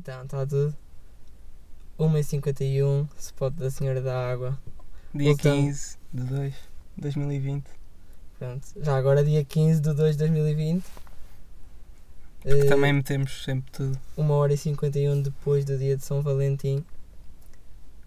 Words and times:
Então, 0.00 0.22
está 0.22 0.46
tudo. 0.46 0.74
1h51, 1.98 3.06
spot 3.18 3.52
da 3.52 3.70
Senhora 3.70 4.00
da 4.00 4.30
Água. 4.32 4.58
Dia 5.14 5.28
Voltando. 5.28 5.64
15 5.66 5.98
de 6.14 6.24
2 6.24 6.54
2020. 6.96 7.64
Pronto, 8.38 8.66
já 8.80 8.96
agora 8.96 9.22
dia 9.22 9.44
15 9.44 9.82
de 9.82 9.92
2 9.92 10.16
de 10.16 10.18
2020. 10.20 10.82
Que 12.40 12.48
Eh, 12.48 12.64
também 12.64 12.94
metemos 12.94 13.44
sempre 13.44 13.70
tudo. 13.70 14.00
1 14.16 14.30
hora 14.30 14.54
e 14.54 14.56
51 14.56 15.20
depois 15.20 15.66
do 15.66 15.76
dia 15.76 15.94
de 15.98 16.02
São 16.02 16.22
Valentim. 16.22 16.82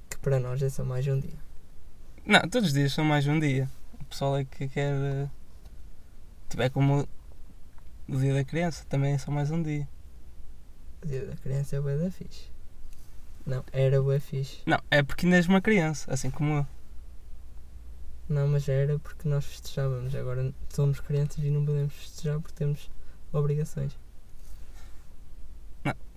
Que 0.10 0.18
para 0.18 0.40
nós 0.40 0.64
é 0.64 0.70
só 0.70 0.84
mais 0.84 1.08
um 1.08 1.20
dia. 1.20 1.38
Não, 2.26 2.42
todos 2.50 2.70
os 2.70 2.74
dias 2.74 2.92
são 2.92 3.06
mais 3.06 3.28
um 3.28 3.40
dia. 3.40 3.70
O 4.02 4.06
pessoal 4.06 4.36
é 4.38 4.44
que 4.46 4.68
quer. 4.68 5.30
Tipo, 6.50 6.64
é 6.64 6.70
como 6.72 7.08
o 8.10 8.18
dia 8.18 8.34
da 8.34 8.44
criança, 8.44 8.84
também 8.90 9.14
é 9.14 9.18
só 9.20 9.30
mais 9.30 9.52
um 9.52 9.62
dia. 9.62 9.88
Da 11.06 11.36
criança 11.38 11.76
é 11.76 11.82
bué 11.82 11.98
da 11.98 12.10
fixe. 12.12 12.46
Não, 13.46 13.64
era 13.74 14.02
bué 14.02 14.20
fixe. 14.20 14.60
Não, 14.66 14.80
é 14.90 15.04
porque 15.04 15.26
ainda 15.26 15.36
és 15.38 15.48
uma 15.48 15.62
criança, 15.62 16.12
assim 16.14 16.30
como 16.32 16.54
eu. 16.54 16.68
Não, 18.30 18.48
mas 18.48 18.70
era 18.70 18.98
porque 19.00 19.28
nós 19.28 19.46
festejávamos. 19.46 20.16
Agora 20.16 20.54
somos 20.70 21.00
crianças 21.02 21.44
e 21.44 21.50
não 21.50 21.66
podemos 21.66 21.94
festejar 21.94 22.40
porque 22.40 22.56
temos 22.56 22.90
obrigações. 23.34 23.96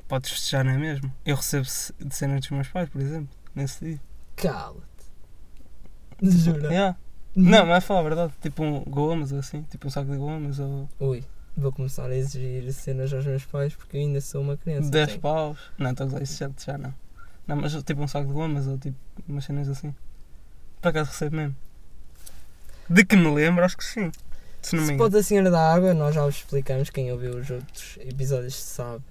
Podes 0.08 0.30
festejar, 0.30 0.64
não 0.64 0.70
é 0.70 0.78
mesmo? 0.78 1.12
Eu 1.24 1.34
recebo 1.34 1.64
ce- 1.64 1.92
de 1.98 2.14
cenas 2.14 2.38
dos 2.40 2.50
meus 2.50 2.68
pais, 2.68 2.88
por 2.88 3.00
exemplo, 3.00 3.28
nesse 3.56 3.84
dia. 3.84 4.00
Cala-te. 4.36 4.86
Jura? 6.22 6.68
Yeah. 6.72 6.96
Não, 7.34 7.66
mas 7.66 7.78
é 7.78 7.80
falar 7.80 8.00
a 8.00 8.02
verdade. 8.04 8.32
Tipo 8.40 8.62
um 8.62 8.84
gomas 8.84 9.32
ou 9.32 9.40
assim. 9.40 9.62
Tipo 9.62 9.88
um 9.88 9.90
saco 9.90 10.08
de 10.12 10.16
gomas 10.16 10.60
ou 10.60 10.88
Ui, 11.00 11.24
vou 11.56 11.72
começar 11.72 12.06
a 12.10 12.14
exigir 12.16 12.70
cenas 12.72 13.12
aos 13.12 13.24
meus 13.26 13.44
pais 13.44 13.74
porque 13.74 13.96
eu 13.96 14.00
ainda 14.00 14.20
sou 14.20 14.42
uma 14.42 14.56
criança. 14.56 14.90
10 14.90 15.08
Tenho- 15.08 15.20
paus. 15.20 15.58
Não, 15.78 15.90
estou 15.90 16.04
a 16.04 16.08
usar 16.08 16.22
isso 16.22 16.38
já, 16.38 16.50
já 16.72 16.78
não. 16.78 16.94
Não, 17.46 17.56
mas 17.56 17.72
tipo 17.82 18.02
um 18.02 18.08
saco 18.08 18.26
de 18.26 18.32
gomas 18.32 18.66
ou 18.66 18.76
tipo 18.78 18.96
umas 19.28 19.44
cenas 19.44 19.68
assim. 19.68 19.94
Por 20.80 20.88
acaso 20.88 21.10
recebo 21.10 21.36
mesmo. 21.36 21.56
De 22.88 23.04
que 23.04 23.16
me 23.16 23.32
lembro, 23.34 23.64
acho 23.64 23.76
que 23.76 23.84
sim. 23.84 24.10
Se 24.62 24.76
Se 24.84 24.94
pode 24.96 25.16
a 25.16 25.22
Senhora 25.22 25.50
da 25.50 25.72
Água, 25.72 25.94
nós 25.94 26.14
já 26.14 26.24
vos 26.24 26.36
explicamos. 26.36 26.90
Quem 26.90 27.10
ouviu 27.12 27.36
os 27.36 27.48
outros 27.50 27.98
episódios 28.00 28.54
sabe 28.56 29.02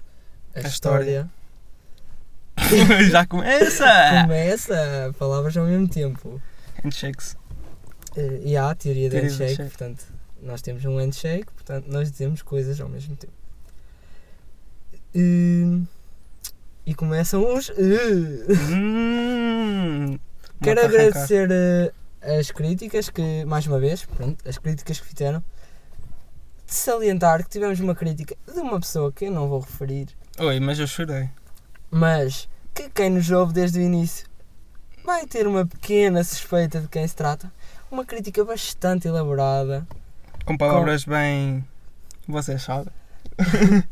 a, 0.53 0.59
A 0.59 0.61
história. 0.63 1.29
já 3.11 3.25
começa! 3.25 3.85
Começa 4.23 5.13
palavras 5.19 5.55
ao 5.57 5.65
mesmo 5.65 5.87
tempo. 5.87 6.41
Handshakes. 6.83 7.35
Eh, 8.15 8.41
e 8.45 8.57
há 8.57 8.69
a 8.69 8.75
teoria 8.75 9.09
Teoria 9.09 9.29
handshake, 9.29 9.49
handshake. 9.61 9.69
portanto, 9.77 10.05
nós 10.45 10.61
temos 10.61 10.85
um 10.85 10.97
handshake, 10.97 11.51
portanto, 11.53 11.87
nós 11.87 12.11
dizemos 12.11 12.41
coisas 12.41 12.79
ao 12.79 12.87
mesmo 12.89 13.15
tempo. 13.15 13.33
E 16.85 16.93
começam 16.93 17.55
os. 17.55 17.69
eh. 17.71 17.73
Hum, 18.71 20.19
Quero 20.61 20.81
agradecer 20.85 21.49
eh, 21.51 21.91
as 22.39 22.51
críticas 22.51 23.09
que, 23.09 23.43
mais 23.45 23.65
uma 23.65 23.79
vez, 23.79 24.05
pronto, 24.05 24.47
as 24.47 24.57
críticas 24.57 24.99
que 24.99 25.07
fizeram. 25.07 25.43
De 26.67 26.73
salientar 26.73 27.43
que 27.43 27.49
tivemos 27.49 27.79
uma 27.79 27.93
crítica 27.95 28.35
de 28.51 28.59
uma 28.59 28.79
pessoa 28.79 29.11
que 29.11 29.25
eu 29.25 29.31
não 29.31 29.47
vou 29.47 29.59
referir, 29.59 30.07
Oi, 30.39 30.59
mas 30.59 30.79
eu 30.79 30.87
chorei. 30.87 31.29
mas 31.91 32.49
que 32.73 32.89
quem 32.89 33.09
nos 33.11 33.29
ouve 33.29 33.53
desde 33.53 33.77
o 33.77 33.81
início 33.83 34.25
vai 35.03 35.27
ter 35.27 35.45
uma 35.45 35.63
pequena 35.65 36.23
suspeita 36.23 36.81
de 36.81 36.87
quem 36.87 37.07
se 37.07 37.15
trata. 37.15 37.51
Uma 37.91 38.03
crítica 38.03 38.43
bastante 38.43 39.07
elaborada, 39.07 39.85
Com 40.45 40.57
palavras 40.57 41.05
bem. 41.05 41.65
Vocês 42.27 42.61
sabem. 42.61 42.93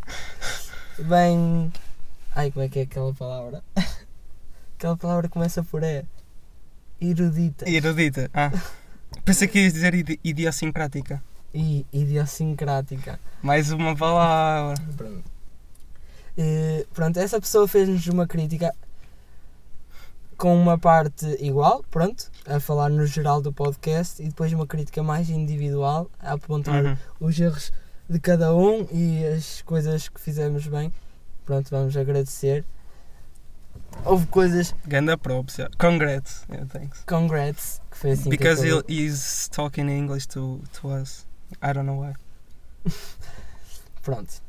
bem. 1.00 1.72
Ai, 2.36 2.52
como 2.52 2.66
é 2.66 2.70
que 2.70 2.80
é 2.80 2.82
aquela 2.84 3.14
palavra? 3.14 3.64
aquela 4.78 4.98
palavra 4.98 5.30
começa 5.30 5.64
por 5.64 5.84
E. 5.84 6.06
Erudita. 7.02 7.70
Erudita. 7.70 8.30
Ah. 8.34 8.52
Pensei 9.26 9.48
que 9.48 9.60
ias 9.60 9.74
dizer 9.74 9.94
idi- 9.94 10.20
idiosincrática. 10.24 11.24
E 11.54 11.86
idiosincrática. 11.92 13.20
Mais 13.42 13.72
uma 13.72 13.96
palavra. 13.96 14.76
Pronto. 14.96 15.24
Eh, 16.38 16.86
pronto, 16.94 17.18
essa 17.20 17.40
pessoa 17.40 17.68
fez-nos 17.68 18.08
uma 18.08 18.26
crítica 18.26 18.74
com 20.44 20.62
uma 20.62 20.78
parte 20.78 21.26
igual, 21.40 21.86
pronto, 21.90 22.30
a 22.46 22.60
falar 22.60 22.90
no 22.90 23.06
geral 23.06 23.42
do 23.42 23.54
podcast 23.54 24.22
e 24.22 24.26
depois 24.28 24.52
uma 24.52 24.68
crítica 24.68 25.02
mais 25.02 25.30
individual, 25.30 26.12
a 26.20 26.34
apontar 26.34 26.84
Uhum. 26.84 26.98
os 27.22 27.40
erros 27.40 27.72
de 28.10 28.20
cada 28.20 28.54
um 28.54 28.86
e 28.92 29.26
as 29.26 29.62
coisas 29.62 30.10
que 30.10 30.20
fizemos 30.20 30.68
bem. 30.68 30.92
Pronto, 31.46 31.70
vamos 31.70 31.96
agradecer. 31.96 32.66
Houve 34.04 34.26
coisas, 34.28 34.76
Ganda 34.86 35.18
props. 35.18 35.60
yeah. 35.60 35.74
Congrats. 35.78 36.44
Yeah, 36.50 36.68
thanks. 36.70 37.04
congrats, 37.08 37.82
que 37.90 37.98
foi 37.98 38.12
assim 38.12 38.30
Because 38.30 38.62
que 38.62 38.94
he 38.94 39.06
is 39.06 39.48
talking 39.48 39.88
English 39.90 40.28
to, 40.28 40.60
to 40.74 40.90
us. 40.90 41.26
I 41.62 41.72
don't 41.72 41.86
know 41.86 42.02
why. 42.02 42.14
Pronto. 44.04 44.42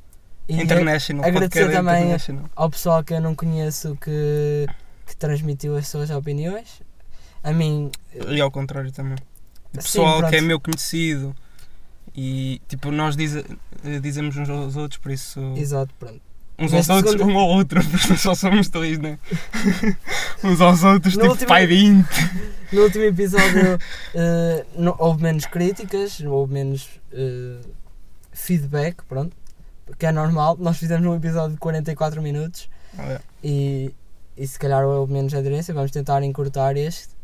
E 0.48 0.60
International. 0.60 1.24
agradecer 1.24 1.70
também 1.70 2.02
international. 2.02 2.50
ao 2.56 2.68
pessoal 2.68 3.04
que 3.04 3.14
eu 3.14 3.20
não 3.20 3.32
conheço 3.36 3.96
que, 4.00 4.66
que 5.06 5.16
transmitiu 5.16 5.76
as 5.76 5.88
suas 5.88 6.10
opiniões. 6.10 6.82
A 7.42 7.52
mim, 7.52 7.90
E 8.28 8.40
ao 8.40 8.50
contrário 8.50 8.90
também. 8.92 9.14
O 9.14 9.16
Sim, 9.18 9.82
pessoal 9.82 10.28
que 10.28 10.36
é 10.36 10.40
meu 10.40 10.58
conhecido. 10.60 11.34
E 12.16 12.60
tipo, 12.68 12.90
nós 12.92 13.16
eh, 13.18 13.98
dizemos 14.00 14.36
uns 14.36 14.48
aos 14.48 14.76
outros, 14.76 14.98
por 14.98 15.10
isso. 15.10 15.40
exato, 15.56 15.92
pronto. 15.98 16.20
Uns 16.56 16.70
Neste 16.70 16.92
aos 16.92 16.98
outros, 17.02 17.18
segundo- 17.18 17.34
um 17.34 17.38
ao 17.38 17.48
outro, 17.48 17.80
porque 17.90 18.16
só 18.16 18.32
somos 18.34 18.68
dois, 18.68 18.98
né? 19.00 19.18
uns 20.44 20.60
aos 20.60 20.84
outros, 20.84 21.14
No 21.14 21.20
tipo 21.22 21.32
último- 21.32 21.48
pai 21.48 21.66
20. 21.66 22.06
No 22.72 22.82
último 22.82 23.04
episódio 23.04 23.78
não- 24.78 24.94
houve 24.98 25.22
menos 25.24 25.46
críticas, 25.46 26.20
houve 26.20 26.52
menos 26.52 26.88
eh, 27.12 27.58
feedback, 28.32 29.02
pronto. 29.08 29.36
Que 29.98 30.06
é 30.06 30.12
normal. 30.12 30.56
Nós 30.60 30.78
fizemos 30.78 31.04
um 31.06 31.14
episódio 31.16 31.54
de 31.54 31.58
44 31.60 32.22
minutos 32.22 32.68
Olha, 32.96 33.20
e, 33.42 33.92
e 34.36 34.46
se 34.46 34.58
calhar 34.58 34.84
houve 34.84 35.12
menos 35.12 35.34
aderência. 35.34 35.72
Vamos 35.74 35.90
tentar 35.90 36.22
encurtar 36.22 36.76
este. 36.76 37.14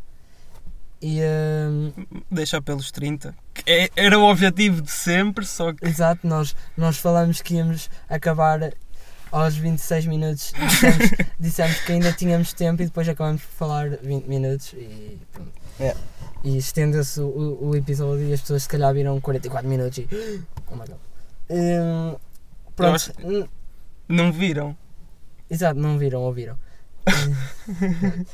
E 1.03 1.21
eh, 1.21 1.93
Deixa 2.31 2.61
pelos 2.61 2.91
30. 2.91 3.35
Que 3.55 3.63
é- 3.71 3.91
era 3.97 4.19
o 4.19 4.25
objetivo 4.31 4.83
de 4.83 4.91
sempre, 4.91 5.47
só 5.47 5.73
que. 5.73 5.87
exato, 5.87 6.27
nós, 6.27 6.55
nós 6.77 6.99
falamos 6.99 7.41
que 7.41 7.55
íamos 7.55 7.89
acabar 8.09 8.73
aos 9.33 9.57
26 9.57 10.07
minutos. 10.07 10.53
Dissemos, 10.59 11.11
dissemos 11.41 11.81
que 11.81 11.93
ainda 11.93 12.13
tínhamos 12.13 12.53
tempo 12.53 12.83
e 12.83 12.87
depois 12.87 13.09
acabamos 13.09 13.43
por 13.43 13.53
falar 13.53 13.89
20 13.97 14.27
minutos 14.27 14.75
e 14.75 15.19
pronto. 15.33 15.53
É. 15.79 15.97
E 16.45 16.57
estendeu-se 16.59 17.21
o, 17.21 17.27
o, 17.27 17.69
o 17.71 17.77
episódio 17.77 18.25
e 18.29 18.33
as 18.35 18.41
pessoas 18.43 18.63
se 18.65 18.69
calhar 18.69 18.93
viram 18.93 19.19
44 19.21 19.69
minutos 19.69 19.99
e. 19.99 20.09
Oh 20.73 20.77
my 20.77 20.87
god. 20.87 20.99
Hum, 21.51 22.17
pronto. 22.77 23.13
Não 24.09 24.31
viram? 24.31 24.77
Exato, 25.49 25.81
não 25.81 25.99
viram, 25.99 26.21
ouviram. 26.21 26.57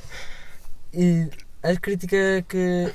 e 0.92 1.28
a 1.62 1.76
crítica 1.76 2.16
que, 2.48 2.92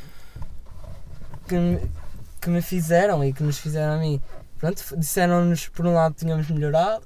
que, 1.47 1.55
me- 1.57 1.91
que 2.39 2.49
me 2.49 2.61
fizeram 2.61 3.23
e 3.23 3.33
que 3.33 3.43
nos 3.43 3.57
fizeram 3.57 3.93
a 3.93 3.97
mim, 3.97 4.21
pronto, 4.57 4.83
disseram-nos 4.97 5.67
por 5.67 5.85
um 5.85 5.93
lado 5.93 6.15
que 6.15 6.21
tínhamos 6.21 6.47
melhorado 6.49 7.05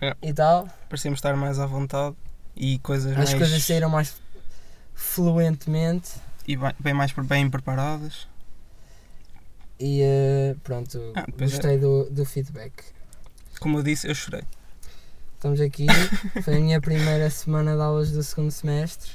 É. 0.00 0.14
e 0.22 0.32
tal. 0.32 0.68
Parecíamos 0.88 1.18
estar 1.18 1.36
mais 1.36 1.58
à 1.58 1.66
vontade 1.66 2.16
e 2.56 2.78
coisas 2.78 3.12
As 3.12 3.16
mais. 3.18 3.34
coisas 3.34 3.62
saíram 3.64 3.90
mais 3.90 4.14
fluentemente 4.94 6.12
E 6.46 6.56
bem, 6.56 6.72
bem 6.78 6.94
mais 6.94 7.12
bem 7.12 7.50
preparadas. 7.50 8.28
e 9.78 10.00
eh, 10.02 10.54
pronto, 10.62 11.12
Ah, 11.16 11.24
é. 11.26 11.44
gostei 11.44 11.78
do, 11.78 12.08
do 12.10 12.24
feedback. 12.24 12.72
Como 13.60 13.78
eu 13.78 13.82
disse, 13.82 14.06
eu 14.08 14.14
chorei. 14.14 14.42
Estamos 15.44 15.60
aqui, 15.60 15.84
foi 16.42 16.56
a 16.56 16.58
minha 16.58 16.80
primeira 16.80 17.28
semana 17.28 17.76
de 17.76 17.82
aulas 17.82 18.10
do 18.10 18.22
segundo 18.22 18.50
semestre. 18.50 19.10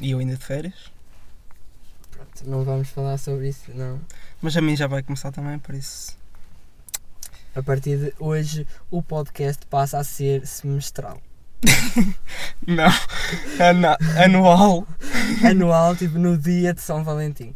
E 0.00 0.10
eu 0.10 0.18
ainda 0.18 0.34
de 0.34 0.44
férias. 0.44 0.74
Pronto, 2.10 2.50
não 2.50 2.64
vamos 2.64 2.88
falar 2.88 3.16
sobre 3.16 3.50
isso, 3.50 3.70
não. 3.72 4.00
Mas 4.40 4.56
a 4.56 4.60
mim 4.60 4.74
já 4.74 4.88
vai 4.88 5.04
começar 5.04 5.30
também, 5.30 5.60
por 5.60 5.76
isso. 5.76 6.18
A 7.54 7.62
partir 7.62 7.96
de 7.96 8.12
hoje 8.18 8.66
o 8.90 9.00
podcast 9.04 9.64
passa 9.68 9.98
a 9.98 10.02
ser 10.02 10.44
semestral. 10.48 11.22
Não. 12.66 12.90
Ana- 13.60 13.98
anual. 14.20 14.84
Anual, 15.48 15.94
tipo 15.94 16.18
no 16.18 16.36
dia 16.36 16.74
de 16.74 16.80
São 16.80 17.04
Valentim. 17.04 17.54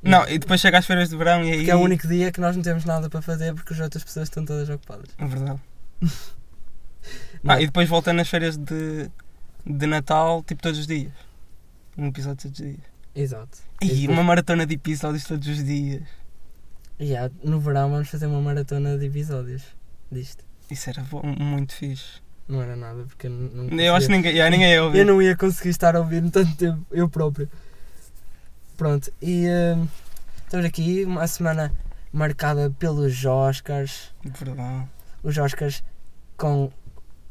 Não, 0.00 0.28
e 0.28 0.38
depois 0.38 0.60
chega 0.60 0.78
às 0.78 0.86
feiras 0.86 1.08
de 1.10 1.16
verão 1.16 1.44
e 1.44 1.50
aí. 1.50 1.64
Que 1.64 1.72
é 1.72 1.76
o 1.76 1.80
único 1.80 2.06
dia 2.06 2.30
que 2.30 2.40
nós 2.40 2.54
não 2.54 2.62
temos 2.62 2.84
nada 2.84 3.10
para 3.10 3.20
fazer 3.20 3.52
porque 3.52 3.74
as 3.74 3.80
outras 3.80 4.04
pessoas 4.04 4.28
estão 4.28 4.44
todas 4.44 4.68
ocupadas. 4.68 5.10
É 5.18 5.26
verdade. 5.26 5.60
Ah, 7.46 7.60
e 7.60 7.66
depois 7.66 7.88
volta 7.88 8.12
nas 8.12 8.28
férias 8.28 8.56
de, 8.56 9.10
de 9.66 9.86
Natal, 9.86 10.42
tipo 10.42 10.62
todos 10.62 10.78
os 10.78 10.86
dias. 10.86 11.12
Um 11.96 12.06
episódio 12.06 12.42
todos 12.42 12.60
os 12.60 12.66
dias. 12.66 12.80
Exato. 13.14 13.58
E 13.82 13.86
depois- 13.88 14.08
uma 14.08 14.22
maratona 14.22 14.66
de 14.66 14.74
episódios 14.74 15.24
todos 15.24 15.46
os 15.48 15.64
dias. 15.64 16.02
E 16.98 17.16
há- 17.16 17.30
no 17.42 17.58
verão 17.60 17.90
vamos 17.90 18.08
fazer 18.08 18.26
uma 18.26 18.40
maratona 18.40 18.98
de 18.98 19.06
episódios 19.06 19.62
disto. 20.12 20.44
Isso 20.70 20.90
era 20.90 21.02
bom, 21.02 21.22
muito 21.38 21.74
fixe. 21.74 22.20
não 22.46 22.60
era 22.62 22.76
nada, 22.76 23.04
porque 23.04 23.26
eu 23.26 23.30
não, 23.30 23.68
Eu 23.80 23.94
acho 23.94 24.06
que 24.06 24.12
ninguém, 24.12 24.32
yeah, 24.32 24.50
ninguém 24.50 24.72
ia 24.72 24.84
ouvir. 24.84 24.98
eu 24.98 25.06
não 25.06 25.22
ia 25.22 25.36
conseguir 25.36 25.70
estar 25.70 25.94
a 25.96 26.00
ouvir 26.00 26.22
tanto 26.30 26.54
tempo, 26.56 26.84
eu 26.90 27.08
próprio. 27.08 27.48
Pronto, 28.76 29.12
e 29.20 29.46
hum, 29.48 29.86
estamos 30.44 30.66
aqui, 30.66 31.04
uma 31.04 31.26
semana 31.26 31.72
marcada 32.12 32.70
pelos 32.78 33.24
Oscars. 33.24 34.12
Verdade. 34.24 34.88
Os 35.22 35.36
Oscars 35.38 35.82
com 36.36 36.72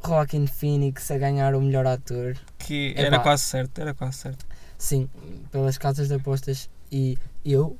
Joaquin 0.04 0.46
Phoenix 0.46 1.10
a 1.10 1.18
ganhar 1.18 1.54
o 1.54 1.60
melhor 1.60 1.86
ator. 1.86 2.36
Que 2.58 2.90
Epá. 2.90 3.00
era 3.02 3.18
quase 3.20 3.42
certo, 3.44 3.80
era 3.80 3.94
quase 3.94 4.18
certo. 4.18 4.46
Sim, 4.78 5.08
pelas 5.50 5.76
casas 5.76 6.08
de 6.08 6.14
apostas. 6.14 6.70
E 6.90 7.18
eu, 7.44 7.78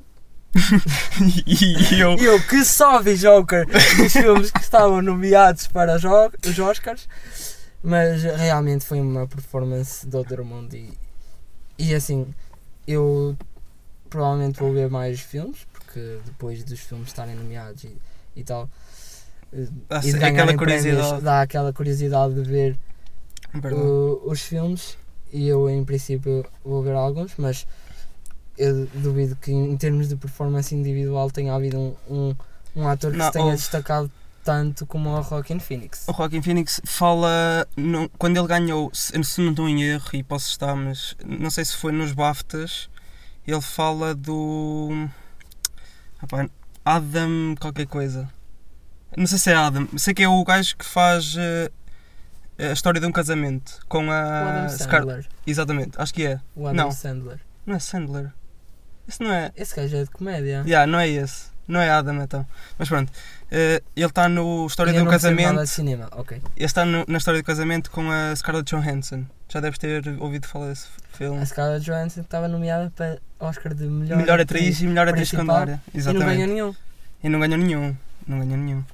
e 1.46 2.00
eu. 2.00 2.16
eu 2.16 2.42
que 2.46 2.64
só 2.64 3.00
vi 3.00 3.16
Joker 3.16 3.66
dos 3.66 4.12
filmes 4.12 4.50
que 4.50 4.60
estavam 4.60 5.00
nomeados 5.00 5.66
para 5.66 5.96
os 5.96 6.58
Oscars, 6.58 7.08
mas 7.82 8.22
realmente 8.22 8.84
foi 8.84 9.00
uma 9.00 9.26
performance 9.26 10.06
do 10.06 10.18
outro 10.18 10.44
mundo. 10.44 10.74
E, 10.74 10.92
e 11.78 11.94
assim, 11.94 12.26
eu 12.86 13.36
provavelmente 14.08 14.58
vou 14.58 14.72
ver 14.72 14.90
mais 14.90 15.20
filmes, 15.20 15.66
porque 15.72 16.18
depois 16.24 16.62
dos 16.64 16.80
filmes 16.80 17.08
estarem 17.08 17.34
nomeados 17.34 17.84
e, 17.84 17.96
e 18.36 18.44
tal. 18.44 18.68
Dá- 19.88 19.98
e 19.98 20.02
de 20.02 20.16
aquela 20.16 20.30
ganharem 20.30 20.56
prémios, 20.56 20.82
curiosidade. 20.84 21.22
dá 21.22 21.42
aquela 21.42 21.72
curiosidade 21.72 22.34
de 22.34 22.42
ver 22.42 22.78
o- 23.72 24.30
os 24.30 24.40
filmes 24.42 24.96
e 25.32 25.48
eu 25.48 25.68
em 25.68 25.84
princípio 25.84 26.44
vou 26.64 26.82
ver 26.82 26.94
alguns, 26.94 27.32
mas 27.36 27.66
eu 28.56 28.86
duvido 28.94 29.34
que 29.36 29.50
em 29.52 29.76
termos 29.76 30.08
de 30.08 30.16
performance 30.16 30.74
individual 30.74 31.30
tenha 31.30 31.52
havido 31.54 31.78
um, 31.78 31.96
um, 32.08 32.36
um 32.76 32.88
ator 32.88 33.10
que 33.10 33.16
Não, 33.18 33.26
se 33.26 33.32
tenha 33.32 33.44
houve. 33.46 33.56
destacado 33.56 34.10
tanto 34.44 34.86
como 34.86 35.10
o 35.10 35.22
Joaquin 35.22 35.58
Phoenix. 35.58 36.06
O 36.08 36.12
Joaquin 36.14 36.40
Phoenix 36.42 36.80
fala. 36.84 37.66
no- 37.76 38.08
quando 38.10 38.36
ele 38.36 38.46
ganhou, 38.46 38.90
se, 38.94 39.12
se 39.24 39.40
não 39.40 39.50
estou 39.50 39.68
em 39.68 39.82
erro, 39.82 40.08
e 40.14 40.22
posso 40.22 40.48
estar, 40.48 40.74
mas 40.76 41.14
não 41.26 41.50
sei 41.50 41.64
se 41.64 41.76
foi 41.76 41.90
nos 41.92 42.12
BAFTAs, 42.12 42.88
ele 43.46 43.60
fala 43.60 44.14
do. 44.14 45.08
Adam 46.84 47.54
qualquer 47.60 47.86
coisa. 47.86 48.28
Não 49.16 49.26
sei 49.26 49.38
se 49.38 49.50
é 49.50 49.54
Adam, 49.54 49.88
sei 49.96 50.14
que 50.14 50.22
é 50.22 50.28
o 50.28 50.44
gajo 50.44 50.76
que 50.76 50.84
faz 50.84 51.34
eh, 51.38 51.70
a 52.58 52.72
história 52.72 53.00
de 53.00 53.06
um 53.06 53.12
casamento 53.12 53.80
com 53.88 54.06
o 54.06 54.10
a 54.10 54.50
Adam 54.66 54.68
Scar- 54.68 55.00
Sandler. 55.00 55.26
Exatamente, 55.46 55.90
acho 56.00 56.14
que 56.14 56.26
é. 56.26 56.40
O 56.54 56.66
Adam 56.66 56.84
Não. 56.86 56.92
Sandler. 56.92 57.40
Não 57.66 57.74
é 57.74 57.78
Sandler. 57.78 58.32
Esse 59.08 59.20
não 59.22 59.32
é. 59.32 59.50
Esse 59.56 59.74
gajo 59.74 59.96
é 59.96 60.04
de 60.04 60.10
comédia. 60.10 60.62
Yeah, 60.64 60.86
não 60.86 60.98
é 61.00 61.08
esse. 61.08 61.50
Não 61.66 61.80
é 61.80 61.88
Adam 61.90 62.20
então. 62.22 62.46
Mas 62.78 62.88
pronto. 62.88 63.12
eh, 63.50 63.82
ele 63.96 64.06
está 64.06 64.28
no 64.28 64.66
História 64.66 64.90
Eu 64.90 65.02
de 65.02 65.02
um 65.02 65.10
Casamento. 65.10 65.60
de 65.60 65.66
cinema, 65.68 66.08
ok. 66.12 66.40
Ele 66.56 66.64
está 66.66 66.84
no- 66.84 67.04
na 67.06 67.18
história 67.18 67.40
do 67.40 67.44
casamento 67.44 67.90
com 67.90 68.08
a 68.10 68.34
Scarlett 68.36 68.70
Johansson. 68.74 69.24
Já 69.48 69.58
deves 69.60 69.78
ter 69.78 70.06
ouvido 70.20 70.46
falar 70.46 70.68
desse 70.68 70.86
filme. 71.12 71.40
A 71.40 71.46
Scarlett 71.46 71.84
Johansson 71.84 72.20
estava 72.22 72.46
nomeada 72.48 72.92
para 72.94 73.18
Oscar 73.40 73.74
de 73.74 73.84
melhor, 73.84 74.18
Melhor, 74.18 74.40
atriz 74.40 74.80
e 74.80 74.86
melhor 74.86 75.08
atriz 75.08 75.28
secundária. 75.28 75.80
e 75.88 75.96
não 75.96 76.00
Exatamente. 76.00 76.36
ganhou 76.36 76.48
nenhum. 76.48 76.74
E 77.24 77.28
não 77.28 77.40
ganhou 77.40 77.58
nenhum. 77.58 77.96
Não 78.26 78.38
ganhou 78.40 78.56
nenhum. 78.56 78.84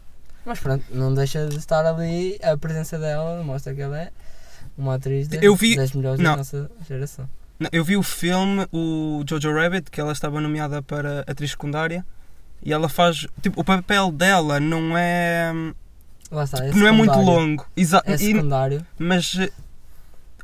Mas 0.47 0.59
pronto, 0.61 0.85
não 0.91 1.13
deixa 1.13 1.47
de 1.49 1.57
estar 1.57 1.85
ali, 1.85 2.39
a 2.43 2.57
presença 2.57 2.99
dela 2.99 3.43
mostra 3.43 3.75
que 3.75 3.81
ela 3.83 3.99
é 4.01 4.11
uma 4.79 4.95
atriz 4.95 5.27
das, 5.29 5.43
Eu 5.43 5.55
vi- 5.57 5.77
das 5.77 5.93
melhores 5.93 6.21
não. 6.21 6.31
da 6.33 6.37
nossa 6.39 6.71
geração. 6.89 7.29
Não, 7.59 7.69
Eu 7.73 7.85
vi 7.85 7.97
o 7.97 8.03
filme, 8.03 8.67
o 8.73 9.25
Jojo 9.29 9.53
Rabbit, 9.53 9.91
que 9.91 10.01
ela 10.01 10.13
estava 10.13 10.41
nomeada 10.41 10.81
para 10.83 11.21
atriz 11.27 11.51
secundária. 11.51 12.07
E 12.63 12.73
ela 12.73 12.89
faz. 12.89 13.27
Tipo, 13.43 13.61
o 13.61 13.65
papel 13.65 14.11
dela 14.13 14.59
não 14.61 14.97
é. 14.97 15.53
Lá 16.31 16.45
está, 16.45 16.65
é 16.65 16.71
não 16.73 16.87
é 16.87 16.91
muito 16.93 17.13
secundário. 17.13 17.41
longo. 17.41 17.67
Exa 17.77 18.03
É 18.07 18.15
e- 18.15 18.19
secundário. 18.19 18.87
mas. 18.99 19.37
eh, 19.39 19.51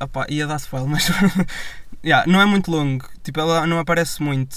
Opá, 0.00 0.26
ia 0.28 0.46
dar 0.46 0.56
spoiler, 0.56 0.88
mas. 0.90 1.08
yeah, 2.04 2.30
não 2.30 2.40
é 2.40 2.44
muito 2.44 2.70
longo. 2.70 3.08
Tipo, 3.22 3.40
ela 3.40 3.66
não 3.66 3.78
aparece 3.78 4.20
muito. 4.22 4.56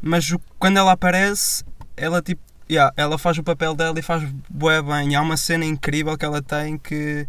Mas 0.00 0.32
quando 0.58 0.76
ela 0.78 0.92
aparece, 0.92 1.64
ela 1.96 2.22
tipo. 2.22 2.40
Yeah, 2.68 2.92
ela 2.96 3.16
faz 3.16 3.38
o 3.38 3.42
papel 3.44 3.74
dela 3.74 3.98
e 3.98 4.02
faz 4.02 4.22
bué 4.48 4.82
bem. 4.82 5.12
E 5.12 5.14
há 5.14 5.22
uma 5.22 5.36
cena 5.36 5.64
incrível 5.64 6.16
que 6.18 6.24
ela 6.24 6.42
tem 6.42 6.76
que. 6.78 7.26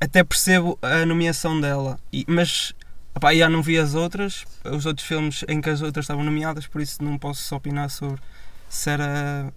Até 0.00 0.22
percebo 0.24 0.78
a 0.82 1.04
nomeação 1.04 1.60
dela. 1.60 1.98
E, 2.12 2.24
mas. 2.28 2.72
Opá, 3.14 3.34
já 3.34 3.48
não 3.48 3.60
vi 3.62 3.78
as 3.78 3.94
outras. 3.94 4.44
Os 4.64 4.86
outros 4.86 5.06
filmes 5.06 5.44
em 5.48 5.60
que 5.60 5.68
as 5.68 5.82
outras 5.82 6.04
estavam 6.04 6.22
nomeadas, 6.24 6.66
por 6.66 6.80
isso 6.80 7.02
não 7.02 7.18
posso 7.18 7.54
opinar 7.54 7.90
sobre 7.90 8.20
se 8.68 8.88
era. 8.90 9.52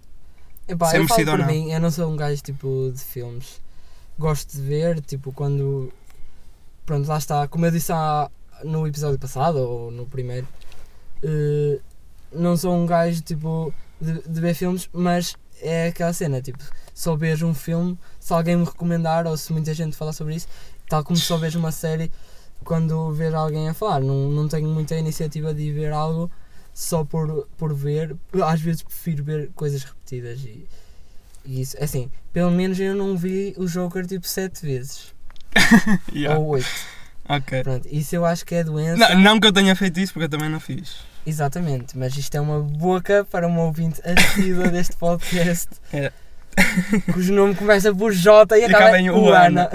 Epá, 0.68 0.86
Se 0.86 0.96
é 0.96 0.98
eu 0.98 1.06
falo 1.08 1.24
por 1.24 1.38
não. 1.38 1.46
mim, 1.46 1.70
eu 1.72 1.80
não 1.80 1.90
sou 1.90 2.10
um 2.12 2.16
gajo 2.16 2.42
tipo 2.42 2.90
de 2.92 3.00
filmes. 3.00 3.60
Gosto 4.18 4.56
de 4.56 4.60
ver, 4.62 5.00
tipo, 5.00 5.32
quando. 5.32 5.92
Pronto, 6.84 7.06
lá 7.08 7.18
está. 7.18 7.46
Como 7.48 7.64
eu 7.64 7.70
disse 7.70 7.92
há- 7.92 8.28
no 8.64 8.86
episódio 8.86 9.18
passado, 9.18 9.58
ou 9.58 9.90
no 9.90 10.06
primeiro, 10.06 10.46
eh, 11.22 11.78
não 12.32 12.56
sou 12.56 12.74
um 12.74 12.86
gajo 12.86 13.20
tipo 13.22 13.72
de, 14.00 14.22
de 14.22 14.40
ver 14.40 14.54
filmes, 14.54 14.88
mas 14.92 15.36
é 15.60 15.88
aquela 15.88 16.12
cena, 16.12 16.40
tipo, 16.40 16.62
só 16.94 17.16
vejo 17.16 17.46
um 17.46 17.54
filme 17.54 17.98
se 18.18 18.32
alguém 18.32 18.56
me 18.56 18.64
recomendar 18.64 19.26
ou 19.26 19.36
se 19.36 19.52
muita 19.52 19.72
gente 19.74 19.96
falar 19.96 20.12
sobre 20.12 20.34
isso, 20.34 20.48
tal 20.88 21.02
como 21.04 21.16
só 21.16 21.36
vejo 21.36 21.58
uma 21.58 21.72
série 21.72 22.10
quando 22.64 23.12
vejo 23.12 23.36
alguém 23.36 23.68
a 23.68 23.74
falar. 23.74 24.00
Não, 24.00 24.28
não 24.30 24.48
tenho 24.48 24.68
muita 24.68 24.96
iniciativa 24.96 25.54
de 25.54 25.62
ir 25.62 25.72
ver 25.72 25.92
algo 25.92 26.30
só 26.74 27.04
por, 27.04 27.48
por 27.56 27.74
ver. 27.74 28.16
Às 28.44 28.60
vezes 28.60 28.82
prefiro 28.82 29.24
ver 29.24 29.50
coisas 29.54 29.82
repetidas 29.82 30.40
e, 30.40 30.66
e 31.44 31.60
isso. 31.60 31.76
Assim, 31.82 32.10
pelo 32.32 32.50
menos 32.50 32.78
eu 32.78 32.94
não 32.94 33.16
vi 33.16 33.54
o 33.56 33.66
Joker 33.66 34.06
tipo 34.06 34.26
sete 34.26 34.64
vezes. 34.64 35.14
Yeah. 36.12 36.38
Ou 36.38 36.48
oito. 36.48 36.66
Ok. 37.28 37.62
Pronto, 37.62 37.88
isso 37.90 38.14
eu 38.14 38.24
acho 38.24 38.44
que 38.44 38.54
é 38.54 38.62
doença. 38.62 38.96
Não, 38.96 39.20
não 39.20 39.40
que 39.40 39.46
eu 39.46 39.52
tenha 39.52 39.74
feito 39.74 39.98
isso, 39.98 40.12
porque 40.12 40.24
eu 40.24 40.28
também 40.28 40.48
não 40.48 40.60
fiz. 40.60 40.98
Exatamente, 41.26 41.98
mas 41.98 42.16
isto 42.16 42.34
é 42.36 42.40
uma 42.40 42.60
boca 42.60 43.26
para 43.28 43.48
uma 43.48 43.62
ouvinte 43.62 44.00
assídua 44.04 44.68
deste 44.70 44.96
podcast. 44.96 45.68
É. 45.92 46.12
Cujo 47.12 47.34
nome 47.34 47.54
começa 47.54 47.92
por 47.92 48.12
J 48.12 48.56
e 48.56 48.64
acaba 48.64 48.84
acaba 48.84 48.98
em 49.00 49.10
Uana. 49.10 49.68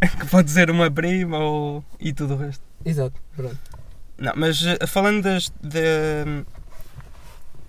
que 0.00 0.26
pode 0.26 0.50
ser 0.50 0.70
uma 0.70 0.90
prima 0.90 1.38
ou 1.38 1.82
e 1.98 2.12
tudo 2.12 2.34
o 2.34 2.36
resto. 2.36 2.62
Exato, 2.84 3.18
pronto. 3.34 3.58
Não, 4.18 4.32
mas 4.36 4.62
eh, 4.64 4.86
falando 4.86 5.22
das, 5.22 5.50
de, 5.62 6.44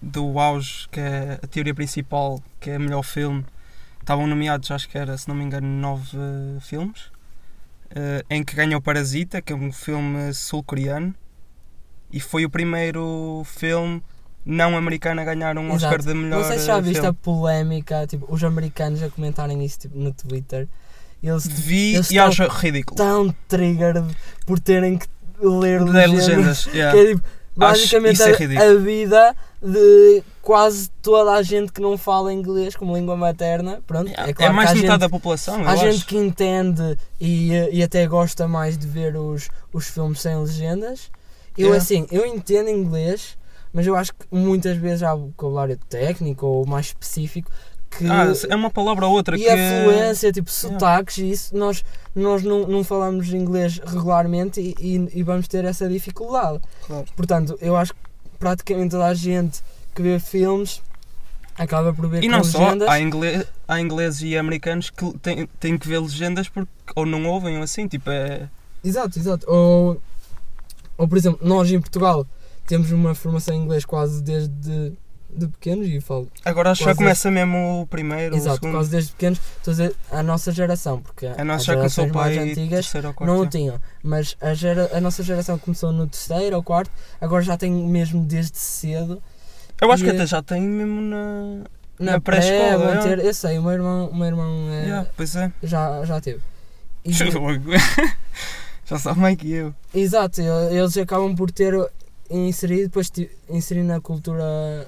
do 0.02 0.38
auge, 0.38 0.88
que 0.90 1.00
é 1.00 1.40
a 1.42 1.48
teoria 1.48 1.74
principal, 1.74 2.42
que 2.60 2.72
é 2.72 2.78
o 2.78 2.82
melhor 2.82 3.04
filme, 3.04 3.46
estavam 4.02 4.28
nomeados, 4.28 4.70
acho 4.70 4.90
que 4.90 4.98
era, 4.98 5.18
se 5.18 5.28
não 5.28 5.36
me 5.36 5.44
engano, 5.44 5.68
nove 5.68 6.18
filmes, 6.62 7.12
eh, 7.92 8.24
em 8.30 8.44
que 8.44 8.56
ganhou 8.56 8.82
Parasita, 8.82 9.42
que 9.42 9.54
é 9.54 9.56
um 9.56 9.72
filme 9.72 10.34
sul-coreano, 10.34 11.16
e 12.12 12.20
foi 12.20 12.46
o 12.46 12.50
primeiro 12.50 13.44
filme 13.46 14.02
não 14.46 14.76
americano 14.76 15.22
a 15.22 15.24
ganhar 15.26 15.58
um 15.58 15.72
Oscar 15.72 15.94
Exato. 16.00 16.08
de 16.08 16.14
melhor 16.16 16.40
Não 16.42 16.48
sei 16.48 16.60
se 16.60 16.66
já 16.66 16.80
viste 16.80 17.00
a 17.00 17.04
filme. 17.04 17.18
polémica, 17.22 18.08
tipo, 18.08 18.26
os 18.34 18.44
americanos 18.44 19.04
a 19.04 19.10
comentarem 19.10 19.64
isso 19.64 19.80
tipo, 19.80 19.98
no 20.00 20.12
Twitter. 20.14 20.68
Eles 21.22 21.46
Vi 21.46 21.96
Eles 21.96 22.10
e 22.10 22.16
estão 22.16 22.28
acho 22.28 22.48
ridículo. 22.48 22.96
tão 22.98 23.36
triggered 23.48 24.06
por 24.46 24.60
terem 24.60 24.98
que 24.98 25.08
ler 25.42 25.82
Ler 25.84 26.08
legendas. 26.10 26.66
legendas, 26.66 26.66
yeah. 26.68 26.92
Que 26.98 27.00
é 27.00 27.08
tipo, 27.16 27.28
basicamente 27.56 28.22
é 28.22 28.26
a- 28.58 28.72
a, 28.72 28.76
vida 28.76 29.36
de 29.62 30.24
quase 30.42 30.90
toda 31.02 31.34
a 31.34 31.42
gente 31.44 31.72
que 31.74 31.82
não 31.82 31.98
fala 31.98 32.34
inglês 32.34 32.76
como 32.76 32.96
língua 32.96 33.18
materna. 33.18 33.82
Pronto, 33.86 34.10
é, 34.10 34.30
É 34.30 34.34
claro 34.34 34.54
mais 34.54 34.70
de 34.70 34.80
há 34.80 34.82
metade 34.82 34.92
gente, 34.94 35.00
da 35.02 35.10
população, 35.10 35.68
há 35.68 35.72
acho. 35.74 35.92
gente 35.92 36.06
que 36.06 36.18
entende 36.18 36.98
e, 37.20 37.52
e 37.74 37.84
até 37.84 38.08
gosta 38.08 38.48
mais 38.48 38.78
de 38.78 38.88
ver 38.88 39.18
os, 39.18 39.50
os 39.74 39.88
filmes 39.90 40.22
sem 40.22 40.36
legendas. 40.38 41.12
Eu 41.62 41.74
É. 41.74 41.78
assim, 41.78 42.08
eu 42.12 42.26
entendo 42.26 42.70
inglês, 42.70 43.38
mas 43.74 43.86
eu 43.86 43.96
acho 43.96 44.14
que 44.14 44.26
muitas 44.32 44.78
vezes 44.78 45.04
há 45.04 45.14
vocabulário 45.14 45.78
técnico 45.90 46.46
ou 46.46 46.66
mais 46.66 46.88
específico 46.88 47.52
que 47.92 48.06
Ah, 48.06 48.32
é 48.50 48.56
uma 48.56 48.70
palavra 48.70 49.08
ou 49.08 49.14
outra 49.14 49.36
e 49.36 49.42
que... 49.42 49.50
a 49.50 49.84
fluência, 49.84 50.32
tipo 50.32 50.50
sotaques 50.52 51.18
e 51.18 51.32
isso, 51.32 51.58
nós, 51.58 51.84
nós 52.16 52.44
não, 52.44 52.68
não 52.68 52.84
falamos 52.84 53.30
inglês 53.34 53.80
regularmente 53.84 54.62
e, 54.62 54.76
e, 54.80 55.20
e 55.20 55.24
vamos 55.24 55.48
ter 55.48 55.66
essa 55.66 55.90
dificuldade. 55.90 56.60
Claro. 56.86 57.06
Portanto, 57.16 57.58
eu 57.62 57.76
acho 57.76 57.94
que 57.94 58.00
praticamente 58.38 58.92
toda 58.92 59.08
a 59.08 59.14
gente 59.14 59.62
que 59.96 60.02
vê 60.04 60.20
filmes 60.20 60.82
acaba 61.58 61.92
por 61.94 62.08
ver 62.08 62.24
E 62.24 62.30
não 62.30 62.44
só, 62.44 62.60
legendas. 62.60 62.88
há, 62.90 63.00
inglês, 63.02 63.46
há 63.68 63.82
ingleses 63.82 64.22
e 64.22 64.38
americanos 64.38 64.90
que 64.92 65.18
têm, 65.20 65.48
têm 65.60 65.78
que 65.78 65.88
ver 65.88 66.00
legendas 66.00 66.48
porque 66.48 66.70
ou 66.96 67.06
não 67.06 67.26
ouvem 67.26 67.58
ou 67.58 67.64
assim, 67.64 67.88
tipo, 67.88 68.10
é... 68.12 68.48
Exato, 68.84 69.18
exato. 69.20 69.46
Ou, 69.52 70.00
ou, 71.00 71.08
por 71.08 71.18
exemplo, 71.18 71.40
nós 71.42 71.72
em 71.72 71.80
Portugal 71.80 72.28
temos 72.68 72.92
uma 72.92 73.16
formação 73.16 73.56
em 73.56 73.64
inglês 73.64 73.84
quase 73.86 74.22
desde 74.22 74.94
de 75.32 75.48
pequenos 75.48 75.88
e 75.88 76.02
falo 76.02 76.28
Agora 76.44 76.72
acho 76.72 76.80
que 76.82 76.86
já 76.90 76.96
começa 76.96 77.30
mesmo 77.30 77.82
o 77.84 77.88
primeiro, 77.88 78.34
o 78.34 78.38
exato, 78.38 78.56
segundo. 78.58 78.72
quase 78.74 78.90
desde 78.90 79.12
pequenos, 79.12 79.40
estou 79.58 79.72
a 79.72 79.76
dizer 79.76 79.96
a 80.12 80.24
nossa 80.24 80.52
geração, 80.52 81.00
porque 81.02 81.28
A 81.28 81.44
nossa 81.46 81.60
as 81.60 81.66
já 81.66 81.76
começou 81.76 82.08
mais 82.08 82.36
aí 82.38 82.50
antigas 82.52 82.92
não 83.22 83.40
o 83.42 83.46
tinham, 83.48 83.80
mas 84.02 84.36
a, 84.42 84.54
gera, 84.56 84.90
a 84.92 85.00
nossa 85.00 85.22
geração 85.22 85.58
começou 85.60 85.92
no 85.92 86.08
terceiro 86.08 86.56
ou 86.56 86.64
quarto, 86.64 86.90
agora 87.22 87.44
já 87.44 87.56
tem 87.56 87.72
mesmo 87.72 88.24
desde 88.26 88.58
cedo. 88.58 89.22
Eu 89.80 89.92
acho 89.92 90.04
que 90.04 90.10
até 90.10 90.26
já 90.26 90.42
tem 90.42 90.62
mesmo 90.62 91.00
na... 91.02 91.64
Na, 92.00 92.14
Na 92.14 92.22
pré, 92.22 92.40
pré-escola, 92.40 92.96
é. 92.96 92.98
ter, 93.04 93.26
eu 93.26 93.34
sei, 93.34 93.60
o 93.60 93.62
meu 93.62 93.72
irmão, 93.74 94.08
o 94.08 94.16
meu 94.16 94.26
irmão 94.28 94.70
é, 94.72 94.84
Yeah, 94.86 95.10
pois 95.18 95.36
é. 95.36 95.52
já, 95.62 96.04
já 96.06 96.20
teve. 96.22 96.40
E- 97.06 97.12
Já 98.90 98.98
sabe 98.98 99.20
mais 99.20 99.38
que 99.38 99.52
eu. 99.52 99.74
exato, 99.94 100.42
eles 100.42 100.98
acabam 100.98 101.36
por 101.36 101.52
ter 101.52 101.74
inserido, 102.30 102.84
depois 102.84 103.12
inserir 103.50 103.84
na 103.84 104.00
cultura, 104.02 104.88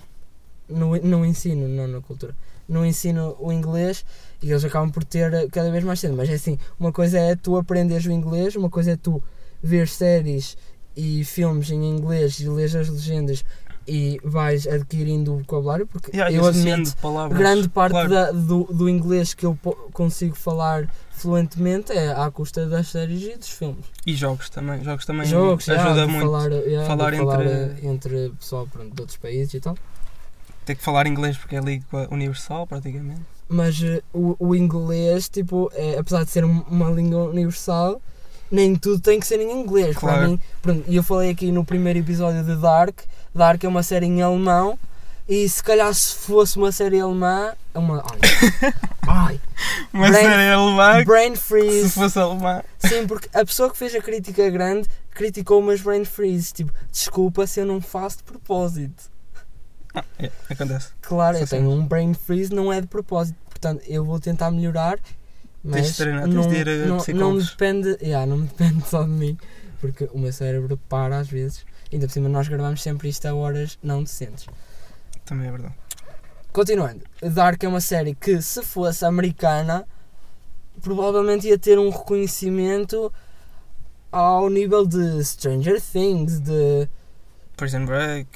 no, 0.67 0.95
no 0.97 1.25
ensino, 1.25 1.67
não 1.67 1.87
na 1.87 2.01
cultura, 2.01 2.35
no 2.67 2.85
ensino 2.85 3.35
o 3.39 3.51
inglês 3.51 4.03
e 4.41 4.49
eles 4.51 4.63
acabam 4.63 4.89
por 4.89 5.03
ter 5.03 5.49
cada 5.51 5.69
vez 5.71 5.83
mais 5.83 5.99
cedo. 5.99 6.15
Mas 6.15 6.29
é 6.29 6.33
assim, 6.33 6.57
uma 6.79 6.91
coisa 6.91 7.19
é 7.19 7.35
tu 7.35 7.57
aprenderes 7.57 8.05
o 8.05 8.11
inglês, 8.11 8.55
uma 8.55 8.69
coisa 8.69 8.91
é 8.91 8.95
tu 8.95 9.21
ver 9.61 9.87
séries 9.87 10.57
e 10.95 11.23
filmes 11.23 11.69
em 11.71 11.83
inglês 11.83 12.39
e 12.39 12.49
lês 12.49 12.75
as 12.75 12.89
legendas 12.89 13.43
e 13.87 14.19
vais 14.23 14.67
adquirindo 14.67 15.33
o 15.33 15.37
vocabulário, 15.39 15.87
porque 15.87 16.11
Yeah, 16.15 16.31
eu 16.35 16.45
admito 16.45 16.95
palavras. 16.97 17.37
grande 17.37 17.67
parte 17.69 17.91
claro. 17.93 18.09
da- 18.09 18.31
do, 18.31 18.63
do 18.65 18.87
inglês 18.89 19.33
que 19.33 19.45
eu 19.45 19.57
consigo 19.91 20.35
falar 20.35 20.87
fluentemente 21.21 21.91
é 21.91 22.11
à 22.11 22.29
custa 22.31 22.65
das 22.65 22.87
séries 22.87 23.23
e 23.23 23.37
dos 23.37 23.49
filmes. 23.49 23.85
E 24.05 24.13
jogos 24.15 24.49
também. 24.49 24.83
Jogos 24.83 25.05
também 25.05 25.25
Jogos, 25.25 25.67
ajuda 25.69 26.07
muito. 26.07 26.25
Falar, 26.25 26.49
de 26.49 26.85
falar 26.85 27.13
falar, 27.15 27.45
entre- 27.45 27.87
entre 27.87 28.29
pessoal 28.39 28.67
pronto, 28.71 28.93
de 28.93 29.01
outros 29.01 29.17
países 29.17 29.53
e 29.53 29.59
tal. 29.59 29.77
Ter 30.65 30.75
que 30.75 30.83
falar 30.83 31.07
inglês 31.07 31.37
porque 31.37 31.55
é 31.55 31.59
língua 31.59 32.07
universal, 32.11 32.67
praticamente. 32.67 33.21
Mas 33.49 33.81
eh, 33.83 34.01
o, 34.13 34.35
o 34.39 34.55
inglês, 34.55 35.27
tipo, 35.27 35.71
é, 35.73 35.97
apesar 35.97 36.23
de 36.23 36.31
ser 36.31 36.45
um- 36.45 36.61
uma 36.69 36.89
língua 36.89 37.23
universal, 37.25 38.01
nem 38.51 38.75
tudo 38.75 38.99
tem 39.01 39.19
que 39.19 39.25
ser 39.27 39.39
em 39.41 39.51
inglês. 39.51 39.95
Para 39.97 40.09
Claro. 40.13 40.29
mim, 40.29 40.39
pronto, 40.61 40.83
e 40.87 40.95
eu 40.95 41.03
falei 41.03 41.31
aqui 41.31 41.51
no 41.51 41.65
primeiro 41.65 41.99
episódio 41.99 42.43
de 42.43 42.55
Dark. 42.55 42.99
Dark 43.33 43.63
é 43.63 43.67
uma 43.67 43.83
série 43.83 44.05
em 44.05 44.21
alemão. 44.21 44.77
E 45.27 45.47
se 45.47 45.63
calhar 45.63 45.93
se 45.93 46.15
fosse 46.15 46.57
uma 46.57 46.71
série 46.71 46.99
alemã. 46.99 47.53
É 47.73 47.79
uma. 47.79 48.03
Ai! 48.03 48.69
ai 49.07 49.41
Mas 49.93 50.11
Brain- 50.11 50.25
é 50.25 50.53
alemã, 50.53 51.03
brain 51.05 51.35
se 51.35 51.41
freeze! 51.41 51.89
fosse 51.91 52.19
alemã. 52.19 52.61
Sim, 52.79 53.07
porque 53.07 53.29
a 53.33 53.45
pessoa 53.45 53.69
que 53.71 53.77
fez 53.77 53.95
a 53.95 54.01
crítica 54.01 54.49
grande 54.49 54.89
criticou 55.11 55.59
umas 55.59 55.81
brain 55.81 56.03
freeze. 56.03 56.51
Tipo, 56.53 56.73
desculpa 56.91 57.47
se 57.47 57.59
eu 57.61 57.65
não 57.65 57.79
faço 57.79 58.17
de 58.17 58.23
propósito. 58.23 59.09
Ah, 59.93 60.03
é, 60.19 60.31
acontece. 60.49 60.89
Claro, 61.01 61.37
eu 61.37 61.47
tenho 61.47 61.69
um 61.69 61.85
brain 61.85 62.13
freeze, 62.13 62.53
não 62.53 62.71
é 62.71 62.81
de 62.81 62.87
propósito. 62.87 63.37
Portanto, 63.49 63.83
eu 63.87 64.03
vou 64.03 64.19
tentar 64.19 64.49
melhorar. 64.51 64.97
Tens 64.97 65.05
Mas 65.63 65.87
de 65.91 65.97
treinar, 65.97 66.23
tens 66.23 66.33
não, 66.33 66.47
de 66.47 66.55
ir 66.55 66.69
a 66.69 66.85
não, 66.87 66.97
não 67.13 67.37
depende, 67.37 67.97
yeah, 68.01 68.25
não 68.25 68.41
depende 68.41 68.83
só 68.89 69.03
de 69.03 69.09
mim, 69.09 69.37
porque 69.79 70.09
o 70.11 70.17
meu 70.17 70.33
cérebro 70.33 70.75
para 70.89 71.19
às 71.19 71.27
vezes. 71.29 71.63
Ainda 71.93 72.07
por 72.07 72.13
cima, 72.13 72.27
nós 72.29 72.47
gravamos 72.47 72.81
sempre 72.81 73.09
isto 73.09 73.25
a 73.27 73.35
horas 73.35 73.77
não 73.83 74.01
decentes. 74.01 74.45
Também 75.31 75.47
é 75.47 75.51
verdade. 75.51 75.75
Continuando, 76.51 77.05
Dark 77.21 77.63
é 77.63 77.67
uma 77.69 77.79
série 77.79 78.13
que, 78.13 78.41
se 78.41 78.61
fosse 78.61 79.05
americana, 79.05 79.87
provavelmente 80.81 81.47
ia 81.47 81.57
ter 81.57 81.79
um 81.79 81.89
reconhecimento 81.89 83.09
ao 84.11 84.49
nível 84.49 84.85
de 84.85 85.23
Stranger 85.23 85.81
Things, 85.81 86.41
de 86.41 86.85
Prison 87.55 87.85
Break. 87.85 88.27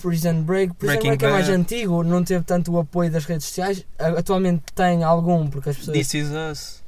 Prison 0.00 0.42
Break. 0.42 0.72
Prison 0.76 0.92
Breaking 0.94 1.08
Break 1.08 1.24
é 1.26 1.30
mais 1.30 1.46
Bad. 1.48 1.60
antigo, 1.60 2.02
não 2.02 2.24
teve 2.24 2.42
tanto 2.42 2.72
o 2.72 2.78
apoio 2.78 3.10
das 3.10 3.26
redes 3.26 3.46
sociais. 3.46 3.86
Atualmente 3.98 4.62
tem 4.74 5.04
algum, 5.04 5.46
porque 5.46 5.68
as 5.68 5.76
pessoas. 5.76 5.94
This 5.98 6.14
Is 6.14 6.28
Us. 6.30 6.82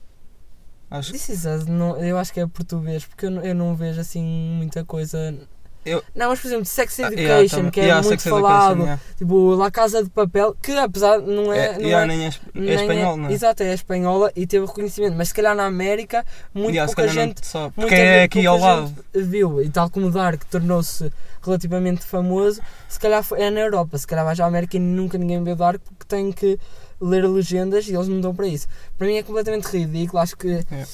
Acho 0.91 1.13
que 1.13 1.19
This 1.19 1.29
is 1.29 1.45
Us, 1.45 1.67
não, 1.67 1.99
eu 1.99 2.17
acho 2.17 2.33
que 2.33 2.41
é 2.41 2.47
português, 2.47 3.05
porque 3.05 3.27
eu 3.27 3.33
eu 3.43 3.55
não 3.55 3.77
vejo 3.77 4.01
assim 4.01 4.23
muita 4.57 4.83
coisa. 4.83 5.37
Eu- 5.85 6.03
Não, 6.15 6.29
mas 6.29 6.39
por 6.41 6.47
exemplo, 6.47 6.65
Sex 6.65 7.01
Ah, 7.01 7.03
Education, 7.09 7.23
yeah, 7.23 7.49
tam- 7.49 7.71
que 7.71 7.81
é 7.81 7.85
yeah, 7.85 8.07
muito 8.07 8.23
falado, 8.23 8.81
yeah. 8.83 9.01
tipo 9.19 9.55
La 9.57 9.71
Casa 9.71 10.03
de 10.05 10.11
Papel, 10.11 10.55
que 10.63 10.73
apesar 10.73 11.19
não 11.21 11.53
é. 11.53 11.67
É, 11.67 11.73
não 11.75 11.81
yeah, 11.81 12.05
é 12.05 12.07
nem 12.17 12.27
é, 12.27 12.29
é 12.29 12.33
nem 12.55 12.75
espanhol, 12.75 13.17
não 13.17 13.29
é? 13.29 13.33
Exato, 13.33 13.63
é 13.65 13.75
espanhola 13.75 14.31
e 14.37 14.47
teve 14.47 14.65
reconhecimento, 14.65 15.17
mas 15.17 15.29
se 15.29 15.35
calhar 15.35 15.57
na 15.57 15.67
América, 15.67 16.25
muito 16.55 16.71
Yeah, 16.71 16.87
pouca 16.87 17.09
gente. 17.09 17.45
só- 17.47 17.63
muita 17.63 17.81
Porque 17.81 17.95
é 17.95 18.23
aqui 18.23 18.47
ao 18.47 18.59
lado. 18.59 18.95
Viu, 19.13 19.61
e 19.63 19.69
tal 19.69 19.91
como 19.91 20.09
Dark 20.11 20.45
tornou-se 20.45 21.13
relativamente 21.45 22.05
famoso, 22.05 22.61
se 22.89 23.01
calhar 23.01 23.25
é 23.37 23.51
na 23.51 23.61
Europa, 23.61 23.99
se 23.99 24.07
calhar 24.07 24.25
vais 24.25 24.39
à 24.39 24.47
América 24.47 24.77
e 24.77 24.81
nunca 24.81 25.19
ninguém 25.19 25.43
vê 25.43 25.55
Dark 25.57 25.81
porque 25.83 26.05
tem 26.07 26.31
que 26.31 26.59
ler 27.01 27.29
legendas 27.29 27.89
e 27.89 27.95
eles 27.95 28.07
não 28.07 28.21
dão 28.21 28.33
para 28.33 28.47
isso. 28.47 28.69
Para 28.97 29.09
mim 29.09 29.17
é 29.17 29.23
completamente 29.25 29.65
ridículo, 29.67 30.23
acho 30.23 30.37
que 30.37 30.65
É. 30.71 30.87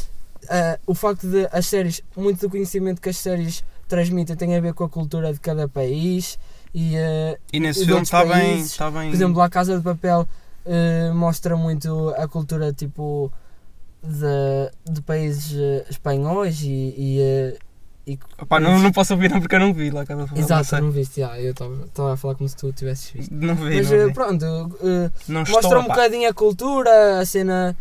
ah, 0.49 0.79
o 0.87 0.95
facto 0.95 1.27
de 1.29 1.47
as 1.53 1.67
séries, 1.67 2.01
muito 2.17 2.41
do 2.41 2.49
conhecimento 2.49 2.99
que 3.03 3.11
as 3.11 3.19
séries 3.19 3.63
transmitem 3.89 4.37
tem 4.37 4.55
a 4.57 4.61
ver 4.61 4.75
com 4.75 4.85
a 4.85 4.89
cultura 4.89 5.33
de 5.33 5.41
cada 5.41 5.67
país 5.69 6.39
e 6.75 6.97
ah, 6.97 7.37
E 7.53 7.59
nesse 7.59 7.85
filme 7.87 8.03
está 8.03 8.25
bem, 8.25 8.61
está 8.61 8.91
bem. 8.91 9.09
por 9.11 9.15
exemplo, 9.17 9.41
a 9.41 9.49
Casa 9.49 9.77
de 9.77 9.83
Papel 9.83 10.29
eh, 10.67 11.11
mostra 11.15 11.57
muito 11.57 12.11
a 12.17 12.29
cultura 12.29 12.73
tipo 12.73 13.33
de, 14.03 14.93
de 14.93 15.01
países 15.03 15.57
eh, 15.59 15.87
espanhóis 15.91 16.61
e, 16.63 16.95
e, 16.97 17.21
e- 18.07 18.19
Opá, 18.41 18.61
não, 18.61 18.79
não 18.79 18.93
posso 18.93 19.13
ouvir 19.15 19.31
não 19.31 19.41
porque 19.41 19.57
eu 19.57 19.61
não 19.61 19.73
vi 19.75 19.91
lá 19.91 20.05
cada 20.07 20.27
filme. 20.27 20.41
exato, 20.43 20.75
não, 20.77 20.83
não 20.83 20.91
viste, 20.91 21.21
já, 21.21 21.39
eu 21.41 21.51
estava 21.53 22.13
a 22.13 22.17
falar 22.17 22.35
como 22.37 22.49
se 22.49 22.57
tu 22.57 22.73
tivesses 22.73 23.11
visto. 23.11 23.35
não 23.35 23.55
vi, 23.55 23.77
Mas 23.77 23.91
não 23.91 24.07
vi. 24.07 24.13
pronto, 24.15 24.45
mostra 25.29 25.43
estou, 25.61 25.75
um 25.79 25.85
opá. 25.85 25.95
bocadinho 25.95 26.29
a 26.29 26.35
cultura, 26.35 27.21
a 27.21 27.27
cena 27.27 27.77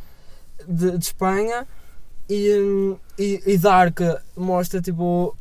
de, 0.67 0.97
de 0.97 1.05
Espanha 1.05 1.65
e, 2.29 2.53
hum, 2.59 2.97
e, 3.17 3.41
e 3.45 3.57
Dark 3.57 3.99
mostra 4.35 4.81
tipo 4.81 5.35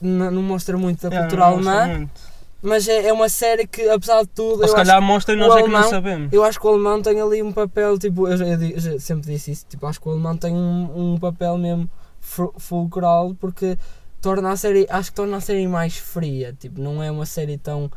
não, 0.00 0.30
não 0.30 0.42
mostra 0.42 0.76
muito 0.76 1.08
da 1.08 1.20
cultura 1.20 1.42
gosto 1.50 1.68
alemã, 1.68 2.08
mas 2.62 2.88
é, 2.88 3.06
é 3.08 3.12
uma 3.12 3.28
série 3.28 3.66
que 3.66 3.88
apesar 3.88 4.22
de 4.22 4.28
tudo 4.28 4.62
Ou 4.62 4.68
se 4.68 4.74
calhar 4.74 5.00
mostra 5.00 5.34
e 5.34 5.36
nós 5.36 5.54
é 5.54 5.62
que 5.62 5.68
não 5.68 5.76
alemão- 5.76 5.90
sabemos. 5.90 6.32
Eu 6.32 6.42
acho 6.44 6.58
que 6.60 6.66
o 6.66 6.70
alemão 6.70 7.00
tem 7.02 7.20
ali 7.20 7.42
um 7.42 7.52
papel, 7.52 7.98
tipo, 7.98 8.26
eu, 8.28 8.36
eu 8.36 8.60
eu 8.92 9.00
sempre 9.00 9.30
disse 9.32 9.50
isso, 9.52 9.66
tipo, 9.68 9.86
acho 9.86 10.00
que 10.00 10.08
o 10.08 10.12
alemão 10.12 10.36
tem 10.36 10.52
um, 10.54 11.12
um 11.14 11.18
papel 11.18 11.56
mesmo 11.58 11.88
fu- 12.20 12.52
fulcral 12.58 13.34
porque 13.38 13.78
torna 14.20 14.50
a 14.50 14.56
série, 14.56 14.86
acho 14.90 15.10
que 15.10 15.16
torna 15.16 15.36
a 15.36 15.40
série 15.40 15.66
mais 15.68 15.96
fria, 15.96 16.54
tipo, 16.58 16.80
não 16.80 17.02
é 17.02 17.10
uma 17.10 17.26
série 17.26 17.56
tão. 17.58 17.90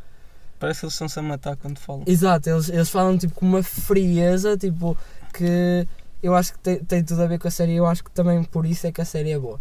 Parece 0.60 0.82
que 0.82 0.86
eles 0.86 0.94
estão-se 0.94 1.18
a 1.18 1.22
matar 1.24 1.56
quando 1.56 1.80
falam. 1.80 2.04
Exato, 2.06 2.50
eles, 2.50 2.70
eles 2.70 2.90
falam 2.90 3.18
tipo 3.18 3.34
com 3.34 3.46
uma 3.46 3.64
frieza, 3.64 4.58
tipo, 4.58 4.96
que 5.34 5.88
eu 6.22 6.36
acho 6.36 6.52
que 6.54 6.60
tem, 6.60 6.78
tem 6.84 7.04
tudo 7.04 7.24
a 7.24 7.28
ver 7.28 7.40
com 7.40 7.48
a 7.48 7.52
série, 7.52 7.76
eu 7.76 7.86
acho 7.86 8.04
que 8.04 8.12
também 8.12 8.44
por 8.44 8.66
isso 8.66 8.86
é 8.86 8.92
que 8.92 9.00
a 9.02 9.06
série 9.06 9.32
é 9.32 9.40
boa. 9.40 9.60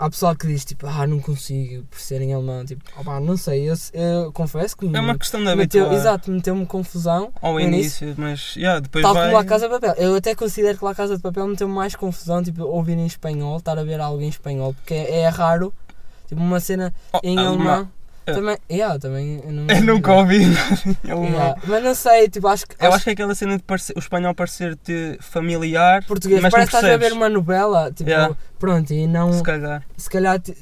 Há 0.00 0.08
pessoal 0.08 0.34
que 0.34 0.46
diz 0.46 0.64
tipo, 0.64 0.86
ah, 0.86 1.06
não 1.06 1.20
consigo 1.20 1.84
por 1.84 2.00
ser 2.00 2.22
em 2.22 2.32
alemão, 2.32 2.64
tipo, 2.64 2.82
opá, 2.98 3.20
não 3.20 3.36
sei, 3.36 3.68
eu, 3.68 3.74
eu 3.92 4.32
confesso 4.32 4.74
que 4.74 4.86
É 4.86 4.98
uma 4.98 5.14
questão 5.18 5.40
de 5.44 5.54
meteu, 5.54 5.82
habituar 5.84 6.00
exato, 6.00 6.30
meteu-me 6.30 6.64
confusão. 6.64 7.30
ao 7.42 7.52
no 7.52 7.60
início, 7.60 8.14
mas 8.16 8.56
yeah, 8.56 8.80
depois 8.80 9.02
Tal 9.04 9.12
vai... 9.12 9.24
como 9.26 9.36
La 9.36 9.44
Casa 9.44 9.68
de 9.68 9.74
Papel. 9.74 9.94
Eu 9.98 10.14
até 10.14 10.34
considero 10.34 10.78
que 10.78 10.84
La 10.86 10.94
Casa 10.94 11.16
de 11.16 11.22
Papel 11.22 11.46
me 11.48 11.54
tem 11.54 11.68
mais 11.68 11.94
confusão, 11.94 12.42
tipo, 12.42 12.62
ouvir 12.64 12.96
em 12.96 13.04
espanhol, 13.04 13.58
estar 13.58 13.78
a 13.78 13.84
ver 13.84 14.00
algo 14.00 14.22
em 14.22 14.28
espanhol, 14.28 14.72
porque 14.72 14.94
é, 14.94 15.20
é 15.20 15.28
raro. 15.28 15.70
Tipo, 16.26 16.40
uma 16.40 16.60
cena 16.60 16.94
Oh, 17.12 17.20
em 17.22 17.38
alemão. 17.38 17.86
É. 18.30 18.34
Também, 18.34 18.58
yeah, 18.70 18.98
também 18.98 19.40
eu 19.44 19.52
não, 19.52 19.66
Eu 19.74 19.82
nunca 19.84 20.12
ouvi. 20.12 20.42
Yeah, 21.04 21.56
Mas 21.66 21.82
não 21.84 21.94
sei, 21.94 22.28
tipo, 22.28 22.46
acho 22.48 22.66
que. 22.66 22.74
Eu 22.84 22.92
acho 22.92 23.04
que 23.04 23.10
é 23.10 23.12
aquela 23.12 23.34
cena 23.34 23.56
de 23.56 23.62
parecer- 23.62 23.94
o 23.96 23.98
espanhol 23.98 24.34
parecer-te 24.34 25.18
familiar, 25.20 26.04
português 26.06 26.40
mas 26.40 26.50
parece 26.52 26.70
que 26.70 26.76
estás 26.76 26.92
a 26.94 26.96
ver 26.96 27.12
uma 27.12 27.28
novela, 27.28 27.90
tipo, 27.92 28.08
Yeah. 28.10 28.36
pronto, 28.58 28.92
e 28.92 29.06
não. 29.06 29.32
Se 29.32 29.42
calhar. 29.42 29.82
Se 29.96 30.08
calhar 30.10 30.40
te- 30.40 30.56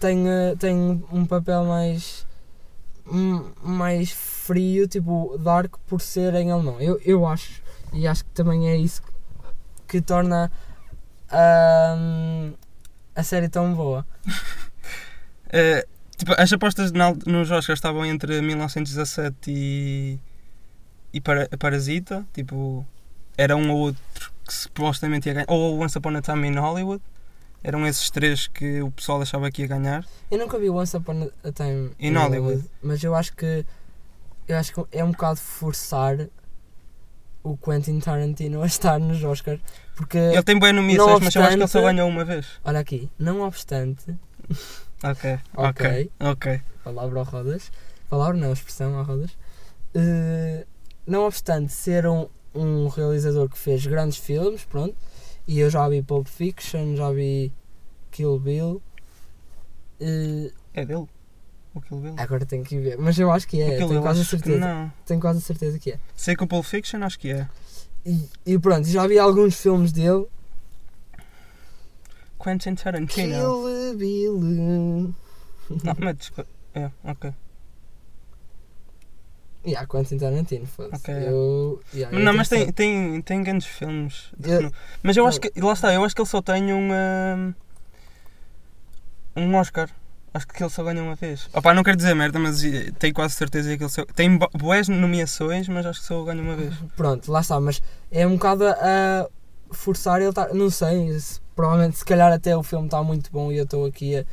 tem, 0.00 0.28
eh, 0.28 0.54
tem 0.58 1.02
um 1.12 1.24
papel 1.26 1.64
mais. 1.64 2.26
mais 3.62 4.12
frio, 4.12 4.86
tipo, 4.86 5.36
dark 5.38 5.74
por 5.86 6.00
ser 6.00 6.34
em 6.34 6.50
alemão. 6.52 6.80
Eu, 6.80 7.00
eu 7.04 7.26
acho. 7.26 7.60
E 7.92 8.06
acho 8.06 8.24
que 8.24 8.30
também 8.30 8.68
é 8.70 8.76
isso 8.76 9.02
que, 9.02 9.12
que 9.88 10.00
torna 10.00 10.50
ahm, 11.30 12.52
a 13.14 13.22
série 13.22 13.48
tão 13.48 13.74
boa. 13.74 14.06
Eh, 15.50 15.86
tipo, 16.24 16.40
as 16.40 16.52
apostas 16.52 16.92
na, 16.92 17.12
nos 17.26 17.50
Oscars 17.50 17.78
estavam 17.78 18.04
entre 18.06 18.40
1917 18.40 19.34
e, 19.48 20.18
e 21.12 21.20
para, 21.20 21.48
Parasita. 21.58 22.24
Tipo, 22.32 22.86
era 23.36 23.56
um 23.56 23.70
ou 23.70 23.78
outro 23.78 24.32
que 24.46 24.54
supostamente 24.54 25.28
ia 25.28 25.34
ganhar. 25.34 25.46
Ou 25.48 25.80
Once 25.80 25.96
Upon 25.98 26.16
a 26.16 26.22
Time 26.22 26.48
in 26.48 26.54
Hollywood. 26.56 27.02
Eram 27.64 27.86
esses 27.86 28.10
três 28.10 28.48
que 28.48 28.82
o 28.82 28.90
pessoal 28.90 29.22
achava 29.22 29.50
que 29.50 29.62
ia 29.62 29.68
ganhar. 29.68 30.04
Eu 30.30 30.38
nunca 30.38 30.58
vi 30.58 30.68
Once 30.68 30.96
Upon 30.96 31.30
a 31.44 31.52
Time 31.52 31.92
In 32.00 32.14
Hollywood. 32.14 32.64
mas 32.82 33.02
eu 33.04 33.14
acho 33.14 33.34
que 33.34 33.64
eu 34.48 34.58
acho 34.58 34.72
que 34.74 34.84
é 34.90 35.04
um 35.04 35.12
bocado 35.12 35.38
forçar 35.38 36.16
o 37.42 37.56
Quentin 37.56 38.00
Tarantino 38.00 38.62
a 38.62 38.66
estar 38.66 38.98
nos 38.98 39.22
Oscars, 39.22 39.60
porque 39.96 40.18
Ele 40.18 40.42
tem 40.42 40.58
boas 40.58 40.74
nomeações, 40.74 41.20
mas 41.22 41.34
eu 41.34 41.42
acho 41.42 41.50
que 41.50 41.62
ele 41.62 41.68
só 41.68 41.80
ganhou 41.80 42.08
uma 42.08 42.24
vez. 42.24 42.46
olha 42.64 42.80
aqui, 42.80 43.10
não 43.18 43.40
obstante, 43.40 44.14
Ok, 45.04 45.38
Ok. 45.56 46.10
ok, 46.20 46.60
palavra 46.84 47.18
ao 47.20 47.24
rodas, 47.24 47.70
palavra 48.08 48.36
não, 48.38 48.52
expressão 48.52 48.94
ao 48.96 49.04
rodas, 49.04 49.30
eh, 49.94 50.64
não 51.06 51.26
obstante 51.26 51.72
ser 51.72 52.06
um, 52.06 52.28
um 52.54 52.88
realizador 52.88 53.48
que 53.48 53.58
fez 53.58 53.84
grandes 53.86 54.18
filmes, 54.18 54.64
pronto, 54.64 54.94
e 55.46 55.58
eu 55.58 55.68
já 55.68 55.88
vi 55.88 56.02
Pulp 56.02 56.26
Fiction, 56.28 56.94
já 56.96 57.10
vi 57.10 57.52
Kill 58.12 58.38
Bill, 58.38 58.80
eh, 60.00 60.50
É 60.74 60.84
dele? 60.84 61.06
O 61.74 61.80
Kill 61.80 61.98
Bill? 61.98 62.14
agora 62.18 62.44
tenho 62.46 62.62
que 62.64 62.78
ver, 62.78 62.96
mas 62.98 63.18
eu 63.18 63.30
acho 63.32 63.48
que 63.48 63.60
é, 63.60 63.78
tenho 63.78 64.00
quase 64.02 64.24
certeza, 64.24 64.58
não. 64.58 64.92
tenho 65.06 65.20
quase 65.20 65.38
a 65.38 65.42
certeza 65.42 65.78
que 65.78 65.92
é. 65.92 65.98
Sei 66.16 66.36
que 66.36 66.44
o 66.44 66.46
Pulp 66.46 66.64
Fiction 66.64 67.02
acho 67.02 67.18
que 67.18 67.30
é. 67.30 67.48
E, 68.04 68.28
e 68.46 68.58
pronto, 68.58 68.86
já 68.88 69.06
vi 69.06 69.18
alguns 69.18 69.56
filmes 69.56 69.90
dele 69.92 70.26
Quentin 72.42 72.74
Tarantino. 72.74 73.34
Kill 73.34 73.96
Bill. 73.96 74.40
Não, 74.40 75.14
mas 75.98 76.16
desculpa. 76.16 76.50
É, 76.74 76.90
ok. 77.04 77.32
Yeah, 79.64 79.86
Quentin 79.86 80.18
Tarantino, 80.18 80.66
foda-se. 80.66 80.96
Ok, 81.10 81.14
Eu, 81.28 81.80
yeah, 81.94 82.16
eu 82.16 82.24
não, 82.24 82.34
mas 82.34 82.48
tem, 82.48 82.72
tem, 82.72 83.22
tem 83.22 83.42
grandes 83.44 83.66
filmes. 83.68 84.32
Eu-. 84.42 84.72
Mas 85.04 85.16
eu 85.16 85.24
acho 85.26 85.40
não. 85.40 85.50
que. 85.50 85.60
Lá 85.60 85.72
está, 85.72 85.94
eu 85.94 86.04
acho 86.04 86.14
que 86.16 86.20
ele 86.20 86.28
só 86.28 86.42
tem 86.42 86.72
um. 86.72 86.88
ah, 86.92 87.52
um 89.36 89.54
Oscar. 89.56 89.88
Acho 90.34 90.46
que 90.48 90.62
ele 90.62 90.70
só 90.70 90.82
ganha 90.82 91.02
uma 91.02 91.14
vez. 91.14 91.48
Opá, 91.54 91.74
não 91.74 91.84
quero 91.84 91.96
dizer 91.96 92.14
merda, 92.14 92.38
mas 92.38 92.64
eh, 92.64 92.90
tenho 92.98 93.12
quase 93.14 93.34
certeza 93.34 93.76
que 93.76 93.82
ele 93.84 93.90
só. 93.90 94.04
Tem 94.06 94.36
bo- 94.36 94.48
boas 94.54 94.88
nomeações, 94.88 95.68
mas 95.68 95.84
acho 95.86 96.00
que 96.00 96.06
só 96.06 96.24
ganha 96.24 96.42
uma 96.42 96.56
vez. 96.56 96.74
Pronto, 96.96 97.30
lá 97.30 97.40
está, 97.42 97.60
mas 97.60 97.80
é 98.10 98.26
um 98.26 98.32
bocado 98.36 98.64
a 98.66 99.28
forçar 99.76 100.20
ele 100.20 100.30
estar. 100.30 100.52
Não 100.54 100.70
sei, 100.70 101.18
se- 101.18 101.40
provavelmente 101.54 101.98
se 101.98 102.04
calhar 102.04 102.32
até 102.32 102.56
o 102.56 102.62
filme 102.62 102.86
está 102.86 103.02
muito 103.02 103.30
bom 103.32 103.50
e 103.52 103.58
eu 103.58 103.64
estou 103.64 103.84
aqui 103.86 104.16
a, 104.16 104.24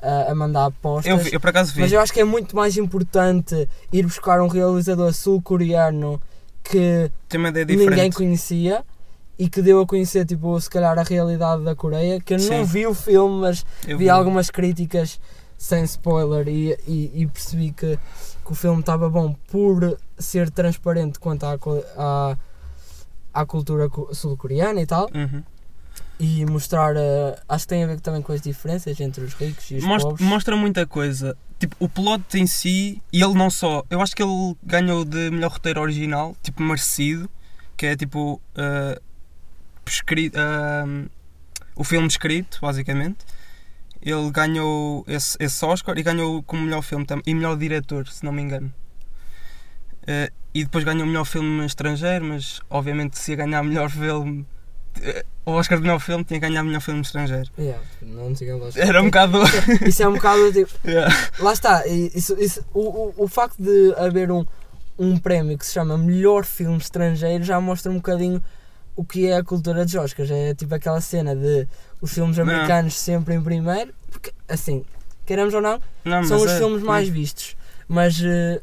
a, 0.00 0.32
a 0.32 0.34
mandar 0.34 0.66
apostas. 0.66 1.10
Eu, 1.10 1.18
vi- 1.18 1.30
eu 1.32 1.40
por 1.40 1.50
acaso 1.50 1.72
vi. 1.74 1.80
Mas 1.80 1.92
eu 1.92 2.00
acho 2.00 2.12
que 2.12 2.20
é 2.20 2.24
muito 2.24 2.54
mais 2.54 2.76
importante 2.76 3.68
ir 3.92 4.04
buscar 4.04 4.40
um 4.40 4.48
realizador 4.48 5.12
sul-coreano 5.12 6.20
que 6.62 7.10
ninguém 7.68 8.10
conhecia 8.12 8.84
e 9.38 9.48
que 9.48 9.62
deu 9.62 9.80
a 9.80 9.86
conhecer, 9.86 10.26
tipo, 10.26 10.60
se 10.60 10.68
calhar 10.68 10.98
a 10.98 11.02
realidade 11.02 11.62
da 11.62 11.74
Coreia. 11.74 12.20
Que 12.20 12.34
eu 12.34 12.38
não 12.38 12.44
Sim. 12.46 12.64
vi 12.64 12.86
o 12.86 12.94
filme, 12.94 13.40
mas 13.40 13.64
Eu 13.86 13.96
vi 13.98 14.08
algumas 14.10 14.50
críticas 14.50 15.20
sem 15.56 15.82
spoiler 15.84 16.46
e, 16.48 16.76
e, 16.86 17.22
e 17.22 17.26
percebi 17.26 17.70
que, 17.72 17.96
que 18.44 18.52
o 18.52 18.54
filme 18.54 18.80
estava 18.80 19.08
bom 19.08 19.34
por 19.50 19.96
ser 20.18 20.50
transparente 20.50 21.18
quanto 21.18 21.44
à, 21.46 21.56
à, 21.96 22.36
à 23.40 23.46
cultura 23.46 23.88
co- 23.88 24.12
sul-coreana 24.14 24.80
e 24.80 24.86
tal. 24.86 25.08
Uhum. 25.14 25.42
E 26.20 26.44
mostrar, 26.46 26.96
eh, 26.96 27.38
acho 27.48 27.64
que 27.64 27.68
tem 27.68 27.84
a 27.84 27.86
ver 27.86 28.00
também 28.00 28.20
com 28.22 28.32
as 28.32 28.40
diferenças 28.40 28.98
entre 29.00 29.22
os 29.24 29.34
ricos 29.34 29.70
e 29.70 29.76
os 29.76 29.84
Mostra, 29.84 30.10
pobres. 30.10 30.26
mostra 30.28 30.56
muita 30.56 30.86
coisa. 30.86 31.36
Tipo, 31.60 31.76
o 31.78 31.88
plot 31.88 32.36
em 32.38 32.46
si, 32.46 33.00
e 33.12 33.22
ele 33.22 33.34
não 33.34 33.50
só. 33.50 33.84
Eu 33.88 34.00
acho 34.00 34.14
que 34.16 34.22
ele 34.22 34.56
ganhou 34.62 35.04
de 35.04 35.30
melhor 35.30 35.50
roteiro 35.52 35.80
original, 35.80 36.36
tipo, 36.42 36.62
merecido, 36.62 37.28
que 37.76 37.86
é 37.86 37.96
tipo. 37.96 38.40
ah, 38.56 39.00
escrito, 39.86 40.36
ah, 40.38 40.84
o 41.76 41.84
filme 41.84 42.06
escrito, 42.08 42.58
basicamente. 42.60 43.18
Ele 44.02 44.30
ganhou 44.30 45.04
esse, 45.08 45.36
esse 45.40 45.64
Oscar 45.64 45.96
e 45.98 46.02
ganhou 46.02 46.42
como 46.42 46.62
melhor 46.62 46.82
filme 46.82 47.04
também. 47.04 47.22
E 47.26 47.34
melhor 47.34 47.56
diretor, 47.56 48.06
se 48.08 48.24
não 48.24 48.32
me 48.32 48.42
engano. 48.42 48.72
Ah, 50.06 50.30
e 50.60 50.64
depois 50.64 50.84
ganhou 50.84 51.06
melhor 51.06 51.24
filme 51.24 51.64
estrangeiro, 51.66 52.24
mas 52.24 52.60
obviamente 52.70 53.18
se 53.18 53.32
ia 53.32 53.36
ganhar 53.36 53.62
melhor 53.62 53.90
filme. 53.90 54.46
eh, 55.02 55.24
O 55.44 55.52
Oscar 55.52 55.78
de 55.78 55.82
melhor 55.84 55.98
filme 56.00 56.24
tinha 56.24 56.40
que 56.40 56.46
ganhar 56.48 56.62
melhor 56.62 56.80
filme 56.80 57.00
estrangeiro. 57.00 57.48
Yeah, 57.58 57.82
não 58.02 58.34
tinha 58.34 58.54
lógica. 58.56 58.80
Era 58.86 59.00
um 59.02 59.06
bocado. 59.06 59.38
Isso 59.86 60.02
é 60.02 60.08
um 60.08 60.14
bocado 60.14 60.52
tipo. 60.52 60.72
Yeah. 60.86 61.14
Lá 61.40 61.52
está, 61.52 61.86
isso, 61.86 62.36
isso- 62.38 62.64
o, 62.74 62.80
o, 62.80 63.14
o 63.24 63.28
facto 63.28 63.56
de 63.62 63.94
haver 63.96 64.30
um, 64.30 64.44
um 64.98 65.16
prémio 65.18 65.56
que 65.56 65.64
se 65.64 65.72
chama 65.72 65.96
Melhor 65.96 66.44
Filme 66.44 66.76
Estrangeiro 66.78 67.44
já 67.44 67.60
mostra 67.60 67.90
um 67.92 67.96
bocadinho 67.96 68.42
o 68.96 69.04
que 69.04 69.26
é 69.28 69.36
a 69.36 69.44
cultura 69.44 69.84
dos 69.84 69.94
Oscars. 69.94 70.30
É 70.30 70.54
tipo 70.54 70.74
aquela 70.74 71.00
cena 71.00 71.34
de 71.36 71.66
os 72.00 72.12
filmes 72.12 72.36
Não. 72.36 72.44
americanos 72.44 72.94
sempre 72.98 73.34
em 73.34 73.40
primeiro, 73.42 73.94
porque 74.10 74.32
assim, 74.48 74.84
queremos 75.24 75.54
ou 75.54 75.60
não, 75.60 75.80
Não, 76.04 76.24
são 76.24 76.38
os 76.38 76.50
é- 76.50 76.58
filmes 76.58 76.82
mais 76.82 77.08
vistos. 77.08 77.56
Mas, 77.90 78.20
eh, 78.22 78.60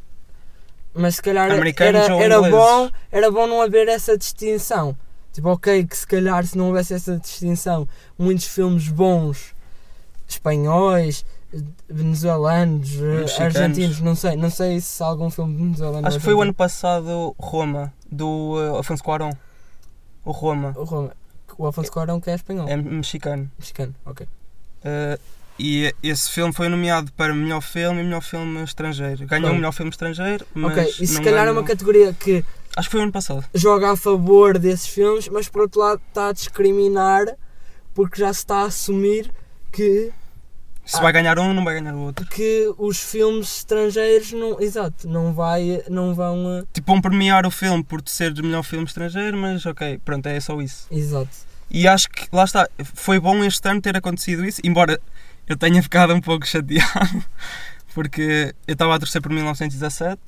mas 0.96 1.16
se 1.16 1.22
calhar 1.22 1.50
Americanos 1.50 2.02
era, 2.02 2.16
era, 2.16 2.42
bom, 2.42 2.90
era 3.12 3.30
bom 3.30 3.46
não 3.46 3.60
haver 3.60 3.88
essa 3.88 4.16
distinção. 4.16 4.96
Tipo, 5.32 5.50
ok, 5.50 5.84
que 5.84 5.96
se 5.96 6.06
calhar 6.06 6.46
se 6.46 6.56
não 6.56 6.68
houvesse 6.68 6.94
essa 6.94 7.18
distinção, 7.18 7.86
muitos 8.18 8.46
filmes 8.46 8.88
bons 8.88 9.54
espanhóis, 10.26 11.24
eh, 11.52 11.58
venezuelanos, 11.88 12.94
eh, 12.94 13.20
Mexicanos. 13.20 13.56
argentinos, 13.56 14.00
não 14.00 14.14
sei, 14.14 14.36
não 14.36 14.50
sei 14.50 14.80
se 14.80 15.02
algum 15.02 15.30
filme 15.30 15.56
venezuelano. 15.56 16.06
Acho 16.06 16.16
ou 16.16 16.20
que 16.20 16.24
foi 16.24 16.34
o 16.34 16.42
ano 16.42 16.54
passado 16.54 17.34
Roma, 17.38 17.92
do 18.10 18.54
uh, 18.54 18.78
Afonso 18.78 19.04
Cuarón. 19.04 19.32
O 20.24 20.32
Roma. 20.32 20.74
O 20.76 20.84
Roma. 20.84 21.12
O 21.58 21.66
Afonso 21.66 21.92
Cuarón 21.92 22.20
que 22.20 22.30
é 22.30 22.34
espanhol. 22.34 22.68
É 22.68 22.76
mexicano. 22.76 23.50
Mexicano, 23.58 23.94
ok. 24.04 24.26
Uh, 24.26 25.20
e 25.58 25.94
esse 26.02 26.30
filme 26.30 26.52
foi 26.52 26.68
nomeado 26.68 27.12
para 27.12 27.34
melhor 27.34 27.60
filme 27.60 28.00
e 28.00 28.04
melhor 28.04 28.22
filme 28.22 28.62
estrangeiro. 28.64 29.26
Ganhou 29.26 29.50
o 29.50 29.54
melhor 29.54 29.72
filme 29.72 29.90
estrangeiro, 29.90 30.46
mas 30.54 30.72
ok, 30.78 30.94
e 31.00 31.06
se 31.06 31.16
calhar 31.22 31.42
é 31.42 31.46
ganhou- 31.46 31.52
uma 31.54 31.64
categoria 31.64 32.12
que 32.12 32.44
Acho 32.76 32.88
que 32.88 32.92
foi 32.92 33.00
o 33.00 33.02
ano 33.04 33.12
passado. 33.12 33.44
joga 33.54 33.92
a 33.92 33.96
favor 33.96 34.58
desses 34.58 34.86
filmes, 34.88 35.28
mas 35.28 35.48
por 35.48 35.62
outro 35.62 35.80
lado 35.80 36.00
está 36.08 36.28
a 36.28 36.32
discriminar 36.32 37.26
porque 37.94 38.20
já 38.20 38.32
se 38.32 38.40
está 38.40 38.56
a 38.58 38.64
assumir 38.64 39.30
que, 39.72 40.12
Se 40.84 40.98
Ah. 40.98 41.00
vai 41.00 41.12
ganhar 41.12 41.36
um, 41.38 41.52
não 41.52 41.64
vai 41.64 41.74
ganhar 41.80 41.94
o 41.96 41.98
outro. 42.00 42.24
que 42.26 42.72
os 42.78 43.00
filmes 43.02 43.56
estrangeiros 43.56 44.30
não, 44.32 44.60
exato, 44.60 45.08
não, 45.08 45.32
vai, 45.32 45.82
não 45.90 46.14
vão. 46.14 46.58
eh, 46.60 46.62
Tipo, 46.72 46.92
vão 46.92 47.00
premiar 47.00 47.44
o 47.44 47.50
filme 47.50 47.82
por 47.82 48.00
ser 48.06 48.32
de 48.32 48.40
melhor 48.40 48.62
filme 48.62 48.84
estrangeiro, 48.84 49.36
mas 49.36 49.66
ok, 49.66 49.98
pronto, 50.04 50.26
é 50.28 50.38
só 50.38 50.60
isso. 50.60 50.86
Exato. 50.90 51.28
E 51.68 51.88
acho 51.88 52.08
que, 52.08 52.28
lá 52.32 52.44
está, 52.44 52.68
foi 52.94 53.18
bom 53.18 53.42
este 53.42 53.68
ano 53.68 53.80
ter 53.80 53.96
acontecido 53.96 54.44
isso, 54.44 54.60
embora 54.62 55.00
eu 55.46 55.56
tenha 55.56 55.82
ficado 55.82 56.14
um 56.14 56.20
pouco 56.20 56.46
chateado, 56.46 57.24
porque 57.94 58.54
eu 58.66 58.72
estava 58.72 58.94
a 58.94 58.98
torcer 58.98 59.20
por 59.22 59.30
1917, 59.32 60.20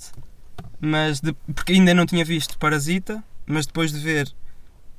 mas 0.81 1.21
de- 1.21 1.35
porque 1.55 1.73
ainda 1.73 1.93
não 1.95 2.07
tinha 2.07 2.25
visto 2.25 2.59
Parasita, 2.59 3.23
mas 3.47 3.67
depois 3.67 3.93
de 3.93 3.99
ver 4.01 4.33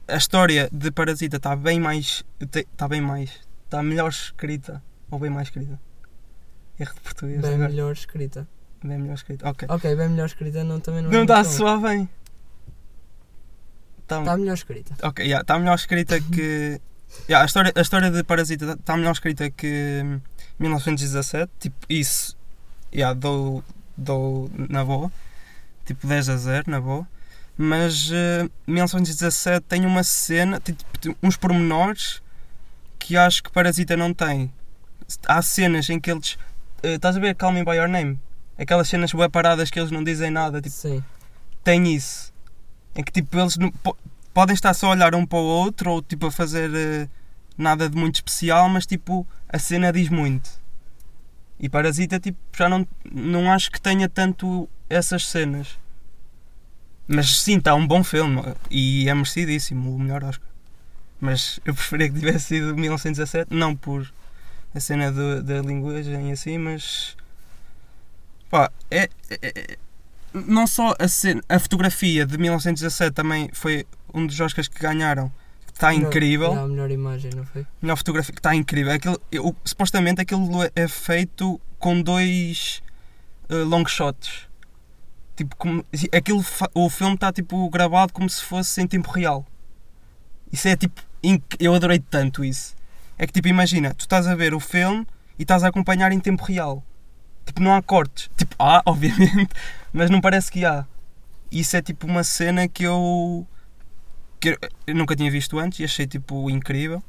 a 0.08 0.17
história 0.17 0.69
de 0.71 0.91
Parasita 0.91 1.38
está 1.38 1.55
bem 1.55 1.79
mais. 1.79 2.23
Está 2.39 2.88
bem 2.88 2.99
mais. 3.01 3.32
Está 3.65 3.82
melhor 3.84 4.10
escrita. 4.10 4.82
Ou 5.12 5.19
bem 5.19 5.29
mais 5.29 5.47
escrita. 5.47 5.79
Erro 6.79 6.93
de 6.95 7.01
português. 7.01 7.41
Bem 7.41 7.53
agora. 7.53 7.69
melhor 7.69 7.91
escrita. 7.93 8.47
Bem 8.84 8.97
melhor 8.97 9.13
escrita. 9.15 9.47
Ok. 9.49 9.67
Ok, 9.69 9.95
bem 9.95 10.10
melhor 10.10 10.25
escrita 10.25 10.63
não, 10.63 10.79
também 10.79 11.01
não 11.03 11.10
é 11.10 11.13
Não 11.13 11.21
está 11.23 11.39
a 11.39 11.43
bom. 11.43 11.49
soar 11.49 11.79
bem. 11.82 12.10
Está 13.99 14.19
Está 14.21 14.38
melhor 14.38 14.53
escrita. 14.55 14.95
Ok, 15.03 15.23
yeah, 15.23 15.41
está 15.41 15.60
melhor 15.60 15.75
escrita 15.75 16.19
que. 16.19 16.82
Yeah, 17.28 17.43
a, 17.43 17.45
história, 17.45 17.72
a 17.76 17.82
história 17.82 18.12
de 18.12 18.24
Parasita 18.24 18.74
está 18.74 18.95
melhor 18.98 19.12
escrita 19.12 19.50
que 19.50 20.02
hum, 20.04 20.19
1917. 20.60 21.52
Tipo, 21.60 21.76
isso. 21.89 22.38
Yeah, 22.93 23.13
dou, 23.19 23.63
dou 23.98 24.50
na 24.58 24.84
boa. 24.86 25.12
Tipo, 25.86 26.06
10 26.08 26.30
a 26.30 26.38
0 26.38 26.63
na 26.72 26.80
boa. 26.82 27.08
Mas 27.58 28.10
eh, 28.12 28.48
1917 28.67 29.65
tem 29.67 29.86
uma 29.86 30.02
cena, 30.04 30.60
tem, 30.60 30.76
tipo, 31.00 31.17
uns 31.22 31.36
pormenores 31.36 32.22
que 32.98 33.17
acho 33.17 33.43
que 33.43 33.52
Parasita 33.52 33.98
não 33.98 34.13
tem. 34.13 34.52
Há 35.28 35.41
cenas 35.41 35.89
em 35.89 36.00
que 36.00 36.12
eles. 36.12 36.38
eh, 36.84 36.93
estás 36.93 37.17
a 37.17 37.19
ver 37.19 37.36
Call 37.36 37.52
Me 37.52 37.63
By 37.63 37.76
Your 37.76 37.89
Name? 37.89 38.19
Aquelas 38.58 38.88
cenas 38.88 39.12
bué 39.12 39.28
paradas 39.30 39.69
que 39.69 39.80
eles 39.80 39.91
não 39.91 40.04
dizem 40.04 40.30
nada. 40.32 40.62
Tipo, 40.62 40.76
Sim. 40.76 41.04
tem 41.63 41.93
isso. 41.93 42.32
Em 42.95 43.04
que 43.04 43.12
tipo 43.12 43.38
eles 43.39 43.58
não- 43.58 43.74
podem 44.34 44.54
estar 44.54 44.74
só 44.74 44.88
a 44.88 44.92
olhar 44.92 45.13
um 45.15 45.26
para 45.26 45.39
o 45.39 45.44
outro 45.44 45.92
ou 45.92 46.02
tipo 46.02 46.28
a 46.28 46.32
fazer 46.32 46.70
eh, 46.74 47.08
nada 47.58 47.89
de 47.89 47.96
muito 47.98 48.15
especial, 48.15 48.70
mas 48.70 48.86
tipo 48.86 49.26
a 49.48 49.58
cena 49.60 49.92
diz 49.92 50.10
muito. 50.10 50.50
E 51.60 51.68
Parasita 51.68 52.20
tipo 52.20 52.38
já 52.58 52.70
não, 52.70 52.88
não 53.12 53.52
acho 53.52 53.72
que 53.72 53.82
tenha 53.82 54.08
tanto 54.08 54.70
essas 54.89 55.28
cenas. 55.28 55.78
Mas 57.08 57.38
sim, 57.42 57.58
está 57.58 57.74
um 57.74 57.86
bom 57.88 58.04
filme 58.04 58.42
e 58.70 59.10
é 59.10 59.13
merecidíssimo 59.13 59.96
o 59.96 60.00
melhor 60.00 60.24
Oscar. 60.24 60.48
Mas 61.20 61.60
eu 61.65 61.74
preferia 61.74 62.08
que 62.10 62.20
tivesse 62.20 62.46
sido 62.46 62.76
1917, 62.78 63.54
não 63.54 63.76
por 63.76 64.12
a 64.74 64.80
cena 64.80 65.12
do- 65.12 65.42
da 65.44 65.60
linguagem 65.62 66.30
e 66.30 66.32
assim, 66.32 66.58
mas 66.58 67.18
pá, 68.50 68.72
é- 68.92 69.10
é- 69.30 69.39
é, 69.42 69.78
não 70.34 70.65
só 70.68 70.94
a, 71.00 71.08
cena- 71.08 71.42
a 71.50 71.58
fotografia 71.60 72.26
de 72.26 72.38
1917 72.38 73.12
também 73.13 73.50
foi 73.54 73.86
um 74.13 74.26
dos 74.26 74.39
Oscars 74.39 74.68
que 74.68 74.80
ganharam. 74.80 75.32
Está 75.74 75.94
incrível. 75.94 76.48
yeah, 76.50 76.63
a 76.63 76.68
melhor 76.68 76.92
imagem, 76.92 77.32
não 77.36 77.46
foi? 77.46 77.65
Melhor 77.82 77.96
fotografia 77.96 78.34
que 78.34 78.39
está 78.39 78.54
incrível. 78.54 78.92
Aquilo, 78.92 79.20
eu- 79.32 79.56
supostamente 79.63 80.20
aquilo 80.22 80.62
é- 80.63 80.72
é 80.76 80.88
feito 80.88 81.60
com 81.78 82.02
dois 82.02 82.84
eh, 83.50 83.56
long 83.63 83.86
shots. 83.88 84.48
Tipo, 85.38 85.56
como, 85.56 85.86
aquilo, 86.12 86.44
o 86.74 86.89
filme 86.89 87.15
está 87.15 87.32
tipo 87.32 87.70
gravado 87.70 88.12
como 88.12 88.30
se 88.30 88.44
fosse 88.44 88.82
em 88.82 88.88
tempo 88.88 89.10
real. 89.10 89.46
Isso 90.52 90.68
é 90.68 90.76
tipo. 90.76 91.02
Eu 91.60 91.74
adorei 91.74 92.00
tanto 92.00 92.44
isso. 92.44 92.76
É 93.18 93.26
que 93.26 93.32
tipo, 93.34 93.48
imagina, 93.48 93.94
tu 93.94 94.02
estás 94.02 94.28
a 94.28 94.36
ver 94.36 94.54
o 94.54 94.60
filme 94.60 95.08
e 95.38 95.44
estás 95.44 95.63
a 95.63 95.70
acompanhar 95.70 96.12
em 96.12 96.20
tempo 96.20 96.44
real. 96.44 96.84
Tipo, 97.46 97.62
não 97.62 97.74
há 97.74 97.82
cortes. 97.82 98.30
Tipo, 98.38 98.54
há, 98.60 98.82
obviamente, 98.86 99.50
mas 99.93 100.10
não 100.10 100.21
parece 100.21 100.52
que 100.52 100.65
há. 100.65 100.86
Isso 101.52 101.75
é 101.75 101.82
tipo 101.82 102.06
uma 102.08 102.23
cena 102.23 102.67
que 102.67 102.84
eu. 102.84 103.45
que 104.39 104.58
eu- 104.86 104.95
nunca 104.95 105.15
tinha 105.15 105.30
visto 105.32 105.58
antes 105.60 105.80
e 105.80 105.84
achei 105.84 106.06
tipo 106.08 106.49
incrível. 106.49 107.02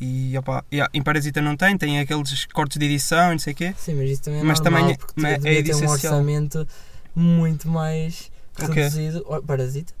E 0.00 0.36
opa, 0.38 0.64
yeah, 0.72 0.90
em 0.94 1.02
Parasita 1.02 1.42
não 1.42 1.56
tem, 1.56 1.76
tem 1.76 2.00
aqueles 2.00 2.46
cortes 2.46 2.78
de 2.78 2.86
edição 2.86 3.28
e 3.28 3.32
não 3.32 3.38
sei 3.38 3.52
o 3.52 3.56
quê. 3.56 3.74
Sim, 3.76 3.94
mas 3.96 4.10
isso 4.10 4.22
também 4.22 4.40
é 4.40 4.42
Mas 4.44 4.60
normal, 4.60 4.80
também 4.80 4.94
é- 4.94 4.96
porque 4.96 5.20
mas 5.20 5.44
é 5.44 5.86
um 5.86 5.90
orçamento 5.90 6.68
muito 7.14 7.68
mais 7.68 8.30
reduzido. 8.58 9.22
Oh, 9.28 9.42
Parasita? 9.42 9.92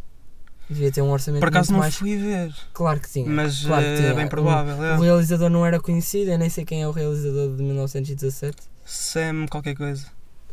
Devia 0.70 0.90
ter 0.92 1.02
um 1.02 1.10
orçamento 1.10 1.40
Por 1.40 1.48
acaso 1.48 1.72
não 1.72 1.80
mais. 1.80 1.96
fui 1.96 2.16
ver, 2.16 2.54
Claro 2.72 3.00
que 3.00 3.10
tinha. 3.10 3.26
mas 3.28 3.64
claro 3.64 3.82
que 3.82 3.88
eh, 3.90 3.96
tinha. 3.96 4.08
é 4.10 4.14
bem 4.14 4.28
provável. 4.28 4.82
é. 4.84 4.94
O, 4.96 5.00
o 5.00 5.02
realizador 5.02 5.50
não 5.50 5.66
era 5.66 5.80
conhecido, 5.80 6.30
eu 6.30 6.38
nem 6.38 6.48
sei 6.48 6.64
quem 6.64 6.80
é 6.82 6.88
o 6.88 6.92
realizador 6.92 7.54
de 7.56 7.62
1917. 7.62 8.56
Sam 8.86 9.46
qualquer 9.50 9.74
coisa. 9.74 10.06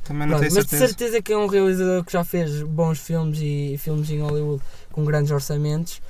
Também 0.08 0.28
não 0.28 0.38
Pronto, 0.38 0.40
tenho 0.40 0.54
mas 0.56 0.64
de 0.66 0.70
certeza. 0.72 0.88
certeza 0.88 1.22
que 1.22 1.34
é 1.34 1.38
um 1.38 1.48
realizador 1.48 2.04
que 2.04 2.14
já 2.14 2.24
fez 2.24 2.64
bons 2.64 3.00
filmes 3.00 3.40
e 3.42 3.76
filmes 3.78 4.10
em 4.10 4.22
Hollywood 4.22 4.64
com 4.92 5.04
grandes 5.04 5.32
orçamentos. 5.32 6.02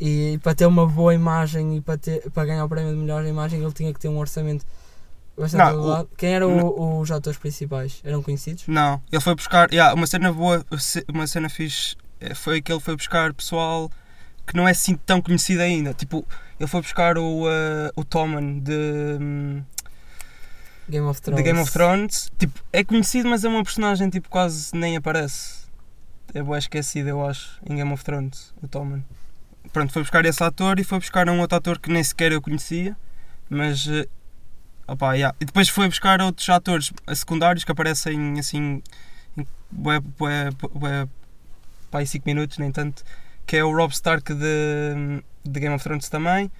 E 0.00 0.38
para 0.42 0.54
ter 0.54 0.66
uma 0.66 0.86
boa 0.86 1.14
imagem 1.14 1.76
e 1.76 1.80
para, 1.80 1.96
ter, 1.96 2.30
para 2.30 2.44
ganhar 2.44 2.64
o 2.64 2.68
prémio 2.68 2.92
de 2.92 2.98
melhor 2.98 3.24
imagem, 3.24 3.62
ele 3.62 3.72
tinha 3.72 3.92
que 3.92 4.00
ter 4.00 4.08
um 4.08 4.18
orçamento 4.18 4.66
bastante 5.38 5.62
Não, 5.64 5.74
o- 5.76 5.82
elevado. 5.84 6.08
Quem 6.16 6.34
eram 6.34 6.58
o- 6.58 7.00
os 7.00 7.10
atores 7.10 7.38
principais? 7.38 8.00
Eram 8.04 8.22
conhecidos? 8.22 8.64
Não, 8.66 9.00
ele 9.10 9.20
foi 9.22 9.34
buscar. 9.34 9.70
Yeah, 9.72 9.94
uma 9.94 10.06
cena 10.06 10.32
boa, 10.32 10.64
uma 11.12 11.26
cena 11.26 11.48
fixe 11.48 11.96
eh, 12.20 12.34
foi 12.34 12.60
que 12.60 12.70
ele 12.72 12.80
foi 12.80 12.96
buscar 12.96 13.32
pessoal 13.32 13.90
que 14.46 14.56
não 14.56 14.66
é 14.68 14.72
assim 14.72 14.94
tão 15.06 15.22
conhecido 15.22 15.62
ainda. 15.62 15.94
Tipo, 15.94 16.26
ele 16.58 16.66
foi 16.68 16.82
buscar 16.82 17.16
o, 17.16 17.48
eh, 17.48 17.90
o 17.96 18.04
Tommen 18.04 18.58
de, 18.60 18.72
hum, 19.20 19.62
Game 20.88 21.06
of 21.06 21.20
Thrones. 21.20 21.36
de 21.36 21.42
Game 21.42 21.60
of 21.60 21.72
Thrones. 21.72 22.30
Tipo, 22.38 22.60
é 22.72 22.84
conhecido, 22.84 23.28
mas 23.28 23.44
é 23.44 23.48
uma 23.48 23.62
personagem 23.62 24.08
tipo 24.10 24.28
quase 24.28 24.74
nem 24.74 24.96
aparece. 24.96 25.62
É 26.34 26.42
boa 26.42 26.58
esquecido, 26.58 27.08
eu 27.08 27.26
acho, 27.26 27.60
em 27.68 27.76
Game 27.76 27.92
of 27.92 28.02
Thrones, 28.02 28.54
o 28.62 28.68
Tommen. 28.68 29.04
Pronto, 29.72 29.92
foi 29.92 30.02
buscar 30.02 30.24
esse 30.24 30.42
ator 30.42 30.78
e 30.78 30.84
foi 30.84 30.98
buscar 30.98 31.28
um 31.28 31.40
outro 31.40 31.56
ator 31.56 31.78
que 31.78 31.90
nem 31.90 32.02
sequer 32.02 32.32
eu 32.32 32.40
conhecia, 32.42 32.96
mas. 33.48 33.86
eh, 33.86 34.06
opá, 34.86 35.14
yeah. 35.14 35.36
E 35.40 35.44
depois 35.44 35.68
foi 35.68 35.88
buscar 35.88 36.20
outros 36.20 36.48
atores 36.48 36.92
secundários 37.14 37.64
que 37.64 37.72
aparecem 37.72 38.38
assim. 38.38 38.82
em 39.36 39.46
bué, 39.70 40.00
bué, 40.00 40.50
bué, 40.74 41.08
pá, 41.90 42.02
em 42.02 42.06
5 42.06 42.22
minutos, 42.26 42.58
nem 42.58 42.70
tanto. 42.72 43.02
Que 43.46 43.56
é 43.58 43.64
o 43.64 43.74
Rob 43.74 43.92
Stark 43.92 44.32
de, 44.34 45.22
de 45.44 45.60
Game 45.60 45.74
of 45.74 45.84
Thrones 45.84 46.08
também. 46.08 46.50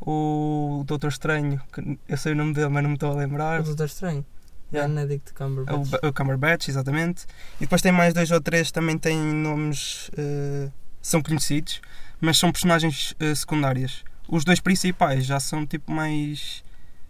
O 0.00 0.82
Doutor 0.86 1.08
Estranho, 1.08 1.60
que 1.72 1.98
eu 2.08 2.16
sei 2.16 2.32
o 2.32 2.36
nome 2.36 2.52
dele, 2.52 2.68
mas 2.68 2.82
não 2.82 2.90
me 2.90 2.96
estou 2.96 3.12
a 3.12 3.14
lembrar. 3.14 3.60
O 3.60 3.64
Doutor 3.64 3.86
Estranho. 3.86 4.24
Yeah. 4.72 4.92
Benedict 4.92 5.30
É 5.30 5.32
O, 5.32 5.36
Cumberbatch. 5.48 5.88
Ba- 5.90 6.08
o 6.08 6.12
Cumberbatch, 6.12 6.68
exatamente. 6.68 7.26
E 7.56 7.60
depois 7.60 7.80
tem 7.80 7.92
mais 7.92 8.12
dois 8.12 8.30
ou 8.30 8.40
três 8.40 8.68
que 8.68 8.72
também 8.72 8.98
têm 8.98 9.16
nomes. 9.18 10.10
eh, 10.16 10.70
são 11.00 11.22
conhecidos, 11.22 11.80
mas 12.20 12.38
são 12.38 12.50
personagens 12.50 13.14
eh, 13.20 13.34
secundárias. 13.34 14.02
Os 14.28 14.44
dois 14.44 14.58
principais 14.60 15.24
já 15.26 15.38
são 15.38 15.66
tipo 15.66 15.92
mais. 15.92 16.64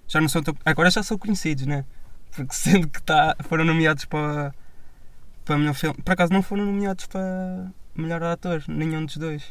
Já 0.07 0.21
não 0.21 0.29
são 0.29 0.43
tão. 0.43 0.55
Agora 0.65 0.91
já 0.91 1.03
são 1.03 1.17
conhecidos, 1.17 1.65
né? 1.67 1.85
Porque 2.37 2.53
sendo 2.55 2.89
que 2.89 3.03
tá, 3.03 3.35
foram 3.49 3.65
nomeados 3.65 4.05
para. 4.05 4.55
para 5.45 5.57
melhor 5.57 5.75
filme. 5.75 5.97
Por 6.05 6.13
acaso 6.13 6.33
não 6.33 6.43
foram 6.43 6.67
nomeados 6.67 7.07
para 7.07 7.71
melhor 7.97 8.23
ator, 8.25 8.63
nenhum 8.69 9.05
dos 9.07 9.17
dois. 9.17 9.43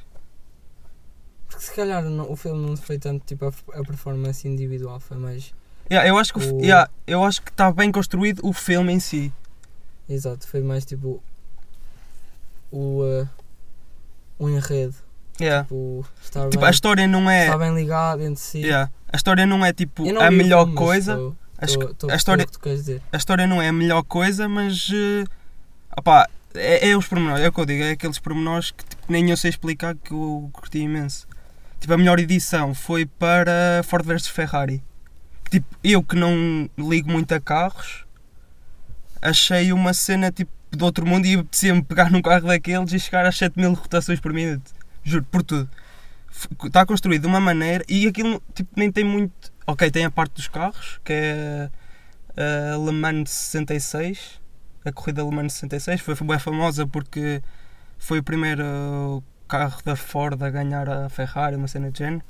Porque 1.53 1.65
se 1.65 1.73
calhar 1.75 2.03
não- 2.03 2.31
o 2.31 2.35
filme 2.35 2.67
não 2.67 2.75
foi 2.77 2.97
tanto 2.97 3.25
tipo 3.25 3.45
a, 3.45 3.79
a 3.79 3.83
performance 3.83 4.47
individual, 4.47 4.99
foi 4.99 5.17
mais. 5.17 5.53
Yeah, 5.91 6.09
eu 6.09 6.17
acho 6.17 6.33
que 6.33 6.39
o 6.39 6.59
yeah, 6.61 6.89
eu 7.05 7.23
acho 7.23 7.41
que 7.41 7.49
está 7.51 7.71
bem 7.71 7.91
construído 7.91 8.39
o 8.43 8.53
filme 8.53 8.91
em 8.93 8.99
si. 8.99 9.31
Exato, 10.09 10.47
foi 10.47 10.61
mais 10.61 10.85
tipo. 10.85 11.21
O. 12.71 13.01
uh, 13.03 13.27
o 14.39 14.49
enredo. 14.49 14.95
Yeah. 15.39 15.63
Tipo, 15.63 16.05
Tipo, 16.31 16.49
bem, 16.59 16.65
a 16.67 16.69
história 16.71 17.07
não 17.07 17.29
é. 17.29 17.45
estar 17.45 17.57
bem 17.57 17.73
ligado 17.75 18.21
entre 18.21 18.39
si. 18.41 18.59
yeah, 18.59 18.89
a 19.11 19.15
história 19.15 19.45
não 19.45 19.65
é 19.65 19.73
tipo 19.73 20.03
a 20.19 20.31
melhor 20.31 20.63
filme, 20.65 20.75
coisa. 20.77 21.13
estou- 21.13 21.35
es- 21.61 21.71
estou 21.91 22.09
a 22.11 22.15
história, 22.15 22.45
a 23.11 23.17
história 23.17 23.47
não 23.47 23.61
é 23.61 23.69
a 23.69 23.73
melhor 23.73 24.03
coisa, 24.03 24.47
mas. 24.47 24.89
opá, 25.97 26.27
é, 26.53 26.89
é 26.89 26.97
os 26.97 27.07
pormenores, 27.07 27.43
é 27.43 27.47
o 27.47 27.51
que 27.51 27.59
eu 27.59 27.65
digo, 27.65 27.83
é 27.83 27.91
aqueles 27.91 28.19
pormenores 28.19 28.71
que 28.71 28.85
tipo, 28.85 29.03
nem 29.09 29.29
eu 29.29 29.37
sei 29.37 29.49
explicar 29.49 29.95
que 29.95 30.11
eu 30.13 30.49
curti 30.53 30.79
imenso. 30.79 31.27
Tipo, 31.83 31.95
a 31.95 31.97
melhor 31.97 32.17
edição 32.17 32.73
foi 32.73 33.05
para 33.05 33.81
Ford 33.83 34.05
vs 34.05 34.25
Ferrari. 34.29 34.81
Tipo, 35.51 35.67
eu 35.83 36.01
que 36.01 36.15
não 36.15 36.69
ligo 36.77 37.11
muito 37.11 37.33
a 37.33 37.41
carros, 37.41 38.05
achei 39.21 39.73
uma 39.73 39.93
cena 39.93 40.31
tipo 40.31 40.49
de 40.71 40.81
outro 40.81 41.05
mundo 41.05 41.25
e 41.25 41.35
apetecia-me 41.35 41.83
pegar 41.83 42.09
num 42.09 42.21
carro 42.21 42.47
daqueles 42.47 42.93
e 42.93 42.99
chegar 42.99 43.25
às 43.25 43.37
7000 43.37 43.73
rotações 43.73 44.21
por 44.21 44.31
minuto. 44.31 44.71
Juro, 45.03 45.25
por 45.25 45.43
tudo. 45.43 45.69
Está 46.63 46.85
construído 46.85 47.23
de 47.23 47.27
uma 47.27 47.41
maneira 47.41 47.83
e 47.89 48.07
aquilo 48.07 48.41
tipo, 48.55 48.71
nem 48.77 48.89
tem 48.89 49.03
muito. 49.03 49.51
Ok, 49.67 49.91
tem 49.91 50.05
a 50.05 50.11
parte 50.11 50.35
dos 50.35 50.47
carros, 50.47 51.01
que 51.03 51.11
é 51.11 51.69
a 52.37 52.77
Le 52.77 52.93
Mans 52.93 53.29
66, 53.29 54.39
a 54.85 54.91
corrida 54.93 55.21
Le 55.21 55.35
Mans 55.35 55.51
66, 55.51 55.99
foi 55.99 56.15
bem 56.15 56.39
famosa 56.39 56.87
porque 56.87 57.43
foi 57.97 58.19
o 58.19 58.23
primeiro 58.23 59.21
carro 59.53 59.79
da 59.85 59.95
Ford 59.95 60.41
a 60.41 60.49
ganhar 60.49 60.89
a 60.89 61.07
Ferrari, 61.09 61.55
uma 61.55 61.67
cena 61.67 61.91
de 61.91 61.99
género. 61.99 62.23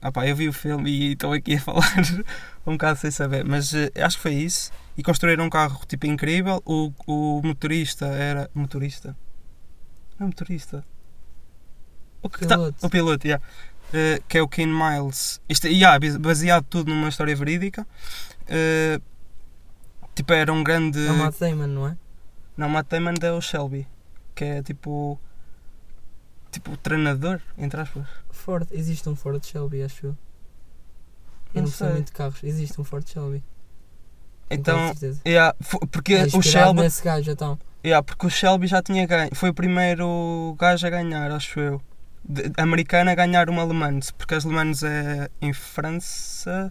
Ah 0.00 0.12
pá, 0.12 0.24
eu 0.24 0.36
vi 0.36 0.48
o 0.48 0.52
filme 0.52 0.88
e 0.88 1.12
estou 1.14 1.32
aqui 1.32 1.56
a 1.56 1.60
falar 1.60 1.84
um 2.64 2.72
bocado 2.72 3.00
sem 3.00 3.10
saber, 3.10 3.44
mas 3.44 3.74
eh, 3.74 3.90
acho 3.96 4.18
que 4.18 4.22
foi 4.22 4.34
isso. 4.34 4.70
E 4.96 5.02
construíram 5.02 5.44
um 5.44 5.50
carro 5.50 5.80
tipo 5.84 6.06
incrível. 6.06 6.62
O, 6.64 6.92
o 7.08 7.42
motorista 7.42 8.06
era. 8.06 8.48
Motorista? 8.54 9.16
Não 10.16 10.26
é 10.26 10.28
motorista? 10.28 10.84
O, 12.22 12.28
que 12.28 12.46
tá- 12.46 12.54
Piloto. 12.56 12.86
o 12.86 12.90
piloto, 12.90 13.26
yeah. 13.26 13.44
Eh, 13.92 14.22
que 14.28 14.38
é 14.38 14.42
o 14.42 14.46
Ken 14.46 14.66
Miles. 14.66 15.40
Isto, 15.48 15.66
yeah, 15.66 15.98
baseado 16.20 16.64
tudo 16.70 16.94
numa 16.94 17.08
história 17.08 17.34
verídica. 17.34 17.84
Eh, 18.46 19.00
tipo, 20.14 20.32
era 20.32 20.52
um 20.52 20.62
grande. 20.62 21.04
É 21.04 21.10
o 21.10 21.16
Matt 21.16 21.40
Damon, 21.40 21.66
não 21.66 21.88
é? 21.88 21.96
Não, 22.56 22.68
Matt 22.68 22.86
Damon 22.88 23.14
é 23.20 23.32
o 23.32 23.40
Shelby, 23.40 23.88
que 24.36 24.44
é 24.44 24.62
tipo. 24.62 25.18
Tipo, 26.52 26.76
treinador, 26.76 27.40
entre 27.58 27.80
aspas. 27.80 28.06
Ford, 28.30 28.68
existe 28.70 29.08
um 29.08 29.16
Ford 29.16 29.42
Shelby, 29.44 29.82
acho 29.82 30.06
eu. 30.06 30.10
Eu 31.54 31.62
Não 31.62 31.62
não 31.62 31.68
sei 31.70 31.88
muito 31.88 32.06
de 32.06 32.12
carros, 32.12 32.44
existe 32.44 32.80
um 32.80 32.84
Ford 32.84 33.04
Shelby. 33.08 33.42
Então, 34.50 34.92
yeah, 35.26 35.54
porque 35.90 36.12
É 36.14 36.24
o 36.34 36.42
Shelby. 36.42 36.80
nesse 36.82 37.02
gajo, 37.02 37.30
então. 37.30 37.58
Yeah, 37.84 38.02
porque 38.04 38.26
o 38.26 38.30
Shelby 38.30 38.66
já 38.66 38.82
tinha 38.82 39.06
ganho. 39.06 39.34
Foi 39.34 39.48
o 39.48 39.54
primeiro 39.54 40.54
gajo 40.58 40.86
a 40.86 40.90
ganhar, 40.90 41.30
acho 41.32 41.58
eu. 41.58 41.82
De, 42.24 42.52
americano 42.58 43.10
a 43.10 43.14
ganhar 43.14 43.48
uma 43.50 43.64
Le 43.64 43.72
Mans, 43.72 44.10
porque 44.12 44.34
as 44.34 44.44
Le 44.44 44.52
Mans 44.52 44.82
é 44.82 45.28
em 45.40 45.52
França. 45.54 46.70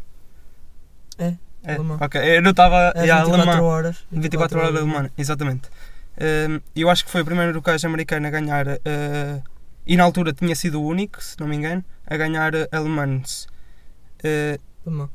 É, 1.18 1.36
É, 1.64 1.74
Le 1.78 1.84
Mans. 1.84 2.02
ok. 2.02 2.38
Eu 2.38 2.42
não 2.44 2.52
estava. 2.52 2.94
É 2.96 3.02
yeah, 3.02 3.24
Le 3.26 3.32
24 3.32 3.46
Mans. 3.48 3.62
horas. 3.64 3.98
24 4.12 4.60
horas 4.60 4.74
de 4.74 4.80
Le 4.80 4.86
Mans, 4.86 5.10
exatamente. 5.18 5.70
Um, 6.22 6.62
eu 6.76 6.90
acho 6.90 7.04
que 7.04 7.10
foi 7.12 7.22
o 7.22 7.26
primeiro 7.26 7.60
gajo 7.62 7.88
americano 7.88 8.28
a 8.28 8.30
ganhar. 8.30 8.68
uh, 8.68 9.44
e 9.86 9.98
na 9.98 10.04
altura 10.04 10.34
tinha 10.34 10.56
sido 10.56 10.82
o 10.82 10.86
único, 10.86 11.24
se 11.24 11.40
não 11.40 11.48
me 11.48 11.56
engano, 11.56 11.84
a 12.06 12.18
ganhar 12.18 12.54
a 12.56 12.80
Le 12.80 12.90
Mans. 12.90 13.48
Uh. 14.24 15.10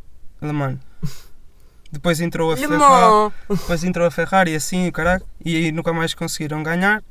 Depois 1.91 2.21
entrou 2.21 2.53
a 2.53 2.57
Ferrari. 2.57 3.35
Depois 3.49 3.85
entrou 3.85 4.07
a 4.07 4.11
Ferrari 4.11 4.55
assim, 4.55 4.89
o 4.89 4.93
caralho, 4.93 5.25
e 5.45 5.57
aí 5.57 5.73
nunca 5.73 5.93
mais 5.93 6.15
conseguiram 6.15 6.63
ganhar. 6.63 7.03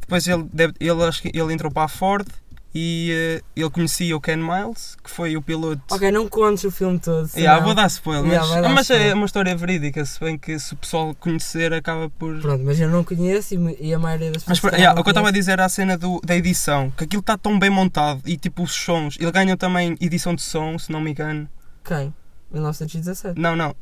Depois 0.00 0.26
ele, 0.26 0.48
ele, 0.54 1.02
ele 1.34 1.52
entrou 1.52 1.70
para 1.70 1.84
a 1.84 1.88
Ford 1.88 2.26
e 2.74 3.10
eh, 3.12 3.42
ele 3.54 3.70
conhecia 3.70 4.16
o 4.16 4.20
Ken 4.20 4.36
Miles, 4.36 4.96
que 5.02 5.08
foi 5.10 5.36
o 5.36 5.42
piloto. 5.42 5.80
Ok, 5.92 6.10
não 6.10 6.28
contes 6.28 6.64
o 6.64 6.70
filme 6.70 6.98
todo. 6.98 7.30
Yeah, 7.36 7.62
vou 7.64 7.74
dar 7.74 7.86
spoiler, 7.86 8.26
Yeah, 8.26 8.46
mas, 8.48 8.62
dar 8.62 8.68
mas 8.70 8.90
é 8.90 8.94
spoiler. 8.94 9.14
uma 9.16 9.26
história 9.26 9.56
verídica, 9.56 10.04
se 10.04 10.18
bem 10.18 10.36
que 10.36 10.58
se 10.58 10.74
o 10.74 10.76
pessoal 10.76 11.14
conhecer 11.14 11.72
acaba 11.72 12.10
por. 12.10 12.40
Pronto, 12.40 12.64
mas 12.64 12.80
eu 12.80 12.88
não 12.88 13.04
conheço 13.04 13.54
e, 13.54 13.88
e 13.88 13.94
a 13.94 13.98
maioria 13.98 14.32
das 14.32 14.44
Mas 14.44 14.58
pessoas. 14.58 14.74
que 14.74 14.80
yeah, 14.80 14.98
o 15.00 15.04
que 15.04 15.08
eu 15.08 15.12
estava 15.12 15.28
a 15.28 15.32
dizer 15.32 15.52
era 15.52 15.64
a 15.64 15.68
cena 15.68 15.96
do, 15.96 16.20
da 16.24 16.34
edição, 16.34 16.90
que 16.96 17.04
aquilo 17.04 17.20
está 17.20 17.38
tão 17.38 17.58
bem 17.58 17.70
montado 17.70 18.20
e 18.26 18.36
tipo 18.36 18.62
os 18.64 18.72
sons, 18.72 19.16
ele 19.20 19.30
ganha 19.30 19.56
também 19.56 19.96
edição 20.00 20.34
de 20.34 20.42
som, 20.42 20.76
se 20.78 20.90
não 20.90 21.00
me 21.00 21.12
engano. 21.12 21.48
Quem? 21.84 22.12
1917. 22.52 23.38
Não, 23.40 23.54
não. 23.56 23.74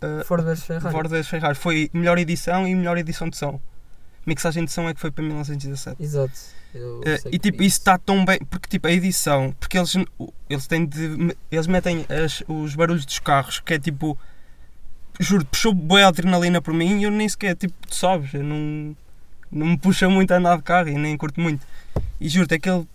eh, 0.00 0.22
Ford 0.24 0.44
vs 0.44 0.62
Ferrari. 0.62 0.92
Ford 0.92 1.08
vs 1.10 1.28
Ferrari 1.28 1.54
foi 1.54 1.90
melhor 1.92 2.18
edição 2.18 2.66
e 2.66 2.74
melhor 2.74 2.96
edição 2.98 3.28
de 3.28 3.36
som. 3.36 3.60
Mixagem 4.26 4.64
de 4.64 4.70
som 4.72 4.88
é 4.88 4.94
que 4.94 5.00
foi 5.00 5.10
para 5.10 5.24
1917. 5.24 6.02
Exato. 6.02 6.32
Sei 6.72 7.32
e 7.32 7.38
que 7.38 7.50
tipo, 7.50 7.62
isso 7.62 7.78
está 7.78 7.96
tão 7.98 8.24
bem, 8.24 8.38
porque 8.50 8.68
tipo, 8.68 8.86
a 8.86 8.92
edição, 8.92 9.54
porque 9.58 9.78
eles, 9.78 9.94
eles 10.50 10.66
têm 10.66 10.84
de. 10.86 11.34
Eles 11.50 11.66
metem 11.66 12.04
as- 12.08 12.42
os 12.46 12.74
barulhos 12.74 13.04
dos 13.06 13.18
carros, 13.18 13.60
que 13.60 13.74
é 13.74 13.78
tipo. 13.78 14.18
Juro, 15.20 15.44
puxou 15.46 15.72
boa 15.74 16.06
adrenalina 16.06 16.60
por 16.62 16.72
mim 16.72 17.00
e 17.00 17.04
eu 17.04 17.10
nem 17.10 17.28
sequer, 17.28 17.56
tipo, 17.56 17.74
tu 17.88 17.94
sabes, 17.94 18.32
eu 18.34 18.42
não. 18.44 18.96
Não 19.50 19.66
me 19.66 19.78
puxa 19.78 20.08
muito 20.10 20.30
a 20.32 20.36
andar 20.36 20.56
de 20.58 20.62
carro 20.62 20.88
e 20.90 20.94
nem 20.94 21.16
curto 21.16 21.40
muito. 21.40 21.66
E 22.20 22.28
juro-te, 22.28 22.54
aquele. 22.54 22.86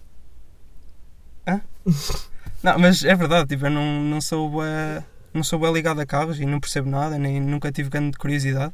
Hã? 1.48 1.62
não, 2.64 2.80
mas 2.80 3.04
é 3.04 3.16
verdade, 3.16 3.50
tipo, 3.50 3.66
eu 3.66 3.72
não, 3.72 4.02
não 4.04 4.22
sou 4.22 4.50
bué, 4.50 5.04
não 5.34 5.44
sou 5.44 5.60
bem 5.60 5.74
ligado 5.74 6.00
a 6.00 6.06
carros 6.06 6.40
e 6.40 6.46
não 6.46 6.60
percebo 6.60 6.90
nada, 6.90 7.18
nem 7.18 7.42
nunca 7.42 7.72
tive 7.72 7.90
grande 7.90 8.18
curiosidade. 8.18 8.74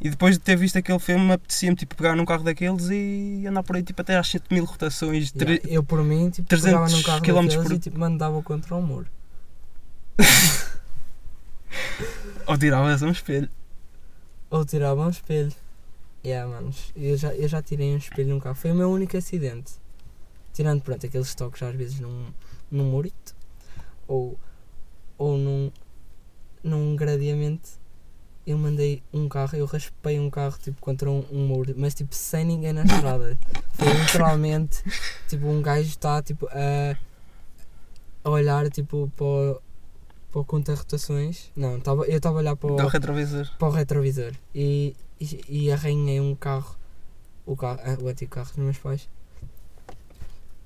E 0.00 0.08
depois 0.08 0.34
de 0.36 0.40
ter 0.40 0.56
visto 0.56 0.76
aquele 0.78 0.98
filme, 0.98 1.30
apetecia-me 1.32 1.76
tipo, 1.76 1.94
pegar 1.94 2.16
num 2.16 2.24
carro 2.24 2.42
daqueles 2.42 2.88
e 2.90 3.44
andar 3.46 3.62
por 3.62 3.76
aí 3.76 3.82
tipo, 3.82 4.00
até 4.00 4.16
às 4.16 4.26
7000 4.28 4.64
rotações. 4.64 5.30
Yeah, 5.34 5.60
tre- 5.60 5.72
eu 5.74 5.82
por 5.84 6.02
mim, 6.02 6.30
tipo, 6.30 6.48
300 6.48 6.70
pegava 6.72 6.90
num 6.90 7.02
carro 7.02 7.20
daqueles 7.20 7.56
por- 7.56 7.72
e 7.74 7.78
tipo, 7.78 7.98
mandava 7.98 8.42
contra 8.42 8.74
o 8.74 8.80
muro. 8.82 9.06
Ou 12.46 12.58
tiravas 12.58 13.02
um 13.02 13.10
espelho. 13.10 13.48
Ou 14.50 14.64
tirava 14.64 15.02
um 15.06 15.10
espelho. 15.10 15.52
Yeah, 16.24 16.50
manos, 16.50 16.92
eu 16.96 17.16
já, 17.16 17.34
eu 17.34 17.48
já 17.48 17.62
tirei 17.62 17.94
um 17.94 17.96
espelho 17.98 18.28
num 18.30 18.40
carro. 18.40 18.54
Foi 18.56 18.72
o 18.72 18.74
meu 18.74 18.90
único 18.90 19.16
acidente. 19.16 19.72
tirando 20.52 20.82
pronto 20.82 21.06
aqueles 21.06 21.34
toques 21.34 21.62
às 21.62 21.74
vezes 21.74 22.00
num, 22.00 22.26
num 22.70 22.84
murito 22.90 23.34
ou, 24.08 24.38
ou 25.16 25.38
num, 25.38 25.70
num 26.62 26.96
gradiamento, 26.96 27.70
eu 28.50 28.58
mandei 28.58 29.02
um 29.12 29.28
carro, 29.28 29.56
eu 29.56 29.64
raspei 29.64 30.18
um 30.18 30.28
carro 30.28 30.58
tipo 30.58 30.80
contra 30.80 31.08
um, 31.08 31.24
um 31.30 31.46
muro, 31.46 31.72
mas 31.76 31.94
tipo 31.94 32.14
sem 32.14 32.44
ninguém 32.44 32.72
na 32.72 32.82
estrada. 32.82 33.38
Foi 33.74 33.88
literalmente 33.92 34.82
tipo 35.28 35.46
um 35.46 35.62
gajo 35.62 35.88
está 35.88 36.20
tipo 36.20 36.48
a, 36.50 36.96
a 38.24 38.30
olhar 38.30 38.68
tipo 38.70 39.10
para 39.16 39.24
o, 39.24 39.62
para 40.32 40.40
o 40.40 40.44
conta 40.44 40.74
rotações. 40.74 41.50
Não, 41.54 41.78
tava, 41.80 42.04
eu 42.06 42.16
estava 42.16 42.38
a 42.38 42.40
olhar 42.40 42.56
para 42.56 42.72
o, 42.72 42.88
retrovisor. 42.88 43.50
para 43.56 43.68
o 43.68 43.70
retrovisor 43.70 44.32
e, 44.54 44.96
e, 45.20 45.40
e 45.48 45.72
arranhei 45.72 46.20
um 46.20 46.34
carro, 46.34 46.76
o, 47.46 47.56
carro, 47.56 47.80
ah, 47.84 47.96
o 48.02 48.08
antigo 48.08 48.32
carro 48.32 48.48
dos 48.48 48.56
meus 48.56 48.78
pais. 48.78 49.08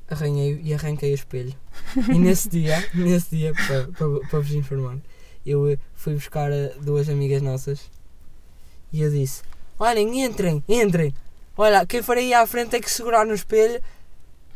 Arranhei 0.09 0.61
e 0.62 0.73
arranquei 0.73 1.12
o 1.12 1.14
espelho. 1.14 1.55
E 2.09 2.18
nesse 2.18 2.49
dia, 2.49 2.77
nesse 2.94 3.37
dia, 3.37 3.53
para, 3.53 3.88
para, 3.88 4.20
para 4.29 4.40
vos 4.40 4.53
informar, 4.53 4.99
eu 5.46 5.68
eh, 5.70 5.78
fui 5.94 6.14
buscar 6.14 6.50
eh, 6.52 6.74
duas 6.80 7.09
amigas 7.09 7.42
nossas 7.42 7.90
e 8.92 9.02
eu 9.02 9.11
disse: 9.11 9.42
Olhem, 9.78 10.22
entrem, 10.24 10.62
entrem. 10.68 11.14
Olha, 11.57 11.87
quem 11.87 12.02
for 12.02 12.16
aí 12.16 12.33
à 12.35 12.46
frente 12.46 12.70
tem 12.70 12.80
que 12.80 12.90
segurar 12.90 13.24
no 13.24 13.35
espelho 13.35 13.80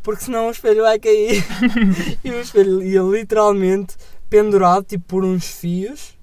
porque 0.03 0.25
senão 0.25 0.49
o 0.49 0.51
espelho 0.51 0.83
vai 0.83 0.99
cair. 0.99 1.45
e 2.25 2.31
o 2.31 2.41
espelho 2.41 2.83
ia 2.83 3.03
literalmente 3.03 3.97
pendurado 4.31 4.85
tipo 4.85 5.05
por 5.05 5.25
uns 5.25 5.45
fios 5.47 6.17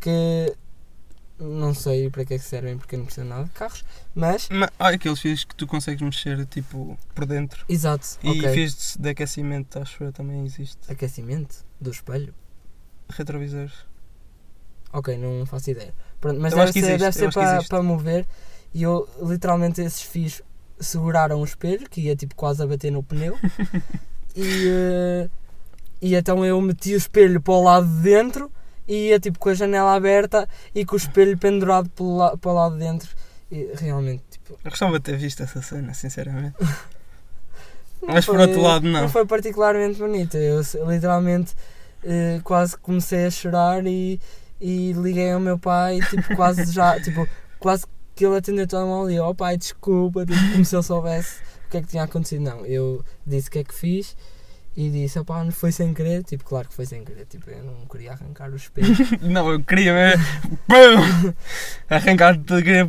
que 0.00 0.54
não 1.38 1.72
sei 1.72 2.10
para 2.10 2.24
que 2.24 2.34
é 2.34 2.38
que 2.38 2.44
servem 2.44 2.76
porque 2.76 2.96
eu 2.96 2.98
não 2.98 3.06
percebo 3.06 3.28
nada 3.28 3.44
de 3.44 3.50
carros, 3.50 3.84
mas 4.14 4.48
Mas, 4.50 4.70
olha 4.78 4.96
aqueles 4.96 5.20
fios 5.20 5.44
que 5.44 5.54
tu 5.54 5.66
consegues 5.68 6.02
mexer 6.02 6.44
tipo 6.46 6.98
por 7.14 7.24
dentro. 7.26 7.64
exato, 7.68 8.06
E 8.22 8.30
ok. 8.30 8.54
fios 8.54 8.96
de 8.96 9.08
aquecimento, 9.10 9.78
acho 9.78 10.02
eu, 10.02 10.12
também 10.12 10.44
existe. 10.44 10.78
Aquecimento 10.90 11.64
do 11.80 11.90
espelho? 11.90 12.34
Retrovisores. 13.08 13.72
Ok, 14.92 15.16
não 15.18 15.44
faço 15.46 15.70
ideia. 15.70 15.92
Pronto, 16.20 16.40
mas 16.40 16.52
Eu 16.52 16.58
deve 16.58 16.72
ser, 16.72 16.78
existe, 16.78 16.98
deve 16.98 17.12
ser 17.12 17.32
para, 17.32 17.62
para 17.64 17.82
mover 17.82 18.26
e 18.74 18.82
eu 18.82 19.08
literalmente 19.22 19.80
esses 19.80 20.02
fios 20.02 20.42
seguraram 20.80 21.40
o 21.40 21.44
espelho 21.44 21.88
que 21.88 22.00
ia 22.02 22.16
tipo 22.16 22.34
quase 22.34 22.62
a 22.62 22.66
bater 22.66 22.90
no 22.92 23.02
pneu 23.02 23.36
e, 24.36 24.66
eh, 24.68 25.28
e 26.00 26.14
então 26.14 26.44
eu 26.44 26.60
meti 26.60 26.94
o 26.94 26.96
espelho 26.96 27.40
para 27.40 27.54
o 27.54 27.62
lado 27.62 27.86
de 27.86 28.02
dentro 28.02 28.50
e 28.86 29.08
ia 29.08 29.18
tipo 29.20 29.38
com 29.38 29.48
a 29.48 29.54
janela 29.54 29.94
aberta 29.94 30.48
e 30.74 30.84
com 30.84 30.94
o 30.94 30.98
espelho 30.98 31.36
pendurado 31.36 31.88
pelo 31.90 32.16
la- 32.16 32.36
para 32.36 32.50
o 32.50 32.54
lado 32.54 32.72
de 32.74 32.80
dentro 32.80 33.08
e 33.50 33.70
realmente 33.76 34.22
tipo 34.30 34.54
Eu 34.64 34.70
gostava 34.70 34.92
de 34.98 35.04
ter 35.04 35.16
visto 35.16 35.42
essa 35.42 35.60
cena, 35.62 35.92
sinceramente. 35.94 36.56
Mas 38.06 38.24
por 38.26 38.36
foi- 38.36 38.46
outro 38.46 38.62
lado, 38.62 38.86
não. 38.86 39.02
Não 39.02 39.08
foi 39.08 39.26
particularmente 39.26 39.98
bonita. 39.98 40.38
Eu 40.38 40.60
literalmente 40.88 41.54
eh, 42.04 42.40
quase 42.44 42.76
comecei 42.78 43.26
a 43.26 43.30
chorar 43.30 43.84
e, 43.86 44.20
e 44.60 44.92
liguei 44.92 45.32
ao 45.32 45.40
meu 45.40 45.58
pai, 45.58 46.00
tipo, 46.10 46.34
quase 46.36 46.72
já, 46.72 46.98
tipo, 47.02 47.28
quase 47.58 47.86
que 48.14 48.26
ele 48.26 48.36
atendeu 48.36 48.64
o 48.64 48.68
telemóvel 48.68 49.10
e 49.14 49.20
oh 49.20 49.34
pai, 49.34 49.56
desculpa, 49.56 50.26
tipo, 50.26 50.52
como 50.52 50.64
se 50.64 50.74
ele 50.74 50.82
soubesse 50.82 51.40
o 51.66 51.70
que 51.70 51.76
é 51.76 51.80
que 51.82 51.88
tinha 51.88 52.02
acontecido. 52.02 52.42
Não, 52.42 52.66
eu 52.66 53.04
disse 53.26 53.48
o 53.48 53.50
que 53.52 53.58
é 53.60 53.64
que 53.64 53.74
fiz 53.74 54.16
e 54.76 54.90
disse, 54.90 55.18
opá, 55.18 55.42
não 55.42 55.52
foi 55.52 55.72
sem 55.72 55.92
querer, 55.92 56.22
tipo, 56.24 56.44
claro 56.44 56.68
que 56.68 56.74
foi 56.74 56.86
sem 56.86 57.04
querer, 57.04 57.26
tipo, 57.26 57.50
eu 57.50 57.62
não 57.64 57.86
queria 57.86 58.12
arrancar 58.12 58.50
o 58.50 58.56
espelho. 58.56 58.94
Não, 59.22 59.50
eu 59.50 59.62
queria 59.62 59.92
mesmo. 59.92 60.24
Pum! 60.68 61.34
Arrancar 61.90 62.36
de 62.36 62.62
querer- 62.62 62.88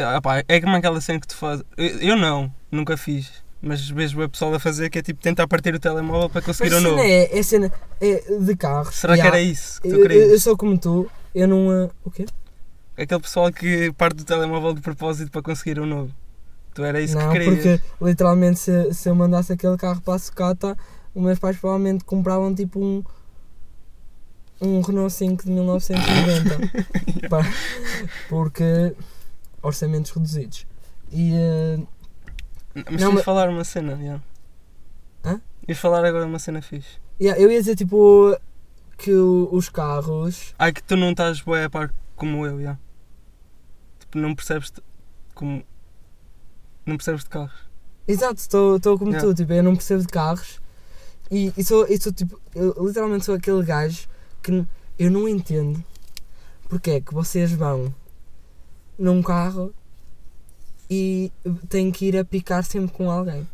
ah, 0.00 0.20
pá, 0.20 0.44
é 0.46 0.60
como 0.60 0.76
aquela 0.76 1.00
cena 1.00 1.18
que 1.18 1.26
tu 1.26 1.36
fazes. 1.36 1.64
Eu, 1.76 1.86
eu 2.00 2.16
não, 2.16 2.52
nunca 2.70 2.96
fiz. 2.96 3.44
Mas 3.66 3.88
vejo 3.90 4.22
o 4.22 4.28
pessoal 4.28 4.54
a 4.54 4.60
fazer 4.60 4.88
que 4.90 4.98
é 4.98 5.02
tipo 5.02 5.20
tentar 5.20 5.48
partir 5.48 5.74
o 5.74 5.80
telemóvel 5.80 6.30
para 6.30 6.40
conseguir 6.42 6.72
a 6.72 6.78
o 6.78 6.80
cena 6.80 6.90
novo. 6.90 7.02
é, 7.02 7.38
é 7.38 7.42
cena 7.42 7.72
é 8.00 8.38
de 8.38 8.56
carros. 8.56 8.94
Será 8.94 9.18
que 9.18 9.26
era 9.26 9.40
isso 9.40 9.80
que 9.82 9.88
tu 9.88 9.94
Eu, 9.94 9.98
eu, 9.98 10.02
eu 10.04 10.08
querias? 10.08 10.42
sou 10.42 10.56
como 10.56 10.78
tu, 10.78 11.10
eu 11.34 11.48
não. 11.48 11.72
eh, 11.72 11.90
o 12.04 12.10
quê? 12.10 12.26
Aquele 12.96 13.20
pessoal 13.20 13.52
que 13.52 13.92
parte 13.92 14.16
do 14.16 14.24
telemóvel 14.24 14.72
de 14.74 14.80
propósito 14.80 15.30
para 15.30 15.42
conseguir 15.42 15.78
o 15.80 15.86
novo. 15.86 16.14
Tu 16.74 16.84
era 16.84 17.00
isso 17.00 17.16
não, 17.16 17.28
que 17.30 17.38
querias. 17.40 17.80
porque 17.80 17.80
literalmente 18.00 18.58
se, 18.58 18.94
se 18.94 19.08
eu 19.08 19.14
mandasse 19.14 19.52
aquele 19.52 19.76
carro 19.76 20.00
para 20.02 20.14
a 20.14 20.18
sucata, 20.18 20.76
os 21.14 21.22
meus 21.22 21.38
pais 21.38 21.56
provavelmente 21.58 22.04
compravam 22.04 22.54
tipo 22.54 22.78
um 22.82 23.02
um 24.60 24.80
Renault 24.80 25.12
5 25.12 25.44
de 25.44 25.50
1990 25.50 26.58
Pá, 27.28 27.42
porque 28.28 28.94
orçamentos 29.62 30.10
reduzidos 30.12 30.66
e 31.12 31.32
eh, 31.34 31.78
Mas 32.84 33.00
Não, 33.00 33.08
tens 33.08 33.14
mas- 33.14 33.24
falar 33.24 33.48
uma 33.48 33.64
cena, 33.64 33.96
já. 34.02 34.20
Hã? 35.24 35.40
Ias 35.66 35.78
falar 35.78 36.04
agora 36.04 36.26
uma 36.26 36.38
cena 36.38 36.60
fixe. 36.62 36.98
yeah, 37.20 37.40
eu 37.40 37.50
ia 37.50 37.58
dizer 37.58 37.74
tipo 37.76 38.36
que 38.98 39.12
os 39.12 39.68
carros 39.68 40.54
Ah, 40.58 40.70
que 40.70 40.82
tu 40.82 40.96
não 40.96 41.10
estás 41.10 41.40
bué 41.40 41.64
a 41.64 41.70
par 41.70 41.92
como 42.14 42.46
eu, 42.46 42.60
já. 42.62 42.78
Tipo, 44.00 44.18
não 44.18 44.34
percebes 44.34 44.72
como. 45.34 45.64
Não 46.84 46.96
percebes 46.96 47.24
de 47.24 47.30
carros. 47.30 47.66
exato, 48.06 48.36
estou 48.40 48.78
como 48.98 49.10
Yeah. 49.10 49.26
tu, 49.28 49.34
tipo, 49.34 49.52
eu 49.52 49.62
não 49.62 49.74
percebo 49.74 50.02
de 50.02 50.08
carros 50.08 50.60
e, 51.30 51.52
e 51.56 51.64
sou, 51.64 51.84
e 51.88 51.98
sou 52.00 52.12
tipo, 52.12 52.40
eu 52.54 52.72
literalmente 52.86 53.24
sou 53.24 53.34
aquele 53.34 53.62
gajo 53.64 54.06
que 54.42 54.64
eu 54.98 55.10
não 55.10 55.28
entendo 55.28 55.82
porque 56.68 56.90
é 56.92 57.00
que 57.00 57.12
vocês 57.12 57.50
vão 57.52 57.92
num 58.96 59.20
carro 59.22 59.74
e 60.90 61.30
têm 61.68 61.90
que 61.90 62.06
ir 62.06 62.16
a 62.16 62.24
picar 62.24 62.62
sempre 62.64 62.92
com 62.92 63.10
alguém. 63.10 63.46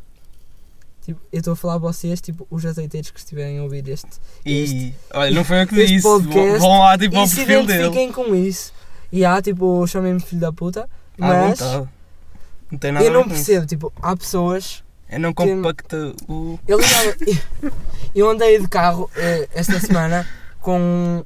Tipo, 1.04 1.20
eu 1.32 1.38
estou 1.40 1.54
a 1.54 1.56
falar 1.56 1.74
a 1.74 1.78
vocês, 1.78 2.20
tipo, 2.20 2.46
os 2.50 2.64
azeiteiros 2.64 3.10
que 3.10 3.18
estiverem 3.18 3.58
a 3.58 3.62
ouvir 3.64 3.88
este. 3.88 4.08
E. 4.46 4.62
Este- 4.62 4.94
olha, 5.12 5.30
não 5.32 5.44
foi 5.44 5.62
eu 5.62 5.66
que 5.66 5.86
disse. 5.86 6.02
podcast, 6.02 6.58
Vão 6.60 6.78
lá 6.78 6.96
tipo 6.96 7.16
ao 7.16 7.24
perfil 7.28 7.66
dele. 7.66 7.78
identifiquem 7.80 8.12
com 8.12 8.34
isso. 8.34 8.72
E 9.10 9.24
há, 9.24 9.42
tipo, 9.42 9.84
chamem-me 9.86 10.20
filho 10.20 10.40
da 10.40 10.52
puta, 10.52 10.88
mas 11.18 11.58
vontade. 11.58 11.88
Não 12.70 12.78
tem 12.78 12.92
nada 12.92 13.04
eu 13.04 13.12
não 13.12 13.24
com 13.24 13.30
isso. 13.34 13.44
percebo, 13.44 13.66
tipo, 13.66 13.92
há 14.00 14.16
pessoas. 14.16 14.82
Eu 15.10 15.20
não 15.20 15.34
compacta 15.34 16.14
o. 16.28 16.58
Eu, 16.68 16.78
ligava- 16.78 17.16
eu 18.14 18.30
andei 18.30 18.58
de 18.60 18.68
carro 18.68 19.10
eh, 19.16 19.48
esta 19.52 19.78
semana 19.80 20.26
com 20.60 21.24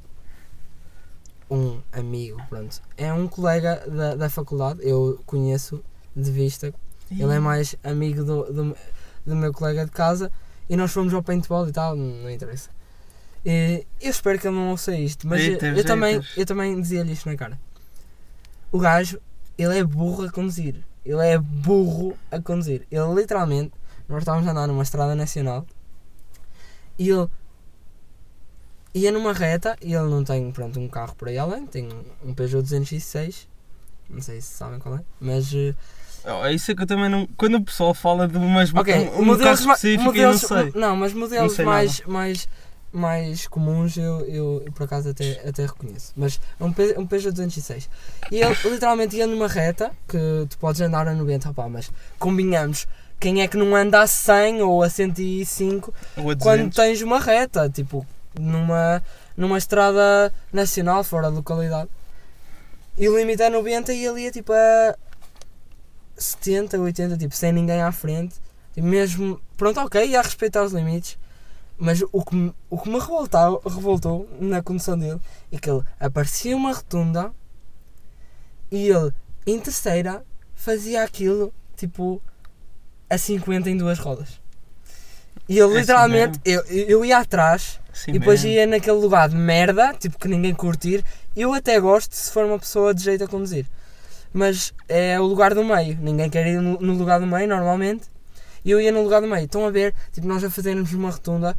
um 1.49 1.79
amigo, 1.93 2.41
pronto. 2.49 2.81
É 2.97 3.13
um 3.13 3.27
colega 3.27 3.81
da, 3.87 4.15
da 4.15 4.29
faculdade, 4.29 4.79
eu 4.81 5.21
conheço 5.25 5.81
de 6.21 6.31
vista. 6.31 6.73
Ele 7.09 7.33
é 7.33 7.39
mais 7.39 7.75
amigo 7.83 8.23
do, 8.23 8.43
do, 8.51 8.77
do 9.25 9.35
meu 9.35 9.53
colega 9.53 9.85
de 9.85 9.91
casa 9.91 10.31
e 10.69 10.75
nós 10.75 10.91
fomos 10.91 11.13
ao 11.13 11.23
paintball 11.23 11.67
e 11.67 11.71
tal, 11.71 11.95
não 11.95 12.29
interessa. 12.29 12.69
E 13.45 13.85
eu 14.01 14.09
espero 14.09 14.37
que 14.37 14.47
ele 14.47 14.55
não 14.55 14.71
ouça 14.71 14.95
isto, 14.95 15.25
mas 15.27 15.41
eu, 15.41 15.53
eu 15.53 15.85
também, 15.85 16.21
eu 16.35 16.45
também 16.45 16.79
dizia-lhe 16.81 17.13
isto 17.13 17.29
na 17.29 17.37
cara. 17.37 17.57
O 18.71 18.79
gajo, 18.79 19.21
ele 19.57 19.77
é 19.77 19.83
burro 19.83 20.25
a 20.25 20.31
conduzir. 20.31 20.83
Ele 21.05 21.25
é 21.25 21.37
burro 21.37 22.17
a 22.29 22.41
conduzir. 22.41 22.85
Ele 22.91 23.13
literalmente, 23.13 23.71
nós 24.09 24.19
estávamos 24.19 24.47
a 24.47 24.51
andar 24.51 24.67
numa 24.67 24.83
estrada 24.83 25.15
nacional 25.15 25.65
e 26.99 27.09
ele 27.09 27.29
ia 28.93 29.11
numa 29.11 29.31
reta 29.31 29.77
e 29.81 29.93
ele 29.93 30.09
não 30.09 30.23
tem 30.23 30.51
pronto, 30.51 30.79
um 30.79 30.87
carro 30.87 31.15
por 31.15 31.27
aí 31.27 31.37
além, 31.37 31.65
tem 31.65 31.87
um 32.23 32.33
Peugeot 32.33 32.63
206, 32.63 33.47
não 34.09 34.21
sei 34.21 34.41
se 34.41 34.47
sabem 34.47 34.79
qual 34.79 34.95
é, 34.95 35.03
mas 35.19 35.53
eh, 35.53 35.75
Oh, 36.29 36.45
é 36.45 36.53
isso 36.53 36.71
é 36.71 36.75
que 36.75 36.83
eu 36.83 36.87
também 36.87 37.09
não. 37.09 37.27
Quando 37.37 37.55
o 37.55 37.61
pessoal 37.63 37.93
fala 37.93 38.27
de 38.27 38.37
umas. 38.37 38.73
Ok, 38.75 38.93
um, 38.93 39.21
um 39.21 39.25
modelos, 39.25 39.59
específico, 39.61 40.03
modelos 40.03 40.43
eu 40.43 40.49
não 40.57 40.63
sei. 40.63 40.71
Não, 40.81 40.95
mas 40.95 41.13
modelos 41.13 41.53
sei 41.53 41.63
mais, 41.65 42.01
mais, 42.01 42.49
mais 42.91 43.47
comuns 43.47 43.95
eu, 43.97 44.19
eu, 44.27 44.63
eu 44.65 44.71
por 44.73 44.83
acaso 44.83 45.09
até, 45.09 45.41
até 45.47 45.65
reconheço. 45.65 46.11
Mas 46.17 46.39
é 46.59 46.63
um, 46.63 46.73
Pe- 46.73 46.95
um 46.97 47.05
Peugeot 47.07 47.31
206. 47.33 47.89
E 48.31 48.41
ele 48.41 48.55
literalmente 48.69 49.15
ia 49.15 49.25
numa 49.25 49.47
reta 49.47 49.91
que 50.07 50.17
tu 50.49 50.57
podes 50.57 50.81
andar 50.81 51.07
a 51.07 51.13
90, 51.13 51.49
opá, 51.49 51.69
mas 51.69 51.89
combinamos. 52.19 52.87
Quem 53.19 53.41
é 53.41 53.47
que 53.47 53.57
não 53.57 53.75
anda 53.75 54.01
a 54.01 54.05
100 54.07 54.61
ou 54.61 54.83
a 54.83 54.89
105 54.89 55.93
Ou 56.17 56.31
a 56.31 56.35
quando 56.35 56.69
200. 56.69 56.75
tens 56.75 57.01
uma 57.01 57.19
reta? 57.19 57.67
Tipo, 57.69 58.05
numa, 58.39 59.01
numa 59.35 59.57
estrada 59.57 60.31
nacional, 60.53 61.03
fora 61.03 61.29
de 61.29 61.35
localidade. 61.37 61.89
E 62.97 63.07
o 63.09 63.17
limite 63.17 63.41
é 63.41 63.49
90 63.49 63.93
e 63.93 64.05
ele 64.05 64.21
ia 64.21 64.31
tipo 64.31 64.51
a 64.53 64.95
70, 66.17 66.79
80, 66.79 67.17
tipo, 67.17 67.35
sem 67.35 67.51
ninguém 67.51 67.81
à 67.81 67.91
frente. 67.91 68.35
Tipo, 68.73 68.87
mesmo, 68.87 69.41
pronto, 69.55 69.79
ok, 69.79 70.05
ia 70.07 70.21
respeitar 70.21 70.63
os 70.63 70.73
limites. 70.73 71.17
Mas 71.77 72.01
o 72.11 72.23
que, 72.25 72.35
me- 72.35 72.53
o 72.69 72.77
que 72.79 72.89
me 72.89 72.99
revoltou, 72.99 73.61
revoltou 73.65 74.27
na 74.39 74.63
condução 74.63 74.97
dele 74.97 75.19
é 75.51 75.57
que 75.59 75.69
ele 75.69 75.83
aparecia 75.99 76.55
uma 76.57 76.71
rotunda 76.73 77.31
e 78.71 78.87
ele, 78.89 79.13
em 79.45 79.59
terceira, 79.59 80.25
fazia 80.55 81.03
aquilo 81.03 81.53
tipo 81.75 82.21
a 83.09 83.17
50 83.17 83.69
em 83.69 83.77
duas 83.77 83.99
rodas. 83.99 84.41
E 85.47 85.53
ele 85.53 85.61
É 85.61 85.65
assim 85.65 85.79
literalmente, 85.81 86.39
eu, 86.43 86.61
eu 86.65 87.05
ia 87.05 87.19
atrás 87.19 87.79
Sim, 87.93 88.11
e 88.11 88.19
depois 88.19 88.43
mesmo. 88.43 88.57
ia 88.57 88.67
naquele 88.67 88.97
lugar 88.97 89.29
de 89.29 89.35
merda, 89.35 89.93
tipo 89.93 90.17
que 90.19 90.27
ninguém 90.27 90.53
curtir. 90.53 91.05
Eu 91.35 91.53
até 91.53 91.79
gosto 91.79 92.13
se 92.13 92.31
for 92.31 92.43
uma 92.45 92.59
pessoa 92.59 92.93
de 92.93 93.03
jeito 93.03 93.23
a 93.23 93.27
conduzir. 93.27 93.65
Mas 94.33 94.73
é 94.87 95.19
o 95.19 95.23
lugar 95.23 95.53
do 95.53 95.63
meio. 95.63 95.97
Ninguém 96.01 96.29
quer 96.29 96.47
ir 96.47 96.61
no, 96.61 96.79
no 96.79 96.93
lugar 96.93 97.19
do 97.19 97.27
meio 97.27 97.47
normalmente. 97.47 98.05
E 98.63 98.71
eu 98.71 98.81
ia 98.81 98.91
no 98.91 99.01
lugar 99.01 99.21
do 99.21 99.27
meio. 99.27 99.45
Estão 99.45 99.65
a 99.65 99.71
ver, 99.71 99.93
tipo, 100.11 100.27
nós 100.27 100.43
a 100.43 100.49
fazermos 100.49 100.93
uma 100.93 101.09
rotunda 101.09 101.55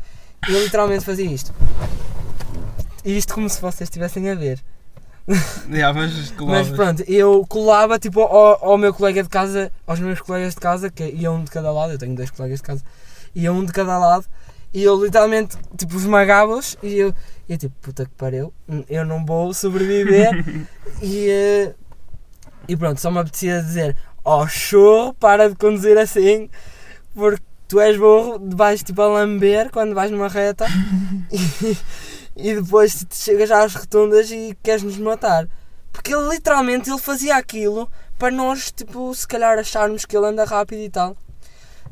e 0.48 0.52
eu 0.52 0.62
literalmente 0.62 1.04
fazia 1.04 1.31
isto. 1.31 1.52
E 3.04 3.16
isto 3.16 3.35
como 3.35 3.48
se 3.48 3.61
vocês 3.61 3.88
estivessem 3.88 4.31
a 4.31 4.35
ver. 4.35 4.62
Yeah, 5.70 5.92
mas. 5.92 6.33
Mas 6.40 6.70
pronto, 6.70 7.04
eu 7.07 7.44
colava 7.46 7.98
tipo 7.98 8.22
ao, 8.22 8.64
ao 8.64 8.78
meu 8.78 8.94
colega 8.94 9.22
de 9.22 9.28
casa, 9.28 9.70
aos 9.87 10.00
meus 10.00 10.22
colegas 10.22 10.54
de 10.54 10.61
casa, 10.61 10.88
que 10.88 11.04
iam 11.04 11.37
um 11.37 11.44
de 11.44 11.50
cada 11.50 11.70
lado, 11.70 11.92
eu 11.92 11.98
tenho 11.98 12.14
dois 12.14 12.31
colegas 12.31 12.61
de 12.61 12.62
casa, 12.62 12.83
iam 13.35 13.59
um 13.59 13.64
de 13.64 13.72
cada 13.72 13.98
lado, 13.98 14.24
e 14.72 14.83
eu 14.83 15.02
literalmente 15.02 15.57
tipo 15.76 15.96
esmagava-os 15.96 16.76
e 16.83 16.94
eu, 16.94 17.14
eu 17.48 17.59
tipo, 17.59 17.74
puta 17.81 18.04
que 18.04 18.12
pariu, 18.12 18.52
eu 18.88 19.04
não 19.04 19.24
vou 19.24 19.52
sobreviver 19.52 20.44
e, 21.02 21.28
eh, 21.28 21.74
e 22.68 22.76
pronto, 22.76 23.00
só 23.00 23.11
me 23.11 23.18
apetecia 23.18 23.62
dizer, 23.62 23.96
ó 24.24 24.42
oh, 24.42 24.46
show, 24.46 25.14
para 25.14 25.48
de 25.48 25.57
conduzir 25.57 25.96
assim, 25.96 26.50
porque 27.14 27.42
tu 27.66 27.81
és 27.81 27.96
burro, 27.96 28.38
vais 28.54 28.83
tipo 28.83 29.00
a 29.00 29.09
lamber 29.09 29.70
quando 29.70 29.94
vais 29.94 30.11
numa 30.11 30.28
reta 30.28 30.66
e, 31.33 32.50
e 32.50 32.54
depois 32.54 33.07
chegas 33.11 33.50
às 33.50 33.74
rotundas 33.74 34.31
e 34.31 34.57
queres-nos 34.62 34.98
matar. 34.98 35.48
Porque 35.90 36.14
ele 36.14 36.28
literalmente 36.28 36.90
ele 36.90 36.98
fazia 36.98 37.37
aquilo 37.37 37.90
para 38.18 38.31
nós, 38.31 38.70
tipo, 38.70 39.14
se 39.14 39.26
calhar 39.26 39.59
acharmos 39.59 40.04
que 40.04 40.16
ele 40.16 40.26
anda 40.26 40.44
rápido 40.44 40.83
e 40.83 40.90
tal. 40.90 41.16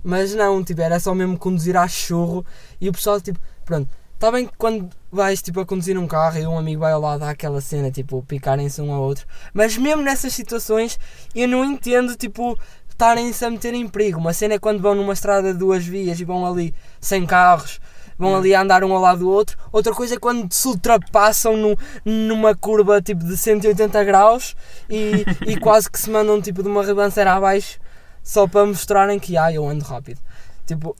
Mas 0.05 0.35
não, 0.35 0.63
tipo, 0.63 0.81
era 0.81 1.01
só 1.01 1.15
mesmo 1.15 1.39
conduzir 1.39 1.77
a 1.77 1.89
churro 1.89 2.45
e 2.81 2.89
o 2.89 2.93
pessoal, 2.93 3.21
tipo, 3.21 3.41
pronto. 3.65 3.89
Está 4.17 4.33
bem 4.33 4.47
que 4.47 4.53
quando 4.57 4.89
vais 5.13 5.43
tipo, 5.43 5.61
a 5.61 5.67
conduzir 5.67 5.99
um 5.99 6.07
carro 6.07 6.39
e 6.39 6.47
um 6.47 6.57
amigo 6.57 6.81
vai 6.81 6.93
ao 6.93 7.01
lado 7.03 7.21
dá 7.21 7.29
aquela 7.29 7.61
cena, 7.61 7.91
tipo, 7.91 8.23
picarem-se 8.23 8.81
um 8.81 8.91
ao 8.91 9.03
outro. 9.03 9.27
Mas 9.53 9.77
mesmo 9.77 10.01
nessas 10.01 10.33
situações 10.33 10.99
eu 11.35 11.47
não 11.47 11.63
entendo, 11.63 12.17
tipo, 12.17 12.59
estarem-se 12.89 13.45
a 13.45 13.51
meter 13.51 13.75
em 13.75 13.87
perigo. 13.87 14.19
Uma 14.19 14.33
cena 14.33 14.55
é 14.55 14.59
quando 14.59 14.81
vão 14.81 14.95
numa 14.95 15.13
estrada 15.13 15.53
de 15.53 15.59
duas 15.59 15.85
vias 15.85 16.19
e 16.19 16.25
vão 16.25 16.47
ali 16.47 16.75
sem 16.99 17.27
carros 17.27 17.79
vão 18.19 18.35
ali 18.35 18.55
a 18.55 18.63
andar 18.63 18.83
um 18.83 18.95
ao 18.95 19.03
lado 19.03 19.19
do 19.19 19.31
outro. 19.31 19.59
Outra 19.71 19.93
coisa 19.93 20.15
é 20.15 20.19
quando 20.19 20.51
se 20.51 20.67
ultrapassam 20.67 21.55
no, 21.55 21.77
numa 22.03 22.55
curva 22.55 23.03
tipo 23.03 23.23
de 23.23 23.37
180 23.37 24.03
graus 24.05 24.57
e, 24.89 25.27
e 25.47 25.57
quase 25.61 25.91
que 25.91 26.01
se 26.01 26.09
mandam 26.09 26.41
tipo 26.41 26.63
de 26.63 26.69
uma 26.71 26.83
ribanceira 26.83 27.35
abaixo 27.35 27.79
só 28.23 28.47
para 28.47 28.65
mostrarem 28.65 29.19
que 29.19 29.37
ah, 29.37 29.53
eu 29.53 29.69
ando 29.69 29.85
rápido. 29.85 30.21
Tipo, 30.65 30.97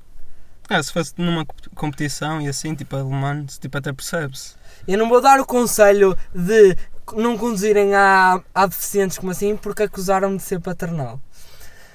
Ah, 0.69 0.83
se 0.83 0.93
fosse 0.93 1.13
numa 1.17 1.45
co- 1.47 1.55
competição 1.75 2.41
e 2.41 2.49
assim, 2.49 2.75
tipo 2.75 2.97
alemães, 2.97 3.59
tipo 3.59 3.77
até 3.79 3.93
percebe-se. 3.93 4.55
eu 4.89 4.99
não 4.99 5.09
vou 5.09 5.21
dar 5.21 5.39
o 5.41 5.47
conselho 5.47 6.17
de 6.35 6.77
não 7.15 7.39
conduzirem 7.39 7.95
a, 7.95 8.41
a 8.55 8.67
deficientes 8.67 9.17
como 9.17 9.31
assim 9.31 9.57
porque 9.57 9.85
acusaram-me 9.85 10.37
de 10.39 10.43
ser 10.43 10.59
paternal. 10.61 11.21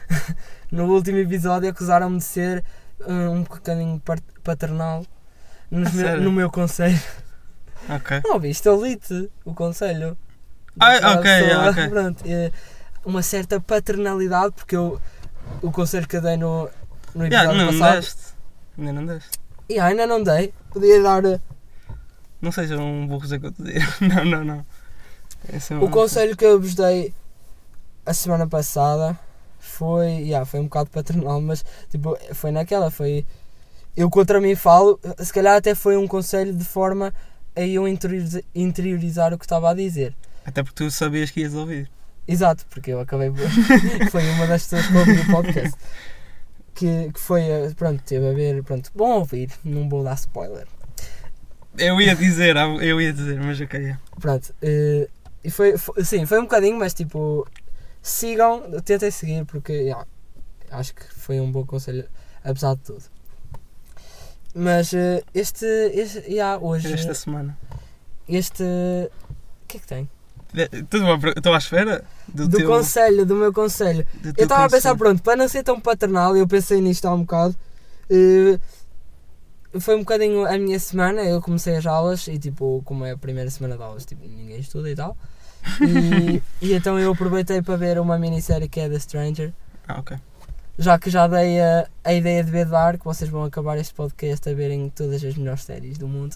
no 0.72 0.86
último 0.86 1.18
episódio 1.18 1.70
acusaram-me 1.70 2.18
de 2.18 2.24
ser 2.24 2.64
uh, 3.02 3.12
um 3.30 3.44
bocadinho 3.44 4.00
par- 4.00 4.22
paternal 4.44 5.06
meu- 5.70 6.22
no 6.22 6.32
meu 6.32 6.50
conselho. 6.50 7.00
Ok. 7.90 8.22
Não 8.24 8.34
ouviste, 8.36 8.68
eu 8.68 8.80
li-te 8.80 9.28
o 9.44 9.56
conselho. 9.56 10.16
Ah, 10.80 11.14
ok, 11.16 11.24
pessoa, 11.24 11.70
ok. 11.72 11.88
Pronto, 11.90 12.24
é 12.28 12.52
uma 13.04 13.24
certa 13.24 13.60
paternalidade, 13.60 14.54
porque 14.56 14.76
eu, 14.76 15.02
o 15.64 15.72
conselho 15.72 16.08
que 16.08 16.16
eu 16.16 16.22
dei 16.22 16.38
no, 16.38 16.70
no 17.16 17.26
episódio 17.26 17.52
Yeah, 17.54 17.66
passado. 17.80 17.96
deste. 18.02 18.22
Ainda 18.82 18.94
não 18.94 19.06
deste. 19.06 19.30
E 19.70 19.80
ainda 19.80 20.06
não 20.08 20.22
dei. 20.24 20.54
Podia 20.72 21.02
dar. 21.02 21.24
uh, 21.24 21.40
Não 22.42 22.52
seja 22.52 22.78
um 22.78 23.08
burro 23.08 23.26
Zé 23.28 23.40
que 23.40 23.46
eu 23.46 23.52
te 23.52 23.62
digo. 23.64 23.86
Não, 24.02 24.26
não, 24.26 24.44
não. 24.44 24.66
É 25.48 25.76
O 25.84 25.90
conselho 25.90 26.36
que 26.36 26.44
eu 26.46 26.60
vos 26.60 26.76
dei 26.76 27.14
a 28.06 28.14
semana 28.14 28.48
passada 28.48 29.18
foi. 29.60 30.08
Yeah, 30.08 30.46
foi 30.46 30.60
um 30.60 30.64
bocado 30.64 30.90
paternal, 30.90 31.40
mas 31.42 31.64
tipo, 31.90 32.18
foi 32.34 32.52
naquela. 32.52 32.90
Foi. 32.92 33.26
Eu 33.96 34.10
contra 34.10 34.42
mim 34.42 34.56
falo. 34.56 35.00
Se 35.20 35.32
calhar 35.32 35.56
até 35.56 35.74
foi 35.76 35.96
um 35.98 36.08
conselho 36.08 36.54
de 36.54 36.66
forma 36.66 37.14
a 37.56 37.62
eu 37.62 37.88
interioriza- 37.88 38.44
interiorizar 38.56 39.34
o 39.34 39.38
que 39.38 39.46
estava 39.46 39.70
a 39.70 39.74
dizer. 39.74 40.16
Até 40.46 40.64
porque 40.64 40.84
tu 40.84 40.90
sabias 40.92 41.30
que 41.32 41.42
ias 41.42 41.54
ouvir. 41.54 41.90
Exato, 42.28 42.66
porque 42.70 42.92
eu 42.92 43.00
acabei 43.00 43.32
foi 44.12 44.28
uma 44.32 44.48
das 44.48 44.64
pessoas 44.64 44.88
que 44.88 44.96
ouviu 44.98 45.22
o 45.22 45.26
podcast. 45.32 45.78
Que, 46.74 47.12
que 47.12 47.20
foi, 47.20 47.44
pronto, 47.76 48.02
teve 48.04 48.28
a 48.30 48.34
ver, 48.34 48.64
pronto, 48.64 48.90
bom 48.96 49.20
ouvir, 49.20 49.52
não 49.64 49.88
vou 49.90 50.04
dar 50.04 50.16
spoiler. 50.16 50.68
Eu 51.78 52.00
ia 52.02 52.16
dizer, 52.16 52.56
eu 52.82 53.00
ia 53.00 53.14
dizer, 53.14 53.40
mas 53.40 53.60
ok. 53.62 53.80
yeah. 53.80 54.02
Pronto, 54.20 54.54
eh, 54.62 55.08
e 55.44 55.50
foi, 55.52 55.78
foi, 55.78 56.04
sim, 56.04 56.26
foi 56.26 56.40
um 56.40 56.44
bocadinho, 56.44 56.78
mas 56.78 56.94
tipo, 56.94 57.48
sigam, 58.02 58.64
tentem 58.84 59.12
seguir, 59.12 59.46
porque 59.46 59.74
yeah, 59.74 60.06
acho 60.72 60.94
que 60.96 61.04
foi 61.14 61.40
um 61.40 61.52
bom 61.52 61.66
conselho, 61.66 62.08
apesar 62.44 62.76
de 62.76 62.82
tudo. 62.82 63.04
Mas 64.54 64.94
eh, 64.94 65.24
este, 65.34 65.66
este 65.66 66.20
yeah, 66.30 66.58
hoje, 66.62 66.92
Esta 66.94 67.14
semana. 67.14 67.58
este, 68.28 68.64
o 68.64 69.68
que 69.68 69.78
é 69.78 69.80
que 69.80 69.88
tem? 69.88 70.10
Estou 70.54 71.54
à 71.54 71.58
espera 71.58 72.04
do, 72.28 72.48
Do 72.48 72.58
teu. 72.58 72.68
conselho, 72.70 73.26
do 73.26 73.36
meu 73.36 73.54
conselho. 73.54 74.06
do 74.22 74.30
Eu 74.38 74.44
estava 74.44 74.66
a 74.66 74.70
pensar, 74.70 74.96
pronto, 74.96 75.22
para 75.24 75.36
não 75.36 75.48
ser 75.48 75.64
tão 75.64 75.80
paternal, 75.80 76.36
eu 76.36 76.48
pensei 76.48 76.82
nisto 76.82 77.06
há 77.08 77.14
um 77.14 77.22
bocado. 77.22 77.56
eh, 78.10 78.60
foi 79.80 79.96
um 79.96 80.00
bocadinho 80.00 80.46
a 80.46 80.58
minha 80.58 80.78
semana, 80.80 81.22
eu 81.22 81.42
comecei 81.42 81.76
as 81.78 81.86
aulas 81.86 82.28
e 82.28 82.38
tipo, 82.38 82.82
como 82.84 83.06
é 83.06 83.12
a 83.12 83.18
primeira 83.18 83.50
semana 83.50 83.78
de 83.78 83.84
aulas, 83.84 84.06
tipo, 84.06 84.28
ninguém 84.28 84.60
estuda 84.60 84.90
e 84.90 84.96
tal. 84.96 85.16
E, 85.80 86.42
e 86.62 86.74
então 86.74 87.00
eu 87.00 87.12
aproveitei 87.14 87.62
para 87.62 87.78
ver 87.78 88.00
uma 88.00 88.20
minissérie 88.20 88.68
que 88.68 88.80
é 88.82 88.90
The 88.90 89.00
Stranger. 89.00 89.54
Ah, 89.88 90.00
ok. 90.00 90.18
Já 90.78 90.98
que 91.00 91.10
já 91.10 91.28
dei 91.28 91.62
a, 91.62 91.88
a 92.04 92.14
ideia 92.14 92.44
de 92.44 92.52
ver 92.52 92.66
Dark, 92.66 93.02
vocês 93.04 93.30
vão 93.30 93.44
acabar 93.44 93.78
este 93.78 93.94
podcast 93.94 94.50
a 94.50 94.54
verem 94.54 94.90
todas 94.90 95.24
as 95.24 95.36
melhores 95.36 95.64
séries 95.64 95.98
do 95.98 96.08
mundo. 96.08 96.36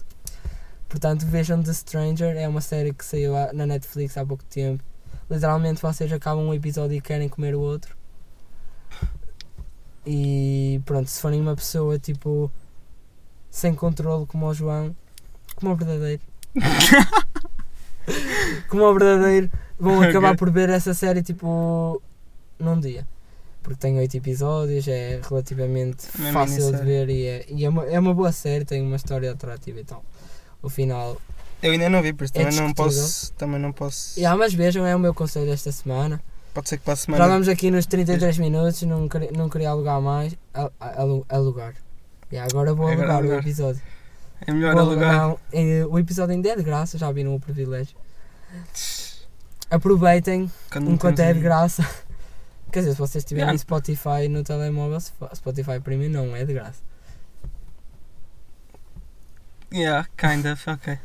Portanto, 0.88 1.26
vejam 1.26 1.62
The 1.62 1.72
Stranger, 1.72 2.36
é 2.36 2.48
uma 2.48 2.60
série 2.60 2.92
que 2.92 3.04
saiu 3.04 3.32
na 3.52 3.66
Netflix 3.66 4.16
há 4.16 4.24
pouco 4.24 4.44
tempo. 4.44 4.82
Literalmente 5.30 5.82
vocês 5.82 6.12
acabam 6.12 6.46
um 6.46 6.54
episódio 6.54 6.96
e 6.96 7.00
querem 7.00 7.28
comer 7.28 7.54
o 7.54 7.60
outro. 7.60 7.96
E 10.06 10.80
pronto, 10.84 11.08
se 11.10 11.20
forem 11.20 11.40
uma 11.40 11.56
pessoa 11.56 11.98
tipo 11.98 12.50
sem 13.50 13.74
controle 13.74 14.26
como 14.26 14.46
o 14.46 14.54
João, 14.54 14.94
como 15.56 15.72
o 15.72 15.76
verdadeiro, 15.76 16.22
como 18.68 18.84
o 18.84 18.94
verdadeiro, 18.94 19.50
vão 19.78 20.00
acabar 20.00 20.28
Ok. 20.28 20.38
por 20.38 20.50
ver 20.50 20.68
essa 20.68 20.94
série 20.94 21.22
tipo 21.22 22.00
num 22.58 22.78
dia. 22.78 23.06
Porque 23.62 23.80
tem 23.80 23.98
8 23.98 24.16
episódios, 24.18 24.86
é 24.86 25.20
relativamente 25.28 26.06
fácil 26.32 26.70
de 26.70 26.84
ver 26.84 27.10
e, 27.10 27.26
é, 27.26 27.44
e 27.48 27.64
é, 27.64 27.68
uma, 27.68 27.84
é 27.86 27.98
uma 27.98 28.14
boa 28.14 28.30
série, 28.30 28.64
tem 28.64 28.80
uma 28.80 28.94
história 28.94 29.32
atrativa 29.32 29.80
e 29.80 29.84
tal. 29.84 30.04
O 30.66 30.70
final. 30.70 31.16
Eu 31.62 31.72
ainda 31.72 31.88
não 31.88 32.02
vi, 32.02 32.12
por 32.12 32.24
isso 32.24 32.32
É 32.36 32.44
também 32.44 32.60
não 32.60 32.72
posso. 32.74 33.32
Também 33.34 33.60
não 33.60 33.72
posso. 33.72 34.18
Yeah, 34.18 34.36
mas 34.36 34.52
vejam, 34.52 34.84
é 34.86 34.94
o 34.94 34.98
meu 34.98 35.14
conselho 35.14 35.46
desta 35.46 35.70
semana. 35.70 36.20
Pode 36.52 36.68
ser 36.68 36.78
que 36.78 36.84
para 36.84 36.94
a 36.94 36.96
Já 36.96 37.02
semana. 37.02 37.28
vamos 37.28 37.48
aqui 37.48 37.70
nos 37.70 37.86
33 37.86 38.38
minutos, 38.38 38.82
não 38.82 39.08
queria, 39.08 39.30
não 39.32 39.48
queria 39.48 39.70
alugar 39.70 40.00
mais. 40.00 40.34
Al- 40.52 40.72
alu- 40.80 41.24
alugar. 41.28 41.74
Yeah, 42.32 42.50
agora 42.52 42.74
vou 42.74 42.86
Agora 42.88 43.02
alugar 43.02 43.16
o 43.16 43.18
alugar. 43.20 43.38
episódio. 43.40 43.80
É 44.46 44.52
melhor 44.52 44.74
Vou 44.74 44.82
alugar. 44.82 45.36
Eh, 45.52 45.86
o 45.88 45.98
episódio 45.98 46.34
ainda 46.34 46.48
é 46.50 46.56
de 46.56 46.62
graça, 46.62 46.98
já 46.98 47.10
viram 47.12 47.34
o 47.34 47.40
privilégio. 47.40 47.96
Aproveitem 49.70 50.50
Quando 50.70 50.90
enquanto 50.90 51.20
é 51.20 51.32
de 51.32 51.40
graça. 51.40 51.82
Quer 52.72 52.80
dizer, 52.80 52.92
se 52.92 52.98
vocês 52.98 53.24
tiverem 53.24 53.46
Yeah. 53.48 53.58
Spotify 53.58 54.28
no 54.28 54.42
telemóvel, 54.42 54.98
Sp- 55.00 55.30
Spotify 55.34 55.80
Premium 55.80 56.10
não 56.10 56.36
é 56.36 56.44
de 56.44 56.52
graça. 56.52 56.80
Yeah, 59.72 60.08
kind 60.16 60.44
of, 60.46 60.70
ok. 60.70 60.98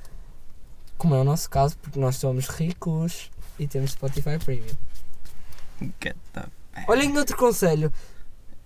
Como 0.97 1.15
é 1.15 1.19
o 1.19 1.23
nosso 1.23 1.49
caso, 1.49 1.77
porque 1.79 1.99
nós 1.99 2.15
somos 2.17 2.47
ricos 2.47 3.31
e 3.57 3.67
temos 3.67 3.91
Spotify 3.91 4.37
Premium. 4.43 4.75
Get 6.01 6.15
the... 6.33 6.45
Olhem 6.87 7.17
outro 7.17 7.35
conselho. 7.35 7.91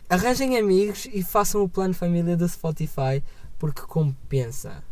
Arranjem 0.10 0.58
amigos 0.58 1.08
e 1.12 1.24
façam 1.24 1.64
o 1.64 1.70
plano 1.70 1.94
família 1.94 2.36
do 2.36 2.48
Spotify 2.48 3.24
porque 3.58 3.82
compensa. 3.82 4.84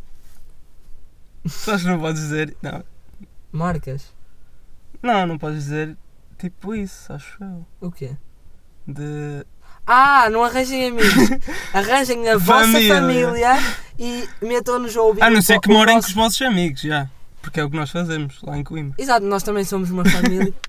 Só 1.46 1.78
que 1.78 1.84
não 1.84 2.00
podes 2.00 2.22
dizer. 2.22 2.56
Não. 2.62 2.84
Marcas? 3.52 4.14
não, 5.02 5.28
não 5.28 5.38
podes 5.38 5.66
dizer 5.66 5.98
tipo 6.38 6.74
isso, 6.74 7.12
acho 7.12 7.38
eu. 7.44 7.66
O 7.82 7.92
quê? 7.92 8.16
De. 8.88 9.46
Ah, 9.86 10.30
não 10.30 10.44
arranjem 10.44 10.88
amigos. 10.88 11.14
Arranjem 11.74 12.30
a 12.30 12.38
vossa 12.38 12.72
Família. 12.72 12.96
família 12.96 13.50
e 14.00 14.28
metam-nos 14.42 14.96
a 14.98 15.02
ouvir. 15.02 15.24
A 15.24 15.30
não 15.30 15.42
ser 15.42 15.60
que 15.60 15.70
morem 15.70 15.96
nosso- 15.96 16.08
com 16.08 16.12
os 16.12 16.16
vossos 16.16 16.42
amigos, 16.42 16.82
já. 16.82 17.08
Porque 17.42 17.60
é 17.60 17.64
o 17.64 17.70
que 17.70 17.76
nós 17.76 17.90
fazemos 17.92 18.42
lá 18.42 18.58
em 18.58 18.64
Coimbra. 18.64 18.96
Exato, 18.98 19.26
nós 19.26 19.44
também 19.44 19.64
somos 19.64 19.90
uma 19.92 20.06
família. 20.06 20.54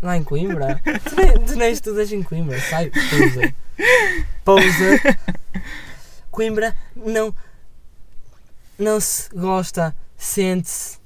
Lá 0.00 0.16
em 0.16 0.22
Coimbra? 0.22 0.80
Tu 0.84 1.16
nem, 1.16 1.32
tu 1.44 1.56
nem 1.56 1.72
estudas 1.72 2.12
em 2.12 2.22
Coimbra, 2.22 2.60
sai, 2.60 2.88
poser. 2.88 3.54
Poser. 4.44 5.18
Coimbra 6.30 6.72
não. 6.94 7.34
Não 8.78 9.00
se 9.00 9.28
gosta, 9.34 9.94
sente-se. 10.16 10.98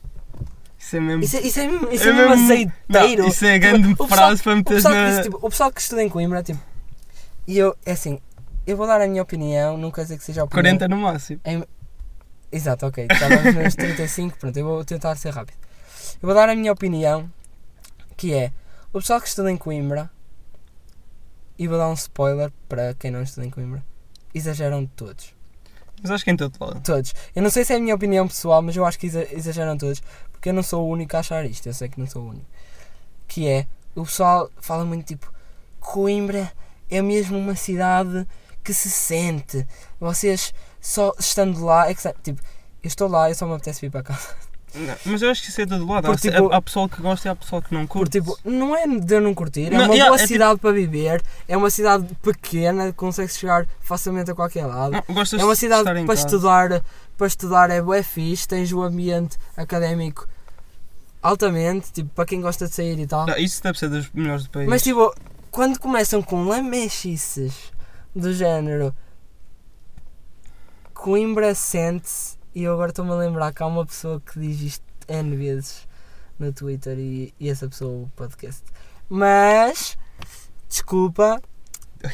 Isso 0.78 0.96
é 0.96 1.00
mesmo. 1.00 1.24
Isso 1.24 1.36
é, 1.38 1.40
isso 1.40 1.58
é, 1.60 1.66
mesmo- 1.68 1.90
isso 1.90 2.04
é 2.04 2.10
é 2.10 2.12
mesmo 2.12 2.32
azeiteiro. 2.34 3.22
Não, 3.22 3.28
isso 3.28 3.44
é 3.46 3.58
Tipo, 3.58 3.66
grande 3.66 3.88
o 3.92 3.96
pessoal- 3.96 4.08
frase 4.08 4.42
para 4.42 4.52
O 4.52 4.56
meter 4.56 4.74
pessoal, 4.74 4.94
na. 4.94 5.10
diz, 5.10 5.20
tipo, 5.24 5.38
o 5.40 5.48
pessoal 5.50 5.72
que 5.72 5.80
estuda 5.80 6.02
em 6.02 6.08
Coimbra, 6.10 6.42
tipo. 6.42 6.60
E 7.46 7.56
eu, 7.58 7.74
é 7.86 7.92
assim. 7.92 8.20
Eu 8.66 8.76
vou 8.76 8.86
dar 8.86 9.00
a 9.00 9.06
minha 9.06 9.22
opinião, 9.22 9.76
não 9.76 9.90
quer 9.90 10.02
dizer 10.02 10.18
que 10.18 10.24
seja 10.24 10.42
a 10.42 10.44
opinião. 10.44 10.62
40 10.78 10.88
no 10.88 10.96
máximo. 10.96 11.40
Exato, 12.50 12.86
ok. 12.86 13.06
Estávamos 13.10 13.54
nos 13.54 13.74
35, 13.76 14.38
pronto, 14.38 14.56
eu 14.56 14.64
vou 14.64 14.84
tentar 14.84 15.16
ser 15.16 15.30
rápido. 15.30 15.56
Eu 16.22 16.26
vou 16.26 16.34
dar 16.34 16.48
a 16.48 16.54
minha 16.54 16.70
opinião, 16.72 17.30
que 18.16 18.32
é 18.34 18.52
o 18.92 18.98
pessoal 19.00 19.20
que 19.20 19.28
estuda 19.28 19.50
em 19.50 19.56
Coimbra, 19.56 20.10
e 21.58 21.66
vou 21.68 21.78
dar 21.78 21.88
um 21.88 21.94
spoiler 21.94 22.50
para 22.68 22.94
quem 22.94 23.10
não 23.10 23.22
estuda 23.22 23.46
em 23.46 23.50
Coimbra, 23.50 23.82
exageram 24.34 24.84
todos. 24.86 25.34
Mas 26.02 26.10
acho 26.10 26.24
que 26.24 26.30
em 26.30 26.36
todo 26.36 26.56
lado. 26.60 26.80
Todos. 26.82 27.14
Eu 27.34 27.42
não 27.42 27.50
sei 27.50 27.64
se 27.64 27.72
é 27.72 27.76
a 27.76 27.80
minha 27.80 27.94
opinião 27.94 28.26
pessoal, 28.26 28.60
mas 28.60 28.76
eu 28.76 28.84
acho 28.84 28.98
que 28.98 29.06
exa- 29.06 29.28
exageram 29.32 29.76
todos, 29.78 30.02
porque 30.32 30.48
eu 30.48 30.52
não 30.52 30.62
sou 30.62 30.84
o 30.86 30.90
único 30.90 31.16
a 31.16 31.20
achar 31.20 31.44
isto, 31.46 31.66
eu 31.68 31.72
sei 31.74 31.88
que 31.88 31.98
não 32.00 32.06
sou 32.06 32.22
o 32.22 32.28
único. 32.30 32.46
Que 33.28 33.46
é, 33.48 33.66
o 33.94 34.02
pessoal 34.04 34.50
fala 34.60 34.84
muito 34.84 35.06
tipo, 35.06 35.32
Coimbra 35.80 36.52
é 36.90 37.00
mesmo 37.00 37.38
uma 37.38 37.54
cidade 37.54 38.26
que 38.62 38.72
se 38.74 38.90
sente. 38.90 39.66
Vocês 40.00 40.52
só 40.80 41.12
estando 41.18 41.64
lá, 41.64 41.88
é 41.88 41.94
que 41.94 42.02
sa- 42.02 42.14
tipo, 42.22 42.40
eu 42.82 42.88
estou 42.88 43.08
lá, 43.08 43.28
eu 43.30 43.34
só 43.34 43.46
me 43.46 43.54
apetece 43.54 43.80
vir 43.82 43.90
para 43.90 44.02
cá. 44.02 44.18
Não, 44.74 44.96
mas 45.04 45.20
eu 45.20 45.30
acho 45.30 45.42
que 45.42 45.50
isso 45.50 45.60
é 45.60 45.64
de 45.66 45.70
todo 45.70 45.86
lado. 45.86 46.06
Porque, 46.06 46.28
há, 46.28 46.32
tipo- 46.32 46.50
há 46.52 46.62
pessoal 46.62 46.88
que 46.88 47.02
gosta 47.02 47.28
e 47.28 47.30
há 47.30 47.36
pessoal 47.36 47.60
que 47.60 47.74
não 47.74 47.86
curte. 47.86 48.18
Porque, 48.22 48.34
tipo, 48.34 48.48
não 48.48 48.74
é 48.74 48.86
de 48.86 49.14
eu 49.14 49.20
não 49.20 49.34
curtir, 49.34 49.66
é 49.66 49.70
Não, 49.76 49.84
uma 49.84 49.94
yeah, 49.94 50.06
boa 50.06 50.16
é 50.16 50.18
tipo- 50.20 50.28
cidade 50.32 50.58
para 50.60 50.72
viver, 50.72 51.22
é 51.46 51.56
uma 51.58 51.68
cidade 51.68 52.06
pequena, 52.22 52.90
consegue 52.94 53.30
chegar 53.30 53.66
facilmente 53.82 54.30
a 54.30 54.34
qualquer 54.34 54.64
lado. 54.64 54.92
Não, 54.92 54.98
É 55.00 55.12
uma 55.44 55.52
de 55.54 55.58
cidade 55.58 55.84
para 55.84 56.06
casa. 56.06 56.12
estudar, 56.26 56.82
para 57.18 57.26
estudar 57.26 57.70
é 57.70 57.82
bué 57.82 58.02
fixe, 58.02 58.48
tens 58.48 58.72
o 58.72 58.82
ambiente 58.82 59.36
académico 59.56 60.26
altamente, 61.20 61.92
tipo, 61.92 62.08
para 62.14 62.24
quem 62.24 62.40
gosta 62.40 62.66
de 62.66 62.74
sair 62.74 62.98
e 62.98 63.06
tal. 63.06 63.26
Não, 63.26 63.36
isso 63.36 63.62
deve 63.62 63.78
ser 63.78 63.88
dos 63.88 64.10
melhores 64.12 64.44
do 64.44 64.50
país. 64.50 64.68
Mas 64.68 64.82
tipo, 64.82 65.14
quando 65.50 65.78
começam 65.78 66.22
com 66.22 66.44
lamechices 66.44 67.71
do 68.14 68.32
género 68.32 68.94
Coimbra 70.94 71.54
sente-se 71.54 72.36
e 72.54 72.62
eu 72.64 72.72
agora 72.74 72.90
estou-me 72.90 73.10
a 73.10 73.14
lembrar 73.14 73.52
que 73.52 73.62
há 73.62 73.66
uma 73.66 73.84
pessoa 73.86 74.20
que 74.20 74.38
diz 74.38 74.60
isto 74.60 74.84
N 75.08 75.34
vezes 75.36 75.86
no 76.38 76.52
Twitter 76.52 76.96
e, 76.98 77.34
e 77.40 77.48
essa 77.48 77.68
pessoa 77.68 78.04
o 78.04 78.10
podcast. 78.14 78.62
Mas 79.08 79.96
desculpa, 80.68 81.40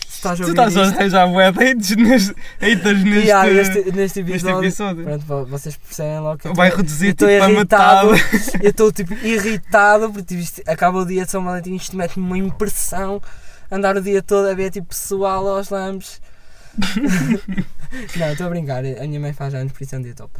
estás 0.09 0.41
a 0.41 0.45
tu 0.45 0.51
estás 0.51 0.77
a 0.77 0.85
isto? 0.85 0.97
arranjar 0.97 1.27
bué 1.29 1.51
haters 1.51 1.97
neste, 1.97 2.35
haters 2.61 3.03
neste, 3.05 3.27
Yeah, 3.27 3.53
neste, 3.53 3.75
neste 3.79 3.93
neste 3.93 4.21
episódio. 4.21 4.59
episódio. 4.69 5.05
Pronto, 5.05 5.27
vo- 5.27 5.47
vocês 5.47 5.77
percebem 5.77 6.21
logo 6.21 6.39
que 6.39 6.53
Vai 6.55 6.71
reduzir 6.71 7.15
tipo 7.15 7.31
irritado. 7.31 8.11
metade. 8.13 8.59
Eu 8.63 8.71
estou 8.71 8.93
tipo 8.93 9.13
irritado 9.15 10.11
porque 10.13 10.25
tipo, 10.25 10.41
isto- 10.41 10.63
acaba 10.67 10.99
o 11.01 11.05
dia 11.07 11.25
de 11.25 11.31
São 11.31 11.45
Valentim 11.45 11.75
isto 11.75 11.97
mete-me 11.97 12.25
uma 12.25 12.39
impressão 12.39 13.21
andar 13.71 13.97
o 13.97 14.03
dia 14.03 14.23
todo 14.23 14.49
a 14.49 14.55
ver 14.55 14.71
tipo 14.71 14.89
pessoal 14.89 15.47
aos 15.49 15.71
lambes. 15.71 16.21
não, 18.17 18.33
estou 18.33 18.47
a 18.47 18.51
brincar, 18.51 18.85
a 18.85 19.07
minha 19.07 19.21
mãe 19.21 19.33
faz 19.33 19.55
anos, 19.55 19.73
por 19.73 19.83
isso 19.83 19.95
é 19.95 19.99
um 19.99 20.03
dia 20.03 20.15
top. 20.15 20.31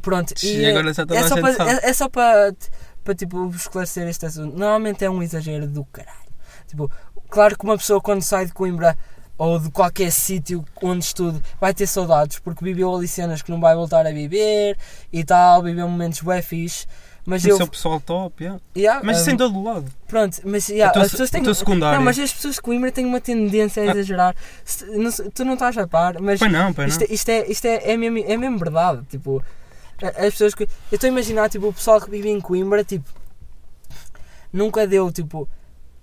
Pronto, 0.00 0.34
E 0.42 0.60
e, 0.60 0.66
agora 0.66 0.92
já 0.92 1.06
toda 1.06 1.20
é 1.20 1.22
a 1.22 1.28
só 1.28 1.40
para, 1.40 1.70
é, 1.70 1.90
é 1.90 1.92
só 1.92 2.08
para, 2.08 2.54
para 3.04 3.14
tipo, 3.14 3.48
esclarecer 3.50 4.08
este 4.08 4.26
assunto. 4.26 4.56
Normalmente 4.56 5.04
é 5.04 5.10
um 5.10 5.22
exagero 5.22 5.68
do 5.68 5.84
caralho. 5.84 6.18
Tipo, 6.66 6.90
claro 7.30 7.56
que 7.56 7.64
uma 7.64 7.78
pessoa 7.78 8.00
quando 8.00 8.22
sai 8.22 8.46
de 8.46 8.52
Coimbra 8.52 8.98
ou 9.38 9.58
de 9.58 9.70
qualquer 9.70 10.10
sítio 10.10 10.64
onde 10.82 11.04
estude 11.04 11.40
vai 11.60 11.72
ter 11.72 11.86
saudades 11.86 12.38
porque 12.38 12.64
viveu 12.64 12.94
ali 12.94 13.08
cenas 13.08 13.42
que 13.42 13.50
não 13.50 13.60
vai 13.60 13.74
voltar 13.74 14.06
a 14.06 14.12
viver 14.12 14.76
e 15.12 15.24
tal, 15.24 15.62
viveu 15.62 15.88
momentos 15.88 16.20
bem 16.20 16.42
fixe. 16.42 16.86
Mas 17.24 17.44
eu. 17.44 17.56
É 17.58 17.62
o 17.62 17.68
pessoal 17.68 18.00
top, 18.00 18.42
yeah. 18.42 18.60
Yeah, 18.76 19.00
Mas 19.04 19.20
isso 19.20 19.30
um, 19.30 19.34
em 19.34 19.36
todo 19.36 19.62
lado. 19.62 19.84
Pronto, 20.08 20.40
mas 20.44 20.68
yeah, 20.68 20.90
o 20.90 20.92
teu, 20.92 21.02
as 21.02 21.10
pessoas 21.12 21.30
têm. 21.30 21.42
Não, 21.42 22.02
mas 22.02 22.18
as 22.18 22.32
pessoas 22.32 22.56
de 22.56 22.60
Coimbra 22.62 22.90
têm 22.90 23.06
uma 23.06 23.20
tendência 23.20 23.80
a 23.82 23.86
Ah. 23.86 23.90
exagerar. 23.92 24.36
Se- 24.64 24.84
não 24.86 25.10
tu 25.12 25.44
não 25.44 25.54
estás 25.54 25.78
a 25.78 25.86
par, 25.86 26.20
mas 26.20 26.40
Pois 26.40 26.50
não, 26.50 26.72
pois 26.72 26.96
não. 26.98 27.04
isto, 27.06 27.10
é- 27.10 27.14
isto 27.14 27.28
é, 27.28 27.46
isto 27.50 27.64
é, 27.66 27.92
é, 27.92 27.96
mesmo, 27.96 28.18
é 28.18 28.36
mesmo 28.36 28.58
verdade. 28.58 29.02
Tipo, 29.08 29.42
as 30.02 30.14
pessoas 30.32 30.54
que. 30.54 30.64
Eu 30.64 30.68
estou 30.96 31.06
a 31.06 31.10
imaginar 31.12 31.48
tipo, 31.48 31.68
o 31.68 31.72
pessoal 31.72 32.00
que 32.00 32.10
vive 32.10 32.28
em 32.28 32.40
Coimbra, 32.40 32.82
tipo, 32.82 33.08
nunca 34.52 34.86
deu 34.86 35.10
tipo 35.12 35.48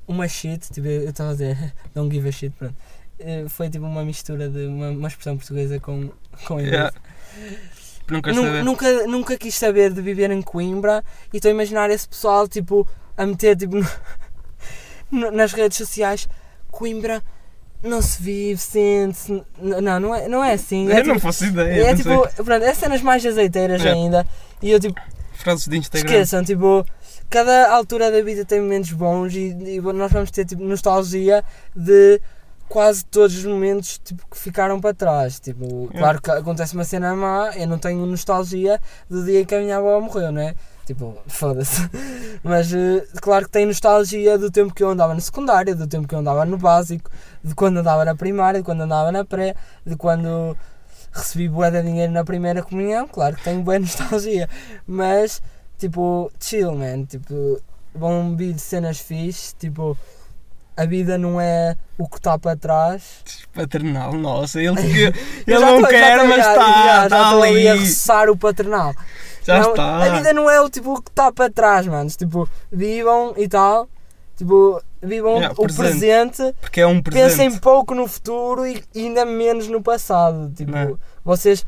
uma 0.08 0.28
shit. 0.28 0.72
Tipo, 0.72 0.88
eu 0.88 1.10
estava 1.10 1.32
a 1.32 1.34
dizer, 1.34 1.74
don't 1.94 2.14
give 2.14 2.28
a 2.28 2.32
shit, 2.32 2.54
pronto. 2.58 2.76
Eh, 3.20 3.46
Foi 3.50 3.70
tipo 3.70 3.86
uma 3.86 4.06
mistura 4.06 4.48
de 4.48 4.66
uma, 4.68 4.90
uma 4.92 5.08
expressão 5.10 5.36
portuguesa 5.36 5.80
com, 5.82 6.10
com 6.46 6.54
inglês. 6.62 6.72
Yeah. 6.74 6.94
Não 8.10 8.22
queres 8.22 8.38
Nun- 8.38 8.46
saber. 8.46 8.64
Nunca, 8.64 9.08
nunca 9.08 9.38
quis 9.38 9.56
saber 9.56 9.92
de 9.94 10.02
viver 10.02 10.32
em 10.32 10.42
Coimbra 10.42 11.04
e 11.34 11.38
estou 11.38 11.50
a 11.50 11.54
imaginar 11.54 11.90
esse 11.90 12.08
pessoal 12.08 12.48
tipo 12.48 12.88
a 13.18 13.26
meter 13.26 13.56
tipo 13.56 13.76
no- 15.12 15.32
nas 15.32 15.54
redes 15.54 15.78
sociais 15.78 16.28
Coimbra 16.72 17.22
não 17.82 18.02
se 18.02 18.22
vive, 18.22 18.60
sente-se. 18.60 19.42
Não, 19.58 20.00
não 20.00 20.14
é, 20.16 20.28
não 20.28 20.44
é 20.44 20.54
assim. 20.54 20.90
É 20.92 21.00
eu 21.00 21.06
não 21.06 21.16
tipo, 21.16 21.20
faço 21.20 21.46
ideia. 21.46 21.84
é, 21.86 21.94
não 21.94 21.96
tipo 21.96 22.44
pronto, 22.44 22.64
é 22.66 22.74
cenas 22.74 23.02
mais 23.02 23.26
azeiteiras 23.26 23.84
É. 23.86 23.92
ainda. 23.92 24.28
E 24.62 24.70
eu 24.72 24.80
tipo, 24.80 25.00
Frases 25.34 25.68
de 25.68 25.78
Instagram. 25.78 26.10
esqueçam, 26.12 26.44
tipo, 26.44 26.86
cada 27.30 27.72
altura 27.74 28.12
da 28.12 28.22
vida 28.22 28.44
tem 28.44 28.60
momentos 28.60 28.92
bons 28.92 29.34
e, 29.34 29.56
e 29.76 29.80
nós 29.82 30.12
vamos 30.12 30.30
ter 30.30 30.44
tipo 30.46 30.62
nostalgia 30.62 31.42
de 31.74 32.20
quase 32.70 33.04
todos 33.04 33.36
os 33.36 33.46
momentos 33.46 34.00
tipo, 34.04 34.24
que 34.30 34.38
ficaram 34.38 34.80
para 34.80 34.94
trás. 34.94 35.40
Tipo, 35.40 35.90
É. 35.94 35.98
claro 35.98 36.22
que 36.22 36.32
acontece 36.32 36.74
uma 36.76 36.84
cena 36.86 37.16
má, 37.16 37.52
eu 37.58 37.68
não 37.68 37.78
tenho 37.80 38.06
nostalgia 38.06 38.80
do 39.10 39.26
dia 39.26 39.42
em 39.42 39.46
que 39.46 39.56
a 39.56 39.60
minha 39.60 39.78
avó 39.78 40.00
morreu, 40.00 40.32
não 40.32 40.42
é? 40.42 40.54
Tipo, 40.86 41.18
foda-se. 41.28 41.82
Mas 42.44 42.72
eh, 42.74 43.06
claro 43.22 43.46
que 43.46 43.52
tem 43.52 43.66
nostalgia 43.66 44.38
do 44.38 44.50
tempo 44.50 44.74
que 44.74 44.84
eu 44.84 44.90
andava 44.90 45.14
no 45.14 45.22
secundário, 45.22 45.76
do 45.76 45.88
tempo 45.88 46.08
que 46.08 46.16
eu 46.16 46.20
andava 46.20 46.46
no 46.46 46.58
básico, 46.58 47.12
de 47.44 47.54
quando 47.56 47.78
andava 47.78 48.06
na 48.06 48.16
primária, 48.16 48.60
de 48.60 48.66
quando 48.66 48.82
andava 48.82 49.12
na 49.12 49.26
pré, 49.26 49.56
de 49.86 49.96
quando 49.96 50.56
recebi 51.12 51.50
bué 51.50 51.72
de 51.72 51.82
dinheiro 51.82 52.14
na 52.14 52.24
primeira 52.24 52.62
comunhão, 52.62 53.08
claro 53.08 53.36
que 53.36 53.44
tenho 53.44 53.62
boa 53.62 53.80
nostalgia. 53.80 54.48
Mas, 54.88 55.42
tipo, 55.78 56.32
chill, 56.40 56.74
man. 56.76 57.04
Tipo, 57.06 57.60
vão 57.94 58.36
vir 58.36 58.58
cenas 58.60 59.00
fixe, 59.00 59.56
tipo, 59.58 59.98
a 60.82 60.86
vida 60.86 61.18
não 61.18 61.40
é 61.42 61.76
o 61.98 62.08
que 62.08 62.18
está 62.18 62.38
para 62.40 62.56
trás. 62.56 63.24
Paternal, 63.54 64.14
nossa, 64.14 64.62
ele, 64.62 64.80
ele 65.46 65.60
não 65.60 65.82
tô- 65.82 65.88
quer, 65.88 66.18
mas 66.28 66.38
está, 66.38 66.56
já- 66.56 66.86
já 66.86 67.04
está 67.06 67.32
tô 67.32 67.44
ali 67.44 67.68
a 67.68 67.76
roçar 67.76 68.30
o 68.30 68.38
paternal. 68.38 68.94
Já 69.44 69.60
Não, 69.60 69.70
está. 69.72 69.98
A 69.98 70.10
vida 70.10 70.32
não 70.34 70.50
é 70.50 70.62
o 70.62 70.70
tipo 70.70 70.94
o 70.94 71.02
que 71.02 71.10
está 71.10 71.32
para 71.32 71.50
trás, 71.50 71.88
manos. 71.88 72.16
Tipo, 72.16 72.48
vivam 72.72 73.34
e 73.36 73.48
tal. 73.48 73.90
Tipo, 74.38 74.82
vivam 75.02 75.36
Yeah, 75.38 75.54
o 75.54 75.64
presente. 75.64 75.78
presente. 76.38 76.56
Porque 76.62 76.82
é 76.82 76.88
um 76.88 77.02
presente. 77.02 77.30
Pensem 77.30 77.58
pouco 77.60 77.94
no 77.96 78.08
futuro 78.08 78.66
e 78.66 78.82
ainda 78.96 79.26
menos 79.26 79.68
no 79.68 79.82
passado. 79.82 80.52
Tipo, 80.56 80.76
é? 80.78 80.94
vocês 81.26 81.66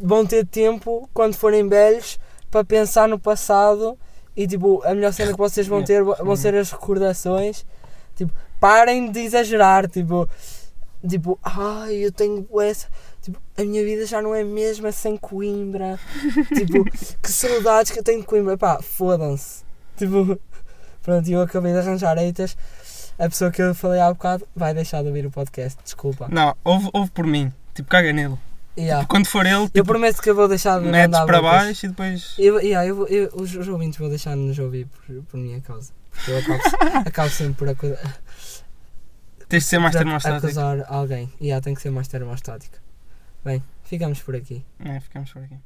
vão 0.00 0.24
ter 0.26 0.46
tempo 0.46 1.08
quando 1.14 1.34
forem 1.34 1.68
velhos 1.68 2.18
para 2.50 2.62
pensar 2.64 3.08
no 3.08 3.18
passado 3.18 3.98
e 4.36 4.46
tipo, 4.46 4.82
a 4.84 4.94
melhor 4.94 5.12
cena 5.12 5.32
que 5.32 5.38
vocês 5.38 5.66
vão 5.66 5.82
ter 5.84 6.02
vão 6.04 6.36
ser 6.36 6.54
as 6.54 6.70
recordações. 6.70 7.64
Tipo, 8.14 8.32
parem 8.62 9.10
de 9.10 9.18
exagerar, 9.20 9.88
tipo, 9.90 10.28
tipo, 11.06 11.36
ai, 11.42 11.96
eu 11.96 12.12
tenho 12.12 12.46
essa, 12.60 12.86
tipo, 13.20 13.38
a 13.58 13.62
minha 13.64 13.82
vida 13.84 14.06
já 14.06 14.22
não 14.22 14.32
é 14.32 14.42
a 14.42 14.44
mesma 14.44 14.92
sem 14.92 15.16
Coimbra. 15.16 15.98
tipo, 16.54 16.84
que 17.20 17.28
saudades 17.30 17.90
que 17.90 17.98
eu 17.98 18.04
tenho 18.04 18.20
de 18.20 18.26
Coimbra. 18.26 18.56
Pá, 18.56 18.80
fodam-se. 18.80 19.64
Tipo, 19.96 20.38
pronto, 21.02 21.28
eu 21.28 21.42
acabei 21.42 21.72
de 21.72 21.78
arranjar 21.78 22.16
haters. 22.16 22.56
A 23.18 23.28
pessoa 23.28 23.50
que 23.50 23.60
eu 23.60 23.74
falei 23.74 24.00
há 24.00 24.12
bocado 24.12 24.46
vai 24.54 24.72
deixar 24.72 25.02
de 25.02 25.08
ouvir 25.08 25.26
o 25.26 25.30
podcast, 25.30 25.76
desculpa. 25.82 26.28
Não, 26.30 26.56
ouve, 26.64 26.88
ouve 26.92 27.10
por 27.10 27.26
mim. 27.26 27.52
Tipo, 27.74 27.88
caga 27.90 28.12
nele. 28.12 28.38
Yeah. 28.78 29.04
Quando 29.06 29.26
for 29.26 29.44
ele, 29.44 29.56
Eu 29.56 29.68
tipo, 29.68 29.84
prometo 29.88 30.22
que 30.22 30.30
eu 30.30 30.34
vou 30.34 30.48
deixar 30.48 30.80
de 30.80 30.86
metes 30.86 31.18
para 31.26 31.42
bocas. 31.42 31.62
baixo 31.62 31.86
e 31.86 31.88
depois. 31.90 32.34
Eu, 32.38 32.58
yeah, 32.60 32.86
eu, 32.88 33.06
eu- 33.08 33.28
os, 33.34 33.54
os 33.54 33.68
ouvintes 33.68 33.98
vou 33.98 34.08
deixar 34.08 34.30
de 34.34 34.40
nos 34.40 34.58
ouvir 34.58 34.86
por, 34.86 35.22
por 35.24 35.36
minha 35.38 35.60
causa. 35.60 35.92
Porque 36.10 36.30
eu 36.30 36.38
acabo, 36.38 36.62
acabo 37.08 37.28
sempre 37.30 37.54
por, 37.54 37.68
acu 37.68 37.86
Tens 39.52 39.64
de 39.64 39.68
ser 39.68 39.78
mais 39.78 39.92
por 39.94 39.98
termostático. 39.98 40.46
acusar 40.46 40.86
alguém. 40.88 41.30
E 41.38 41.48
yeah, 41.48 41.62
tem 41.62 41.74
que 41.74 41.82
ser 41.82 41.90
mais 41.90 42.08
termostático. 42.08 42.78
Bem, 43.44 43.62
ficamos 43.84 44.18
por 44.22 44.34
aqui. 44.34 44.64
É, 44.82 44.98
ficamos 44.98 45.30
por 45.30 45.42
aqui. 45.42 45.58